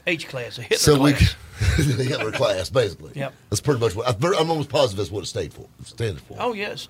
H 0.08 0.28
class, 0.28 0.58
a 0.58 0.64
Hitler 0.64 0.78
so 0.78 0.98
class. 0.98 1.36
the 1.78 2.04
Hitler 2.04 2.32
class 2.32 2.70
basically. 2.70 3.12
Yep. 3.16 3.34
That's 3.50 3.62
pretty 3.62 3.80
much 3.80 3.96
what 3.96 4.08
I- 4.08 4.40
I'm 4.40 4.50
almost 4.50 4.70
positive 4.70 4.98
that's 4.98 5.12
what 5.12 5.24
it 5.24 5.28
stayed 5.28 5.54
for. 5.54 5.68
Stands 5.84 6.22
for. 6.22 6.38
Oh 6.40 6.54
yes. 6.54 6.88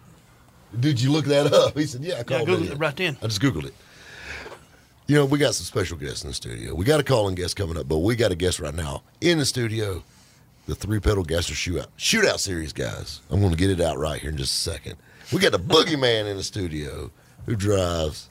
Did 0.80 1.00
you 1.02 1.12
look 1.12 1.26
that 1.26 1.54
up? 1.54 1.78
He 1.78 1.86
said, 1.86 2.02
"Yeah, 2.02 2.14
I 2.14 2.16
Yeah, 2.18 2.20
I 2.22 2.24
called 2.24 2.50
googled 2.50 2.72
it 2.72 2.78
right 2.78 2.96
then. 2.96 3.18
I 3.22 3.28
just 3.28 3.42
googled 3.42 3.66
it. 3.66 3.74
You 5.06 5.16
know, 5.16 5.26
we 5.26 5.38
got 5.38 5.54
some 5.54 5.66
special 5.66 5.98
guests 5.98 6.24
in 6.24 6.30
the 6.30 6.34
studio. 6.34 6.74
We 6.74 6.86
got 6.86 7.00
a 7.00 7.04
calling 7.04 7.36
guest 7.36 7.56
coming 7.56 7.78
up, 7.78 7.88
but 7.88 8.00
we 8.00 8.16
got 8.16 8.32
a 8.32 8.36
guest 8.36 8.60
right 8.60 8.74
now 8.74 9.04
in 9.22 9.38
the 9.38 9.46
studio. 9.46 10.02
The 10.66 10.76
three 10.76 11.02
pedal 11.02 11.24
gasser 11.24 11.54
shootout 11.54 11.88
shootout 11.98 12.40
series 12.40 12.72
guys. 12.72 13.20
I'm 13.30 13.42
going 13.42 13.52
to 13.52 13.58
get 13.58 13.70
it 13.70 13.82
out 13.82 13.98
right 13.98 14.20
here 14.22 14.30
in 14.30 14.38
just 14.38 14.54
a 14.54 14.72
second. 14.72 14.96
We 15.34 15.40
got 15.40 15.52
the 15.52 15.60
boogeyman 15.60 16.26
in 16.30 16.38
the 16.38 16.44
studio 16.44 17.12
who 17.46 17.56
drives 17.58 18.30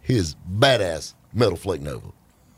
his 0.00 0.34
badass 0.58 1.14
metal 1.32 1.56
flake 1.56 1.82
Nova. 1.82 2.08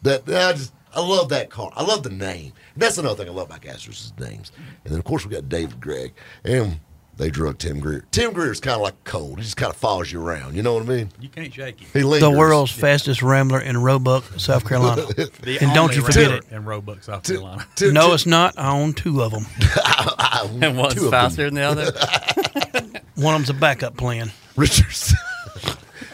That 0.02 0.22
I 0.26 0.52
just 0.54 0.72
I 0.94 1.00
love 1.00 1.28
that 1.30 1.50
car. 1.50 1.70
I 1.74 1.82
love 1.84 2.02
the 2.02 2.10
name. 2.10 2.52
That's 2.76 2.98
another 2.98 3.14
thing 3.24 3.32
I 3.32 3.36
love 3.36 3.46
about 3.48 3.62
Gassers 3.62 3.88
is 3.90 4.12
names. 4.18 4.52
And 4.84 4.92
then 4.92 4.98
of 4.98 5.04
course 5.04 5.24
we 5.24 5.32
got 5.32 5.48
David 5.48 5.80
Gregg 5.80 6.12
and 6.44 6.80
they 7.16 7.28
drug 7.28 7.58
Tim 7.58 7.80
Greer. 7.80 8.04
Tim 8.12 8.32
Greer's 8.32 8.60
kind 8.60 8.76
of 8.76 8.80
like 8.80 9.04
cold. 9.04 9.38
He 9.38 9.44
just 9.44 9.56
kind 9.58 9.70
of 9.70 9.76
follows 9.76 10.10
you 10.10 10.22
around. 10.24 10.54
You 10.56 10.62
know 10.62 10.72
what 10.74 10.84
I 10.84 10.86
mean? 10.86 11.10
You 11.20 11.28
can't 11.28 11.52
shake 11.52 11.78
him. 11.80 11.88
He 11.92 12.00
The 12.00 12.06
lingers. 12.06 12.30
world's 12.38 12.72
fastest 12.72 13.20
rambler 13.22 13.60
in 13.60 13.76
Roebuck, 13.76 14.24
South 14.38 14.66
Carolina. 14.66 15.02
And 15.18 15.30
don't 15.74 15.78
only 15.78 15.96
you 15.96 16.02
forget 16.02 16.30
it. 16.30 16.44
In 16.50 16.64
Roebuck, 16.64 17.02
South 17.02 17.22
Carolina. 17.24 17.66
Tim- 17.76 17.92
no, 17.92 18.06
Tim- 18.06 18.14
it's 18.14 18.26
not. 18.26 18.58
I 18.58 18.70
own 18.72 18.94
two 18.94 19.22
of 19.22 19.32
them. 19.32 19.44
I- 19.60 20.48
I- 20.52 20.66
And 20.66 20.78
one's 20.78 20.94
two 20.94 21.10
faster 21.10 21.44
than 21.44 21.54
the 21.54 21.62
other. 21.62 21.92
One 23.16 23.34
of 23.34 23.40
them's 23.40 23.50
a 23.50 23.54
backup 23.54 23.96
plan. 23.98 24.32
Richard. 24.56 24.86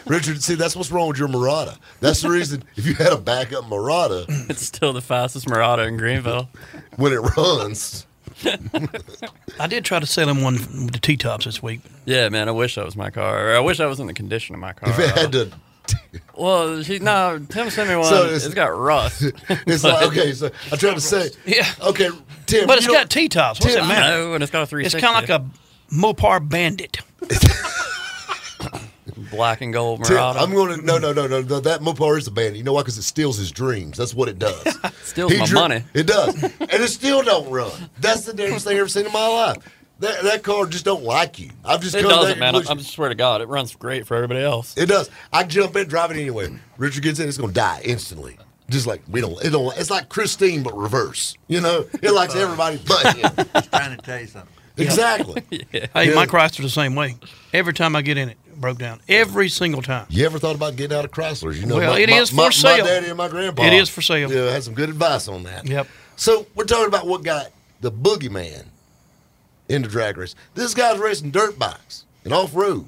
Richard, 0.07 0.41
see, 0.43 0.55
that's 0.55 0.75
what's 0.75 0.91
wrong 0.91 1.07
with 1.09 1.17
your 1.17 1.27
Mirada. 1.27 1.77
That's 1.99 2.21
the 2.21 2.29
reason 2.29 2.63
if 2.75 2.85
you 2.85 2.93
had 2.95 3.11
a 3.13 3.17
backup 3.17 3.65
Mirada, 3.65 4.25
it's 4.49 4.61
still 4.65 4.93
the 4.93 5.01
fastest 5.01 5.45
Mirada 5.47 5.87
in 5.87 5.97
Greenville. 5.97 6.49
when 6.95 7.13
it 7.13 7.19
runs, 7.37 8.05
I 9.59 9.67
did 9.67 9.83
try 9.85 9.99
to 9.99 10.05
sell 10.05 10.29
him 10.29 10.41
one 10.41 10.53
with 10.55 10.91
the 10.93 10.99
T 10.99 11.17
tops 11.17 11.45
this 11.45 11.61
week. 11.63 11.81
Yeah, 12.05 12.29
man, 12.29 12.47
I 12.47 12.51
wish 12.51 12.75
that 12.75 12.85
was 12.85 12.95
my 12.95 13.09
car. 13.09 13.49
Or 13.51 13.55
I 13.55 13.59
wish 13.59 13.79
I 13.79 13.85
was 13.87 13.99
in 13.99 14.07
the 14.07 14.13
condition 14.13 14.53
of 14.55 14.61
my 14.61 14.73
car. 14.73 14.89
if 14.89 14.99
it 14.99 15.09
had 15.17 15.31
to, 15.33 15.51
well, 16.35 16.77
he, 16.77 16.99
no, 16.99 17.39
Tim 17.49 17.69
sent 17.69 17.89
me 17.89 17.95
one. 17.95 18.05
So 18.05 18.25
it's 18.25 18.45
it's- 18.45 18.53
got 18.53 18.77
rust. 18.77 19.23
it's 19.49 19.83
like 19.83 20.07
okay. 20.07 20.33
So 20.33 20.51
I 20.71 20.75
tried 20.75 20.95
to 20.95 21.01
say, 21.01 21.29
Yeah. 21.45 21.65
okay, 21.81 22.09
Tim, 22.45 22.67
But 22.67 22.77
it's 22.77 22.87
got 22.87 23.09
T 23.09 23.27
tops. 23.29 23.59
What's 23.59 23.73
Tim, 23.73 23.87
that 23.87 23.97
I 23.97 23.99
matter? 24.01 24.17
know, 24.23 24.33
and 24.35 24.43
it's 24.43 24.51
got 24.51 24.71
a 24.71 24.77
It's 24.77 24.93
kind 24.95 25.23
of 25.23 25.29
like 25.29 25.41
a 25.41 25.45
Mopar 25.93 26.47
Bandit. 26.47 26.97
Black 29.31 29.61
and 29.61 29.71
gold 29.73 30.03
Tim, 30.03 30.17
Mirada. 30.17 30.37
I'm 30.41 30.51
going 30.53 30.79
to 30.79 30.85
no, 30.85 30.97
no, 30.97 31.13
no, 31.13 31.27
no, 31.27 31.41
no. 31.41 31.59
That 31.59 31.81
Mopar 31.81 32.17
is 32.17 32.27
a 32.27 32.31
bandit. 32.31 32.57
You 32.57 32.63
know 32.63 32.73
why? 32.73 32.81
Because 32.81 32.97
it 32.97 33.03
steals 33.03 33.37
his 33.37 33.51
dreams. 33.51 33.97
That's 33.97 34.13
what 34.13 34.27
it 34.29 34.39
does. 34.39 34.61
Steals 35.03 35.31
He 35.31 35.39
my 35.39 35.45
dri- 35.45 35.55
money. 35.59 35.83
It 35.93 36.07
does, 36.07 36.41
and 36.43 36.53
it 36.59 36.89
still 36.89 37.23
don't 37.23 37.49
run. 37.49 37.71
That's 37.99 38.25
the 38.25 38.33
damnest 38.33 38.65
thing 38.65 38.73
I've 38.75 38.79
ever 38.81 38.89
seen 38.89 39.05
in 39.05 39.11
my 39.13 39.27
life. 39.27 39.57
That 39.99 40.21
that 40.23 40.43
car 40.43 40.65
just 40.67 40.85
don't 40.85 41.03
like 41.03 41.39
you. 41.39 41.49
I've 41.65 41.81
just 41.81 41.95
It 41.95 42.01
come 42.01 42.11
to 42.11 42.15
doesn't, 42.17 42.39
man. 42.39 42.55
I, 42.55 42.59
conclusion. 42.59 42.79
I 42.79 42.81
swear 42.83 43.09
to 43.09 43.15
God, 43.15 43.41
it 43.41 43.47
runs 43.47 43.75
great 43.75 44.05
for 44.05 44.15
everybody 44.15 44.41
else. 44.41 44.77
It 44.77 44.85
does. 44.87 45.09
I 45.33 45.43
jump 45.43 45.75
in, 45.75 45.87
drive 45.87 46.11
it 46.11 46.17
anyway. 46.17 46.55
Richard 46.77 47.01
gets 47.03 47.19
in, 47.19 47.27
it's 47.27 47.37
gonna 47.37 47.51
die 47.53 47.81
instantly. 47.83 48.37
Just 48.69 48.85
like 48.85 49.01
we 49.09 49.21
don't. 49.21 49.41
It 49.43 49.51
don't. 49.51 49.75
It's 49.77 49.89
like 49.89 50.09
Christine, 50.09 50.61
but 50.61 50.77
reverse. 50.77 51.35
You 51.47 51.61
know, 51.61 51.85
it 52.03 52.11
likes 52.11 52.35
uh, 52.35 52.39
everybody 52.39 52.79
but 52.87 53.15
him. 53.15 53.47
Just 53.53 53.71
trying 53.71 53.95
to 53.97 54.03
tell 54.03 54.19
you 54.19 54.27
something. 54.27 54.53
exactly. 54.77 55.43
Hey, 55.71 56.09
Yeah. 56.09 56.13
my 56.15 56.25
Chrysler's 56.27 56.57
the 56.57 56.69
same 56.69 56.93
way. 56.93 57.15
Every 57.53 57.73
time 57.73 57.95
I 57.95 58.01
get 58.03 58.17
in 58.17 58.29
it, 58.29 58.37
it 58.45 58.46
broke 58.59 58.77
down. 58.77 58.99
Every 59.07 59.49
single 59.49 59.81
time. 59.81 60.05
You 60.09 60.25
ever 60.25 60.39
thought 60.39 60.55
about 60.55 60.75
getting 60.75 60.97
out 60.97 61.05
of 61.05 61.11
Chryslers? 61.11 61.59
You 61.59 61.65
know, 61.65 61.77
Well, 61.77 61.93
my, 61.93 61.99
it 61.99 62.09
my, 62.09 62.25
for 62.25 62.35
my, 62.35 62.49
sale. 62.49 62.83
My 62.83 62.89
daddy 62.89 63.07
and 63.07 63.17
my 63.17 63.27
grandpa. 63.27 63.63
It 63.63 63.73
is 63.73 63.89
for 63.89 64.01
sale. 64.01 64.31
Yeah, 64.31 64.51
had 64.51 64.63
some 64.63 64.73
good 64.73 64.89
advice 64.89 65.27
on 65.27 65.43
that. 65.43 65.67
Yep. 65.67 65.87
So 66.15 66.47
we're 66.55 66.65
talking 66.65 66.87
about 66.87 67.07
what 67.07 67.23
got 67.23 67.47
the 67.81 67.91
boogeyman 67.91 68.65
into 69.69 69.87
drag 69.89 70.17
race. 70.17 70.35
This 70.55 70.73
guy's 70.73 70.97
racing 70.99 71.31
dirt 71.31 71.59
bikes 71.59 72.05
and 72.23 72.33
off 72.33 72.55
road. 72.55 72.85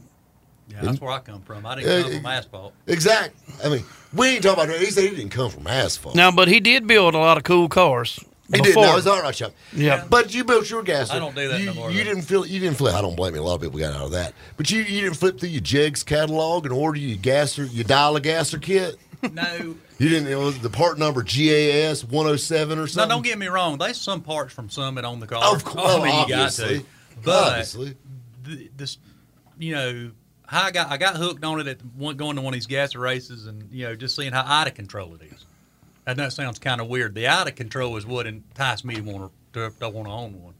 Yeah, 0.70 0.82
that's 0.82 1.02
where 1.02 1.12
I 1.12 1.20
come 1.20 1.42
from. 1.42 1.66
I 1.66 1.74
Uh, 1.74 1.76
didn't 1.78 2.04
come 2.04 2.12
from 2.22 2.26
asphalt. 2.28 2.74
Exactly. 2.88 3.56
I 3.64 3.70
mean, 3.70 3.86
we 4.14 4.28
ain't 4.28 4.44
talking 4.44 4.64
about. 4.66 4.78
He 4.80 4.86
said 4.92 5.04
he 5.06 5.10
didn't 5.16 5.30
come 5.30 5.50
from 5.50 5.66
asphalt. 5.68 6.16
Now, 6.16 6.32
but 6.32 6.48
he 6.48 6.60
did 6.60 6.86
build 6.86 7.16
a 7.16 7.18
lot 7.18 7.38
of 7.38 7.44
cool 7.44 7.70
cars. 7.70 8.20
He 8.52 8.62
did. 8.62 8.64
before. 8.70 8.84
No, 8.86 8.98
it's 8.98 9.06
all 9.08 9.22
right, 9.22 9.36
shop. 9.36 9.54
Yeah. 9.74 10.06
But 10.10 10.34
you 10.34 10.44
built 10.44 10.70
your 10.70 10.82
gas. 10.84 11.12
I 11.12 11.20
don't 11.20 11.36
do 11.36 11.48
that 11.50 11.60
you, 11.60 11.68
no 11.68 11.74
more, 11.76 11.92
You 11.92 12.00
though. 12.00 12.04
didn't 12.06 12.22
feel. 12.24 12.46
You 12.46 12.60
didn't 12.60 12.78
flip. 12.78 12.96
I 12.96 13.02
don't 13.02 13.16
blame 13.16 13.36
you. 13.36 13.42
A 13.42 13.44
lot 13.44 13.56
of 13.56 13.62
people 13.62 13.80
got 13.80 13.94
out 13.94 14.02
of 14.06 14.12
that. 14.12 14.34
But 14.58 14.72
you, 14.72 14.82
you 14.82 15.02
didn't 15.02 15.18
flip 15.18 15.40
through 15.40 15.50
your 15.50 15.62
Jegs 15.62 16.04
catalog 16.04 16.66
and 16.66 16.74
order 16.74 16.98
your 17.00 17.18
gasser, 17.18 17.66
your 17.66 17.84
dial 17.84 18.16
a 18.16 18.22
gasser 18.22 18.58
kit. 18.58 18.98
No, 19.34 19.76
You 19.98 20.10
didn't. 20.10 20.28
It 20.30 20.36
was 20.38 20.58
the 20.60 20.70
part 20.70 20.98
number 20.98 21.22
GAS 21.24 22.04
107 22.06 22.80
or 22.80 22.88
something. 22.88 23.10
no, 23.10 23.16
don't 23.16 23.22
get 23.24 23.38
me 23.38 23.48
wrong. 23.48 23.78
There's 23.78 24.00
some 24.00 24.22
parts 24.22 24.54
from 24.54 24.70
Summit 24.70 25.04
on 25.06 25.20
the 25.20 25.28
car. 25.28 25.44
Of 25.54 25.64
course, 25.66 25.86
I 25.96 25.98
mean, 25.98 26.06
you 26.30 26.36
obviously. 26.36 26.78
got 26.78 26.84
to. 26.84 26.86
But 27.24 27.48
Obviously. 27.50 27.98
th- 28.46 28.72
this, 28.78 28.98
you 29.58 29.76
know, 29.76 30.12
how 30.48 30.64
I 30.64 30.72
got 30.72 30.90
I 30.90 30.96
got 30.98 31.18
hooked 31.18 31.44
on 31.44 31.60
it 31.60 31.68
at 31.68 31.82
one, 31.98 32.16
going 32.16 32.38
to 32.38 32.42
one 32.42 32.54
of 32.54 32.56
these 32.58 32.66
gas 32.66 32.96
races, 32.96 33.46
and 33.46 33.70
you 33.72 33.84
know, 33.86 33.96
just 33.96 34.16
seeing 34.16 34.32
how 34.32 34.42
out 34.42 34.68
of 34.68 34.74
control 34.74 35.14
it 35.16 35.22
is. 35.24 35.46
And 36.10 36.18
that 36.18 36.34
sounds 36.34 36.58
kind 36.58 36.82
of 36.82 36.88
weird. 36.88 37.14
The 37.14 37.28
out 37.28 37.48
of 37.48 37.56
control 37.56 37.96
is 37.96 38.04
what 38.06 38.26
enticed 38.26 38.84
me 38.84 38.96
to 38.96 39.02
want 39.02 39.32
to 39.54 39.70
to 39.80 39.90
want 39.90 40.08
to 40.08 40.12
own 40.12 40.42
one. 40.42 40.56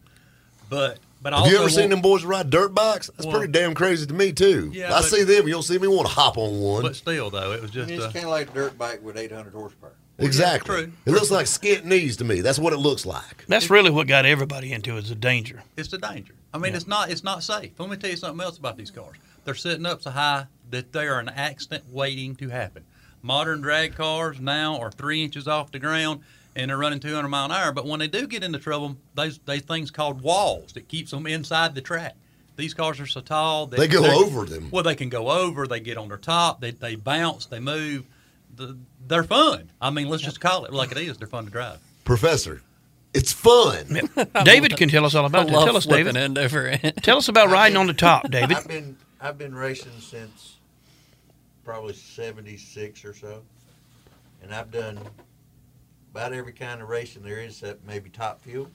But 0.70 1.00
but 1.22 1.34
I 1.34 1.40
Have 1.40 1.48
you 1.48 1.58
also 1.58 1.64
ever 1.64 1.70
seen 1.72 1.90
them 1.90 2.02
boys 2.02 2.24
ride 2.24 2.52
dirt 2.52 2.76
bikes? 2.76 3.08
That's 3.18 3.26
Well- 3.26 3.38
pretty 3.38 3.52
damn 3.52 3.74
crazy 3.74 4.06
to 4.06 4.14
me 4.14 4.32
too. 4.32 4.70
Yeah, 4.74 4.88
I 4.96 5.02
but- 5.02 5.06
see 5.06 5.24
them. 5.24 5.48
You'll 5.48 5.64
see 5.64 5.80
me 5.80 5.88
want 5.88 6.08
to 6.08 6.14
hop 6.14 6.38
on 6.38 6.60
one. 6.60 6.84
But 6.84 6.96
still, 6.96 7.32
though, 7.32 7.52
it 7.52 7.62
was 7.62 7.72
just 7.72 7.90
it's 7.90 8.04
uh, 8.04 8.12
kind 8.12 8.26
of 8.26 8.32
like 8.32 8.52
a 8.52 8.54
dirt 8.54 8.78
bike 8.78 9.04
with 9.04 9.18
800 9.18 9.52
horsepower. 9.54 9.94
exactly. 10.20 10.76
true. 10.84 10.92
It 11.08 11.12
looks 11.12 11.32
like 11.32 11.48
skint 11.48 11.84
knees 11.84 12.18
to 12.18 12.24
me. 12.24 12.42
That's 12.42 12.60
what 12.60 12.74
it 12.74 12.78
looks 12.78 13.06
like. 13.08 13.46
That's 13.48 13.72
really 13.72 13.90
what 13.90 14.08
got 14.08 14.26
everybody 14.28 14.72
into 14.72 14.98
it, 14.98 15.06
is 15.06 15.10
the 15.10 15.16
danger. 15.16 15.64
it's 15.76 15.90
the 15.90 15.98
danger. 15.98 16.36
I 16.54 16.60
mean, 16.60 16.76
it's 16.76 16.88
not 16.88 17.10
it's 17.10 17.24
not 17.24 17.42
safe. 17.44 17.72
Let 17.80 17.90
me 17.90 17.98
tell 17.98 18.12
you 18.12 18.18
something 18.18 18.44
else 18.46 18.60
about 18.60 18.78
these 18.78 18.92
cars. 18.92 19.18
They're 19.46 19.56
sitting 19.56 19.86
up 19.88 20.04
so 20.04 20.12
high 20.12 20.46
that 20.70 20.92
they 20.94 21.08
are 21.08 21.20
an 21.20 21.30
accident 21.30 21.86
waiting 21.92 22.36
to 22.36 22.50
happen. 22.50 22.84
Modern 23.22 23.62
drag 23.62 23.96
cars 23.96 24.40
now 24.40 24.80
are 24.80 24.92
three 24.92 25.24
inches 25.24 25.48
off 25.48 25.72
the 25.72 25.80
ground 25.80 26.22
and 26.56 26.70
they're 26.70 26.78
running 26.78 27.00
200 27.00 27.28
mile 27.28 27.46
an 27.46 27.52
hour. 27.52 27.72
But 27.72 27.86
when 27.86 28.00
they 28.00 28.08
do 28.08 28.28
get 28.28 28.44
into 28.44 28.60
trouble, 28.60 28.98
those 29.16 29.40
those 29.40 29.62
things 29.62 29.92
called 29.92 30.22
walls 30.22 30.74
that 30.74 30.88
keeps 30.88 31.12
them 31.12 31.28
inside 31.28 31.76
the 31.76 31.82
track. 31.82 32.16
These 32.56 32.74
cars 32.74 33.00
are 33.00 33.08
so 33.08 33.22
tall 33.22 33.68
that 33.68 33.80
They 33.80 33.88
go 33.88 34.04
over 34.04 34.46
them. 34.46 34.70
Well, 34.70 34.84
they 34.84 34.96
can 34.96 35.08
go 35.08 35.30
over. 35.30 35.66
They 35.66 35.80
get 35.80 35.98
on 35.98 36.10
their 36.10 36.18
top. 36.18 36.60
They 36.60 36.72
they 36.72 36.96
bounce. 36.96 37.46
They 37.46 37.60
move. 37.60 38.06
The, 38.56 38.78
they're 39.08 39.24
fun. 39.24 39.72
I 39.80 39.90
mean, 39.92 40.10
let's 40.10 40.24
just 40.24 40.42
call 40.42 40.66
it 40.66 40.74
like 40.74 40.92
it 40.92 40.98
is. 40.98 41.18
They're 41.18 41.28
fun 41.28 41.46
to 41.46 41.52
drive. 41.52 41.80
Professor, 42.04 42.62
it's 43.14 43.32
fun. 43.32 44.10
David 44.44 44.76
can 44.76 44.90
tell 44.90 45.06
us 45.06 45.16
all 45.16 45.26
about 45.26 45.48
it. 45.48 45.52
Tell 45.52 45.78
us, 45.78 45.86
David. 45.86 46.18
end 46.18 46.38
over 46.38 46.68
end. 46.68 46.94
Tell 47.02 47.18
us 47.18 47.30
about 47.30 47.50
riding 47.52 47.78
on 47.78 47.88
the 47.88 47.94
top, 47.94 48.30
David. 48.32 48.58
I've 48.58 48.68
been 48.68 48.98
I've 49.22 49.38
been 49.38 49.56
racing 49.56 49.94
since 50.00 50.58
probably 51.70 51.94
'76 51.94 53.06
or 53.06 53.14
so, 53.14 53.44
and 54.42 54.52
I've 54.52 54.72
done 54.72 55.00
about 56.12 56.34
every 56.34 56.52
kind 56.52 56.82
of 56.82 56.90
racing 56.90 57.22
there 57.22 57.38
is, 57.42 57.62
except 57.62 57.86
maybe 57.86 58.10
top 58.10 58.42
fuel. 58.42 58.72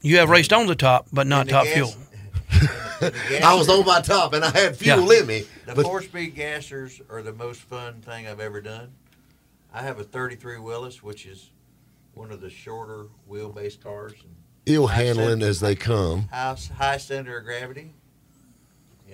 You 0.00 0.16
have 0.16 0.30
raced 0.30 0.54
on 0.54 0.66
the 0.66 0.74
top, 0.76 1.08
but 1.12 1.26
not 1.26 1.46
top 1.46 1.64
gas- 1.64 1.74
fuel. 1.74 1.94
and 3.02 3.12
the 3.28 3.42
I 3.42 3.52
was 3.52 3.68
on 3.68 3.84
my 3.84 4.00
top 4.00 4.32
and 4.32 4.42
I 4.42 4.50
had 4.50 4.76
fuel 4.78 5.12
Yeah. 5.12 5.20
in 5.20 5.26
me. 5.26 5.44
The 5.66 5.74
But 5.74 5.84
four-speed 5.84 6.34
gassers 6.34 7.02
are 7.10 7.20
the 7.20 7.34
most 7.34 7.60
fun 7.60 8.00
thing 8.00 8.26
I've 8.26 8.40
ever 8.40 8.62
done. 8.62 8.90
I 9.72 9.82
have 9.82 9.98
a 10.00 10.04
33 10.04 10.58
Willys, 10.60 11.02
which 11.02 11.26
is 11.26 11.50
one 12.14 12.30
of 12.30 12.40
the 12.40 12.48
shorter 12.48 13.08
wheelbase 13.30 13.78
cars. 13.82 14.12
And 14.22 14.34
ill 14.64 14.86
handling 14.86 15.40
center- 15.40 15.46
as 15.48 15.60
they 15.60 15.74
come. 15.74 16.28
high, 16.32 16.56
high 16.78 16.96
center 16.96 17.36
of 17.36 17.44
gravity. 17.44 17.92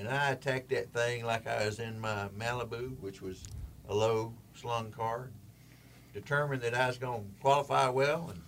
And 0.00 0.08
I 0.08 0.30
attacked 0.30 0.70
that 0.70 0.90
thing 0.94 1.26
like 1.26 1.46
I 1.46 1.66
was 1.66 1.78
in 1.78 2.00
my 2.00 2.28
Malibu, 2.36 2.98
which 3.00 3.20
was 3.20 3.44
a 3.86 3.94
low 3.94 4.32
slung 4.54 4.90
car. 4.90 5.28
Determined 6.14 6.62
that 6.62 6.74
I 6.74 6.86
was 6.86 6.96
going 6.96 7.22
to 7.22 7.42
qualify 7.42 7.90
well, 7.90 8.30
and 8.30 8.40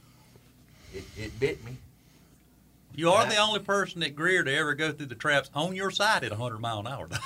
it, 0.94 1.04
it 1.16 1.38
bit 1.38 1.62
me. 1.62 1.76
You 2.94 3.10
are 3.10 3.26
the 3.26 3.36
only 3.36 3.60
person 3.60 4.00
that 4.00 4.16
Greer 4.16 4.42
to 4.42 4.54
ever 4.54 4.74
go 4.74 4.92
through 4.92 5.06
the 5.06 5.14
traps 5.14 5.50
on 5.54 5.74
your 5.74 5.90
side 5.90 6.24
at 6.24 6.30
100 6.30 6.58
mile 6.58 6.80
an 6.80 6.86
hour. 6.86 7.08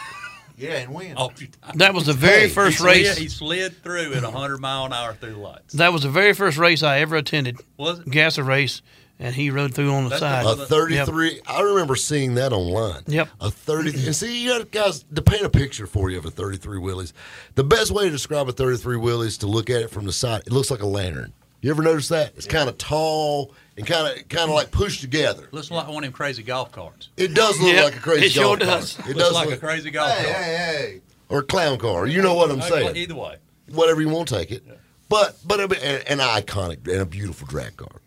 Yeah, 0.59 0.77
and 0.77 0.95
win. 0.95 1.19
Off. 1.19 1.35
That 1.75 1.93
was 1.93 2.07
the 2.07 2.15
very 2.15 2.45
Hey, 2.45 2.49
first 2.49 2.79
he 2.79 2.83
slid, 2.83 2.97
race. 2.97 3.17
He 3.19 3.29
slid 3.29 3.83
through 3.83 4.15
at 4.15 4.23
100 4.23 4.59
mile 4.59 4.87
an 4.87 4.93
hour 4.95 5.13
through 5.13 5.33
the 5.33 5.39
lights. 5.39 5.75
That 5.75 5.93
was 5.93 6.03
the 6.03 6.09
very 6.09 6.33
first 6.33 6.57
race 6.57 6.83
I 6.83 7.01
ever 7.01 7.17
attended. 7.17 7.59
Was 7.77 7.99
it? 7.99 8.11
Gasser 8.11 8.43
race, 8.43 8.81
and 9.19 9.35
he 9.35 9.51
rode 9.51 9.75
through 9.75 9.91
on 9.93 10.05
the 10.05 10.11
That's 10.11 10.21
side. 10.21 10.45
A 10.47 10.57
33. 10.67 11.41
I 11.47 11.63
remember 11.63 11.97
seeing 11.97 12.35
that 12.35 12.53
online. 12.53 13.03
Yep. 13.07 13.29
A 13.41 13.51
30. 13.51 13.91
and 14.07 14.15
see, 14.17 14.43
you 14.43 14.51
got 14.59 14.71
guys 14.71 15.05
to 15.15 15.23
paint 15.23 15.43
a 15.43 15.49
picture 15.51 15.87
for 15.87 16.11
you 16.11 16.19
of 16.19 16.25
a 16.27 16.31
33 16.31 16.79
Willys. 16.79 17.13
The 17.55 17.65
best 17.65 17.91
way 17.91 18.05
to 18.05 18.11
describe 18.11 18.49
a 18.49 18.53
33 18.53 18.97
Willys 18.97 19.33
is 19.33 19.39
to 19.39 19.47
look 19.47 19.71
at 19.71 19.83
it 19.83 19.91
from 19.91 20.05
the 20.05 20.13
side. 20.13 20.43
It 20.47 20.53
looks 20.53 20.71
like 20.71 20.83
a 20.83 20.87
lantern. 20.87 21.33
You 21.63 21.71
ever 21.71 21.83
notice 21.83 22.09
that? 22.09 22.33
It's 22.37 22.47
kind 22.47 22.69
of 22.69 22.77
tall 22.79 23.55
and 23.77 23.87
kind 23.87 24.07
of 24.19 24.29
kind 24.29 24.49
of 24.51 24.55
like 24.55 24.71
pushed 24.71 25.01
together. 25.01 25.49
Looks 25.51 25.71
like 25.71 25.89
one 25.89 25.97
of 25.97 26.03
them 26.03 26.13
crazy 26.13 26.43
golf 26.43 26.71
carts. 26.71 27.09
It 27.17 27.35
does 27.35 27.59
look 27.61 27.73
Yep, 27.75 27.85
like 27.85 27.97
a 27.97 28.01
crazy 28.01 28.27
it 28.27 28.33
sure 28.33 28.57
golf 28.57 28.59
does. 28.61 28.95
cart. 28.95 29.09
It 29.09 29.17
Looks 29.17 29.29
does 29.29 29.35
like 29.35 29.47
look, 29.49 29.57
a 29.57 29.61
crazy 29.61 29.91
golf 29.91 30.11
hey, 30.13 30.25
cart. 30.33 30.45
hey, 30.45 30.57
hey. 30.57 31.01
Or 31.29 31.39
a 31.41 31.43
clown 31.43 31.79
car. 31.79 32.07
You 32.07 32.23
know 32.23 32.35
what 32.35 32.51
I'm 32.51 32.61
saying? 32.63 32.95
Either 32.97 33.15
way. 33.17 33.37
whatever 33.73 34.01
you 34.01 34.09
want 34.11 34.29
to 34.29 34.37
take 34.37 34.53
it. 34.53 34.63
But 35.09 35.37
but 35.45 35.61
an, 35.61 35.73
an 36.07 36.19
iconic 36.19 36.87
and 36.87 37.01
a 37.01 37.07
beautiful 37.07 37.49
drag 37.49 37.77
car 37.77 38.01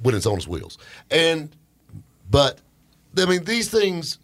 when 0.00 0.14
it's 0.14 0.26
on 0.26 0.36
its 0.36 0.46
wheels. 0.48 0.78
And 1.10 1.54
but 2.30 2.60
I 3.16 3.26
mean 3.26 3.44
these 3.44 3.70
things 3.70 4.18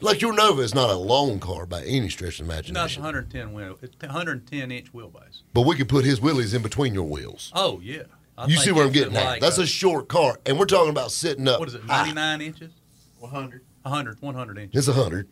like 0.00 0.20
your 0.20 0.32
Nova 0.34 0.62
is 0.62 0.74
not 0.74 0.90
a 0.90 0.96
long 0.96 1.38
car 1.38 1.64
by 1.64 1.84
any 1.84 2.08
stretch 2.08 2.40
of 2.40 2.46
the 2.46 2.52
No, 2.52 2.58
it's 2.58 2.68
imagination. 2.70 3.02
110 3.02 3.52
wheel. 3.52 3.78
It's 3.82 3.96
110 4.00 4.70
inch 4.72 4.92
wheelbase. 4.92 5.42
But 5.54 5.62
we 5.62 5.76
could 5.76 5.88
put 5.88 6.04
his 6.04 6.20
wheelies 6.20 6.54
in 6.54 6.62
between 6.62 6.92
your 6.92 7.04
wheels. 7.04 7.52
Oh 7.54 7.80
yeah. 7.82 8.02
I 8.36 8.46
you 8.46 8.56
see 8.56 8.72
where 8.72 8.84
I'm 8.84 8.92
getting 8.92 9.14
at? 9.14 9.24
like, 9.24 9.40
That's 9.40 9.58
uh, 9.58 9.62
a 9.62 9.66
short 9.66 10.08
car, 10.08 10.40
and 10.46 10.58
we're 10.58 10.64
talking 10.64 10.88
about 10.90 11.12
sitting 11.12 11.46
up. 11.46 11.60
what 11.60 11.68
is 11.68 11.74
it? 11.74 11.82
high. 11.82 12.04
99 12.10 12.40
inches? 12.40 12.72
100. 13.18 13.62
100, 13.82 14.22
100 14.22 14.58
inches. 14.58 14.88
It's 14.88 14.96
a 14.96 15.00
hundred. 15.00 15.28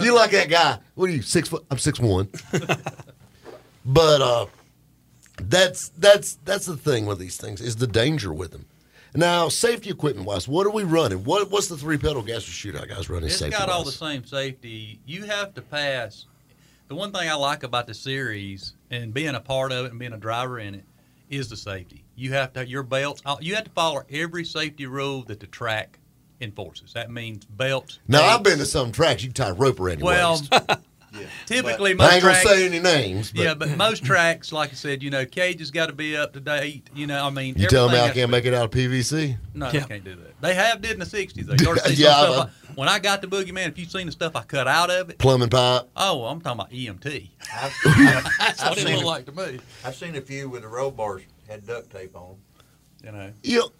You 0.00 0.14
like 0.14 0.30
that 0.32 0.48
guy? 0.48 0.78
What 0.94 1.10
are 1.10 1.12
you 1.12 1.22
six 1.22 1.48
foot? 1.48 1.64
I'm 1.70 1.78
six 1.78 1.98
one. 2.00 2.28
but 3.84 4.20
uh, 4.20 4.46
that's 5.36 5.90
that's 5.90 6.34
that's 6.44 6.66
the 6.66 6.76
thing 6.76 7.06
with 7.06 7.18
these 7.18 7.36
things 7.36 7.60
is 7.60 7.76
the 7.76 7.86
danger 7.86 8.32
with 8.32 8.52
them. 8.52 8.66
Now, 9.14 9.48
safety 9.48 9.88
equipment 9.88 10.26
wise, 10.26 10.46
what 10.46 10.66
are 10.66 10.70
we 10.70 10.82
running? 10.84 11.24
What 11.24 11.50
what's 11.50 11.68
the 11.68 11.76
three 11.76 11.96
pedal 11.98 12.22
gas 12.22 12.42
shootout 12.42 12.88
guys 12.88 13.08
running? 13.08 13.28
It's 13.28 13.40
got 13.42 13.68
all 13.68 13.84
the 13.84 13.92
same 13.92 14.24
safety. 14.24 15.00
You 15.06 15.24
have 15.24 15.54
to 15.54 15.62
pass. 15.62 16.26
The 16.88 16.94
one 16.94 17.12
thing 17.12 17.28
I 17.28 17.34
like 17.34 17.62
about 17.62 17.86
the 17.86 17.94
series 17.94 18.74
and 18.90 19.12
being 19.12 19.34
a 19.34 19.40
part 19.40 19.72
of 19.72 19.86
it 19.86 19.90
and 19.90 19.98
being 19.98 20.12
a 20.12 20.18
driver 20.18 20.58
in 20.60 20.74
it 20.74 20.84
is 21.28 21.48
the 21.48 21.56
safety. 21.56 22.04
You 22.14 22.32
have 22.34 22.52
to 22.52 22.66
your 22.66 22.82
belts. 22.84 23.22
uh, 23.26 23.36
You 23.40 23.54
have 23.56 23.64
to 23.64 23.70
follow 23.70 24.02
every 24.10 24.44
safety 24.44 24.86
rule 24.86 25.22
that 25.24 25.40
the 25.40 25.46
track 25.48 25.98
enforces. 26.40 26.92
That 26.92 27.10
means 27.10 27.44
belts. 27.46 27.98
Now 28.06 28.22
I've 28.22 28.42
been 28.42 28.58
to 28.58 28.66
some 28.66 28.92
tracks 28.92 29.22
you 29.22 29.30
can 29.30 29.34
tie 29.34 29.48
a 29.48 29.54
rope 29.54 29.80
around 29.80 29.98
your 30.00 30.06
Well, 30.06 30.32
waist. 30.50 30.52
typically 31.46 31.92
I 31.92 31.94
most 31.94 32.12
ain't 32.12 32.22
gonna 32.22 32.34
tracks. 32.34 32.48
say 32.48 32.66
any 32.66 32.78
names. 32.80 33.32
But 33.32 33.42
yeah, 33.42 33.54
but 33.54 33.76
most 33.76 34.04
tracks, 34.04 34.52
like 34.52 34.70
I 34.70 34.74
said, 34.74 35.02
you 35.02 35.10
know, 35.10 35.24
cage 35.26 35.60
has 35.60 35.70
got 35.70 35.86
to 35.86 35.92
be 35.92 36.16
up 36.16 36.32
to 36.34 36.40
date. 36.40 36.88
You 36.94 37.06
know, 37.06 37.24
I 37.24 37.30
mean, 37.30 37.54
you 37.56 37.66
tell 37.66 37.88
me 37.88 37.98
I 37.98 38.10
can't 38.10 38.30
make 38.30 38.44
it 38.44 38.54
out 38.54 38.64
of 38.66 38.70
PVC? 38.70 39.36
No, 39.54 39.66
Yeah. 39.66 39.80
they 39.80 39.86
can't 39.86 40.04
do 40.04 40.14
that. 40.16 40.40
They 40.40 40.54
have 40.54 40.80
did 40.82 40.92
in 40.92 40.98
the 41.00 41.04
'60s. 41.06 41.46
Though. 41.46 41.54
You 41.60 41.70
ought 41.70 41.78
to 41.84 41.88
see 41.94 42.02
Yeah, 42.02 42.14
some 42.24 42.32
stuff 42.32 42.50
I- 42.68 42.72
when 42.74 42.88
I 42.88 42.98
got 42.98 43.22
the 43.22 43.26
Boogeyman, 43.26 43.68
if 43.68 43.78
you've 43.78 43.90
seen 43.90 44.06
the 44.06 44.12
stuff 44.12 44.36
I 44.36 44.42
cut 44.42 44.68
out 44.68 44.90
of 44.90 45.08
it, 45.08 45.18
Plumbing 45.18 45.48
pipe. 45.48 45.88
oh, 45.96 46.24
I'm 46.24 46.40
talking 46.42 46.60
about 46.60 46.70
EMT. 46.72 47.30
I've, 47.54 47.72
I've, 47.86 48.24
That's 48.38 48.62
what 48.62 48.72
I've 48.72 48.78
it 48.78 48.80
seen, 48.86 48.94
looked 48.96 49.06
like 49.06 49.26
to 49.26 49.32
me. 49.32 49.60
I've 49.84 49.94
seen 49.96 50.14
a 50.16 50.20
few 50.20 50.48
with 50.50 50.60
the 50.62 50.68
roll 50.68 50.90
bars 50.90 51.22
had 51.48 51.66
duct 51.66 51.90
tape 51.90 52.14
on. 52.14 52.36
You 53.04 53.12
know, 53.12 53.32
Yep. 53.42 53.62
know, 53.62 53.72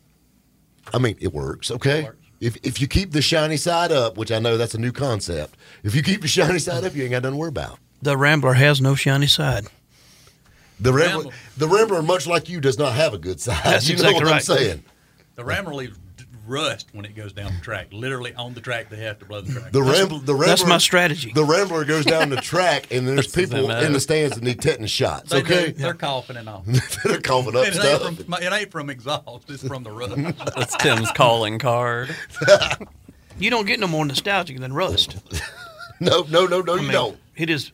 I 0.95 0.99
mean, 0.99 1.17
it 1.21 1.33
works. 1.35 1.71
Okay. 1.71 2.01
It 2.01 2.05
works. 2.05 2.26
If 2.41 2.57
if 2.63 2.81
you 2.81 2.87
keep 2.87 3.13
the 3.13 3.23
shiny 3.23 3.57
side 3.57 3.93
up, 3.93 4.17
which 4.17 4.31
I 4.31 4.39
know 4.39 4.57
that's 4.57 4.75
a 4.75 4.79
new 4.79 4.93
concept, 4.93 5.57
if 5.83 5.95
you 5.95 6.03
keep 6.03 6.23
the 6.23 6.29
shiny 6.39 6.59
side 6.59 6.85
up, 6.85 6.95
you 6.95 7.03
ain't 7.03 7.13
got 7.13 7.23
nothing 7.23 7.35
to 7.35 7.39
worry 7.39 7.49
about. 7.49 7.79
The 8.03 8.17
Rambler 8.17 8.53
has 8.55 8.81
no 8.81 8.95
shiny 8.95 9.27
side. 9.27 9.67
The 10.79 10.93
Rambler, 10.93 11.17
Rambler. 11.17 11.35
the 11.57 11.69
Rambler, 11.69 12.03
much 12.03 12.27
like 12.27 12.49
you, 12.51 12.61
does 12.61 12.79
not 12.79 12.93
have 12.93 13.15
a 13.15 13.19
good 13.19 13.41
side. 13.41 13.65
That's 13.65 13.89
you 13.89 13.95
exactly 13.95 14.21
know 14.21 14.27
what 14.27 14.33
right. 14.33 14.51
I'm 14.51 14.57
saying? 14.59 14.85
the 15.37 15.45
Rambler 15.45 15.75
leaves 15.75 15.97
d- 15.97 16.03
rust 16.47 16.89
when 16.93 17.05
it 17.05 17.15
goes 17.15 17.33
down 17.33 17.55
the 17.55 17.61
track. 17.61 17.89
Literally 17.93 18.35
on 18.35 18.55
the 18.55 18.61
track, 18.61 18.89
they 18.91 18.97
have 18.99 19.19
to 19.19 19.25
blow 19.25 19.41
the 19.41 19.53
track. 19.53 19.73
The 19.73 19.83
Rambler, 19.83 20.21
the 20.21 20.35
Rambler, 20.35 20.47
That's 20.47 20.67
my 20.67 20.79
strategy. 20.79 21.33
The 21.33 21.45
Rambler 21.45 21.85
goes 21.85 22.05
down 22.05 22.31
the 22.31 22.37
track, 22.37 22.93
and 22.93 23.07
there's 23.09 23.33
people 23.33 23.71
in 23.71 23.93
the 23.93 24.01
stands 24.01 24.35
that 24.35 24.45
need 24.45 24.61
tetanus 24.61 24.91
shots. 24.91 25.31
They 25.31 25.39
okay, 25.39 25.67
do. 25.67 25.73
they're 25.73 25.95
coughing 25.95 26.37
and 26.37 26.49
all. 26.49 26.65
they're 27.05 27.21
coughing 27.21 27.57
up 27.57 27.67
it, 27.67 27.75
stuff. 27.75 28.07
ain't 28.07 28.25
from, 28.25 28.35
it 28.35 28.53
ain't 28.53 28.71
from 28.71 28.91
exhaust. 28.91 29.49
It's 29.51 29.67
from 29.67 29.83
the 29.83 29.91
rust. 29.91 30.17
That's 30.57 30.77
Tim's 30.77 31.11
calling 31.13 31.59
card. 31.59 32.15
You 33.39 33.51
don't 33.51 33.67
get 33.67 33.81
no 33.81 33.87
more 33.87 34.05
nostalgic 34.05 34.59
than 34.61 34.73
rust. 34.73 35.17
No, 36.01 36.27
no, 36.29 36.47
no, 36.47 36.61
no, 36.61 36.75
I 36.75 36.77
you 36.77 36.83
mean, 36.83 36.93
don't. 36.93 37.19
It 37.37 37.51
is 37.51 37.73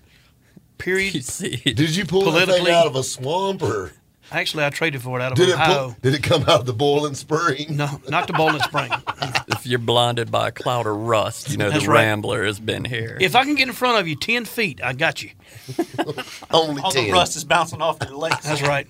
period. 0.79 1.15
You 1.15 1.75
Did 1.75 1.97
you 1.97 2.05
pull 2.05 2.31
that 2.33 2.49
thing 2.49 2.69
out 2.69 2.87
of 2.87 2.97
a 2.97 3.03
swamp 3.03 3.63
or? 3.63 3.93
Actually, 4.33 4.65
I 4.65 4.71
traded 4.71 5.03
for 5.03 5.19
it 5.19 5.23
out 5.23 5.33
of 5.33 5.39
Did 5.39 5.51
it, 5.51 5.55
Ohio. 5.55 5.91
pu- 5.91 6.01
did 6.01 6.15
it 6.15 6.23
come 6.23 6.43
out 6.43 6.61
of 6.61 6.67
the 6.67 6.73
boiling 6.73 7.15
spring? 7.15 7.77
No, 7.77 8.01
not 8.09 8.27
the 8.27 8.33
Bowling 8.33 8.63
Spring. 8.63 8.91
If 9.49 9.67
you're 9.67 9.79
blinded 9.79 10.31
by 10.33 10.49
a 10.49 10.53
cloud 10.53 10.87
of 10.87 10.97
rust, 10.97 11.51
you 11.51 11.57
know 11.57 11.71
That's 11.71 11.85
the 11.85 11.91
right. 11.91 12.03
Rambler 12.03 12.45
has 12.45 12.59
been 12.59 12.85
here. 12.85 13.17
If 13.21 13.37
I 13.37 13.45
can 13.45 13.55
get 13.55 13.69
in 13.69 13.75
front 13.75 14.01
of 14.01 14.09
you 14.09 14.17
ten 14.17 14.45
feet, 14.45 14.81
I 14.83 14.93
got 14.93 15.23
you. 15.23 15.31
Only 16.51 16.83
All 16.83 16.93
the 16.93 17.11
rust 17.13 17.37
is 17.37 17.45
bouncing 17.45 17.81
off 17.81 17.99
your 18.03 18.17
legs. 18.17 18.43
That's 18.43 18.63
right. 18.63 18.87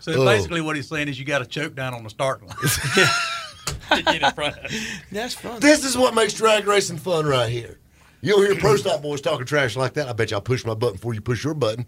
So 0.00 0.12
Oh. 0.12 0.24
basically, 0.24 0.60
what 0.62 0.76
he's 0.76 0.88
saying 0.88 1.08
is 1.08 1.18
you 1.18 1.24
got 1.26 1.40
to 1.40 1.46
choke 1.46 1.74
down 1.74 1.92
on 1.94 2.04
the 2.04 2.10
start 2.10 2.42
line. 2.46 2.56
to 3.90 4.02
get 4.02 4.22
in 4.22 4.30
front 4.32 4.56
of. 4.58 4.70
That's 5.12 5.34
fun. 5.34 5.60
This 5.60 5.84
is 5.84 5.96
what 5.96 6.14
makes 6.14 6.32
drag 6.34 6.66
racing 6.66 6.98
fun 6.98 7.26
right 7.26 7.50
here. 7.50 7.78
You'll 8.22 8.40
hear 8.42 8.54
pro 8.56 8.76
stock 8.76 9.02
boys 9.02 9.20
talking 9.20 9.44
trash 9.46 9.76
like 9.76 9.94
that. 9.94 10.08
I 10.08 10.12
bet 10.12 10.30
you 10.30 10.36
I'll 10.36 10.40
push 10.42 10.64
my 10.64 10.74
button 10.74 10.94
before 10.96 11.12
you 11.14 11.20
push 11.20 11.44
your 11.44 11.54
button. 11.54 11.86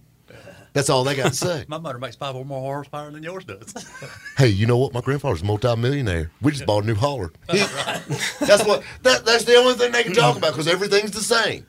That's 0.79 0.91
all 0.91 1.03
they 1.05 1.17
got 1.17 1.33
to 1.33 1.35
say. 1.47 1.65
My 1.69 1.79
motor 1.79 1.99
makes 1.99 2.15
five 2.17 2.37
or 2.37 2.45
more 2.45 2.61
horsepower 2.61 3.11
than 3.11 3.23
yours 3.23 3.45
does. 3.45 3.75
Hey, 4.39 4.49
you 4.49 4.67
know 4.67 4.77
what? 4.79 4.95
My 4.95 5.01
grandfather's 5.01 5.43
a 5.43 5.45
multi-millionaire. 5.45 6.31
We 6.41 6.53
just 6.53 6.65
bought 6.65 6.85
a 6.85 6.87
new 6.87 6.95
hauler. 6.95 7.33
He- 7.51 7.59
that's 7.59 8.65
what. 8.65 8.85
That, 9.03 9.25
that's 9.27 9.43
the 9.45 9.57
only 9.57 9.75
thing 9.75 9.91
they 9.93 10.05
can 10.05 10.13
talk 10.15 10.37
about 10.39 10.53
because 10.53 10.69
everything's 10.69 11.11
the 11.11 11.21
same. 11.21 11.67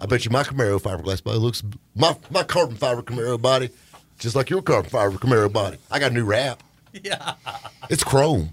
I 0.00 0.06
bet 0.06 0.24
you 0.24 0.30
my 0.30 0.42
Camaro 0.42 0.80
fiberglass 0.80 1.22
body 1.22 1.38
looks 1.38 1.62
my 1.94 2.16
my 2.30 2.42
carbon 2.42 2.76
fiber 2.76 3.02
Camaro 3.02 3.40
body, 3.40 3.68
just 4.18 4.34
like 4.34 4.48
your 4.50 4.62
carbon 4.62 4.90
fiber 4.90 5.16
Camaro 5.18 5.52
body. 5.52 5.76
I 5.90 5.98
got 5.98 6.10
a 6.10 6.14
new 6.14 6.24
wrap. 6.24 6.62
yeah, 6.92 7.34
It's 7.90 8.02
chrome. 8.02 8.52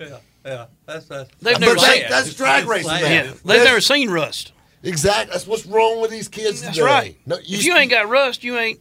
yeah, 0.00 0.18
yeah. 0.44 0.66
That's 0.86 1.04
that's. 1.06 1.30
They've 1.40 1.60
never 1.60 1.74
that- 1.74 1.92
seen. 1.94 2.04
that's 2.08 2.34
drag 2.34 2.66
racing. 2.66 2.90
Yeah, 2.90 3.00
man. 3.00 3.26
They've 3.26 3.42
That's- 3.44 3.64
never 3.66 3.80
seen 3.82 4.10
rust. 4.10 4.52
Exactly. 4.82 5.32
That's 5.32 5.46
what's 5.46 5.64
wrong 5.66 6.00
with 6.00 6.10
these 6.10 6.26
kids 6.26 6.60
That's 6.62 6.76
today. 6.76 6.86
right. 6.86 7.16
No, 7.26 7.36
if 7.36 7.64
you 7.64 7.76
ain't 7.76 7.90
got 7.90 8.08
rust, 8.08 8.42
you 8.42 8.58
ain't 8.58 8.80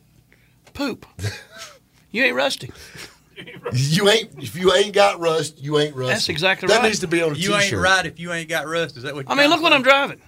poop. 0.74 1.06
you 2.12 2.24
ain't 2.24 2.36
rusty. 2.36 2.72
you 3.74 4.10
ain't 4.10 4.32
if 4.42 4.56
you 4.56 4.74
ain't 4.74 4.94
got 4.94 5.20
rust, 5.20 5.62
you 5.62 5.80
ain't 5.80 5.96
rust. 5.96 6.12
That's 6.12 6.30
exactly 6.30 6.68
that 6.68 6.76
right. 6.76 6.82
That 6.84 6.88
needs 6.90 7.00
to 7.00 7.08
be 7.08 7.22
on 7.22 7.32
a 7.34 7.36
You 7.36 7.56
ain't 7.56 7.74
right 7.74 8.06
if 8.06 8.20
you 8.20 8.32
ain't 8.32 8.50
got 8.50 8.68
rust. 8.68 8.98
Is 8.98 9.04
that 9.04 9.16
what? 9.16 9.26
I 9.28 9.36
mean, 9.36 9.50
look 9.50 9.62
what 9.62 9.74
I'm 9.74 9.82
driving 9.84 10.22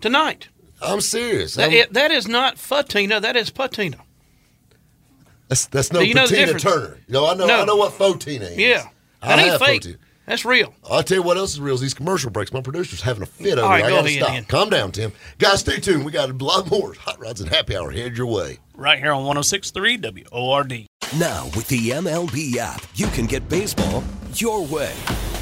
tonight. 0.00 0.48
I'm 0.80 1.00
serious. 1.00 1.54
That, 1.54 1.64
I'm- 1.64 1.72
it, 1.72 1.92
that 1.92 2.10
is 2.10 2.26
not 2.28 2.58
Fatina. 2.58 3.20
That 3.20 3.36
is 3.36 3.50
Patina. 3.50 3.98
that's 5.48 5.66
that's 5.66 5.92
no 5.92 6.00
Do 6.00 6.06
you 6.06 6.14
know 6.14 6.26
the 6.26 6.36
Patina? 6.36 6.58
Turner. 6.58 6.98
You 7.06 7.12
know, 7.14 7.26
I 7.30 7.34
know 7.34 7.46
No. 7.46 7.62
I 7.62 7.64
know 7.64 7.76
what 7.76 7.92
Fotina 7.92 8.50
is. 8.50 8.58
Yeah, 8.58 8.88
I 9.20 9.28
that 9.28 9.38
ain't 9.38 9.50
have 9.50 9.60
fake. 9.60 9.82
Fotina. 9.82 9.96
That's 10.26 10.44
real. 10.44 10.74
I'll 10.88 11.02
tell 11.02 11.18
you 11.18 11.22
what 11.22 11.36
else 11.36 11.52
is 11.52 11.60
real 11.60 11.74
is 11.74 11.80
these 11.80 11.94
commercial 11.94 12.30
breaks. 12.30 12.52
My 12.52 12.60
producer's 12.60 13.02
having 13.02 13.22
a 13.22 13.26
fit 13.26 13.58
over 13.58 13.62
All 13.62 13.68
right, 13.70 13.78
there. 13.78 13.86
I 13.86 13.90
go 13.90 13.96
gotta 13.96 14.08
ahead, 14.08 14.22
stop. 14.22 14.34
Ian. 14.34 14.44
Calm 14.44 14.70
down, 14.70 14.92
Tim. 14.92 15.12
Guys, 15.38 15.60
stay 15.60 15.78
tuned. 15.80 16.04
We 16.04 16.12
got 16.12 16.30
a 16.30 16.44
lot 16.44 16.70
more 16.70 16.94
Hot 16.94 17.18
Rods 17.18 17.40
and 17.40 17.50
Happy 17.50 17.76
Hour 17.76 17.90
head 17.90 18.16
your 18.16 18.26
way. 18.26 18.58
Right 18.76 18.98
here 18.98 19.12
on 19.12 19.24
106.3 19.24 20.28
WORD. 20.32 20.86
Now, 21.18 21.44
with 21.56 21.68
the 21.68 21.90
MLB 21.90 22.56
app, 22.56 22.82
you 22.94 23.06
can 23.08 23.26
get 23.26 23.48
baseball 23.48 24.02
your 24.34 24.64
way. 24.66 24.94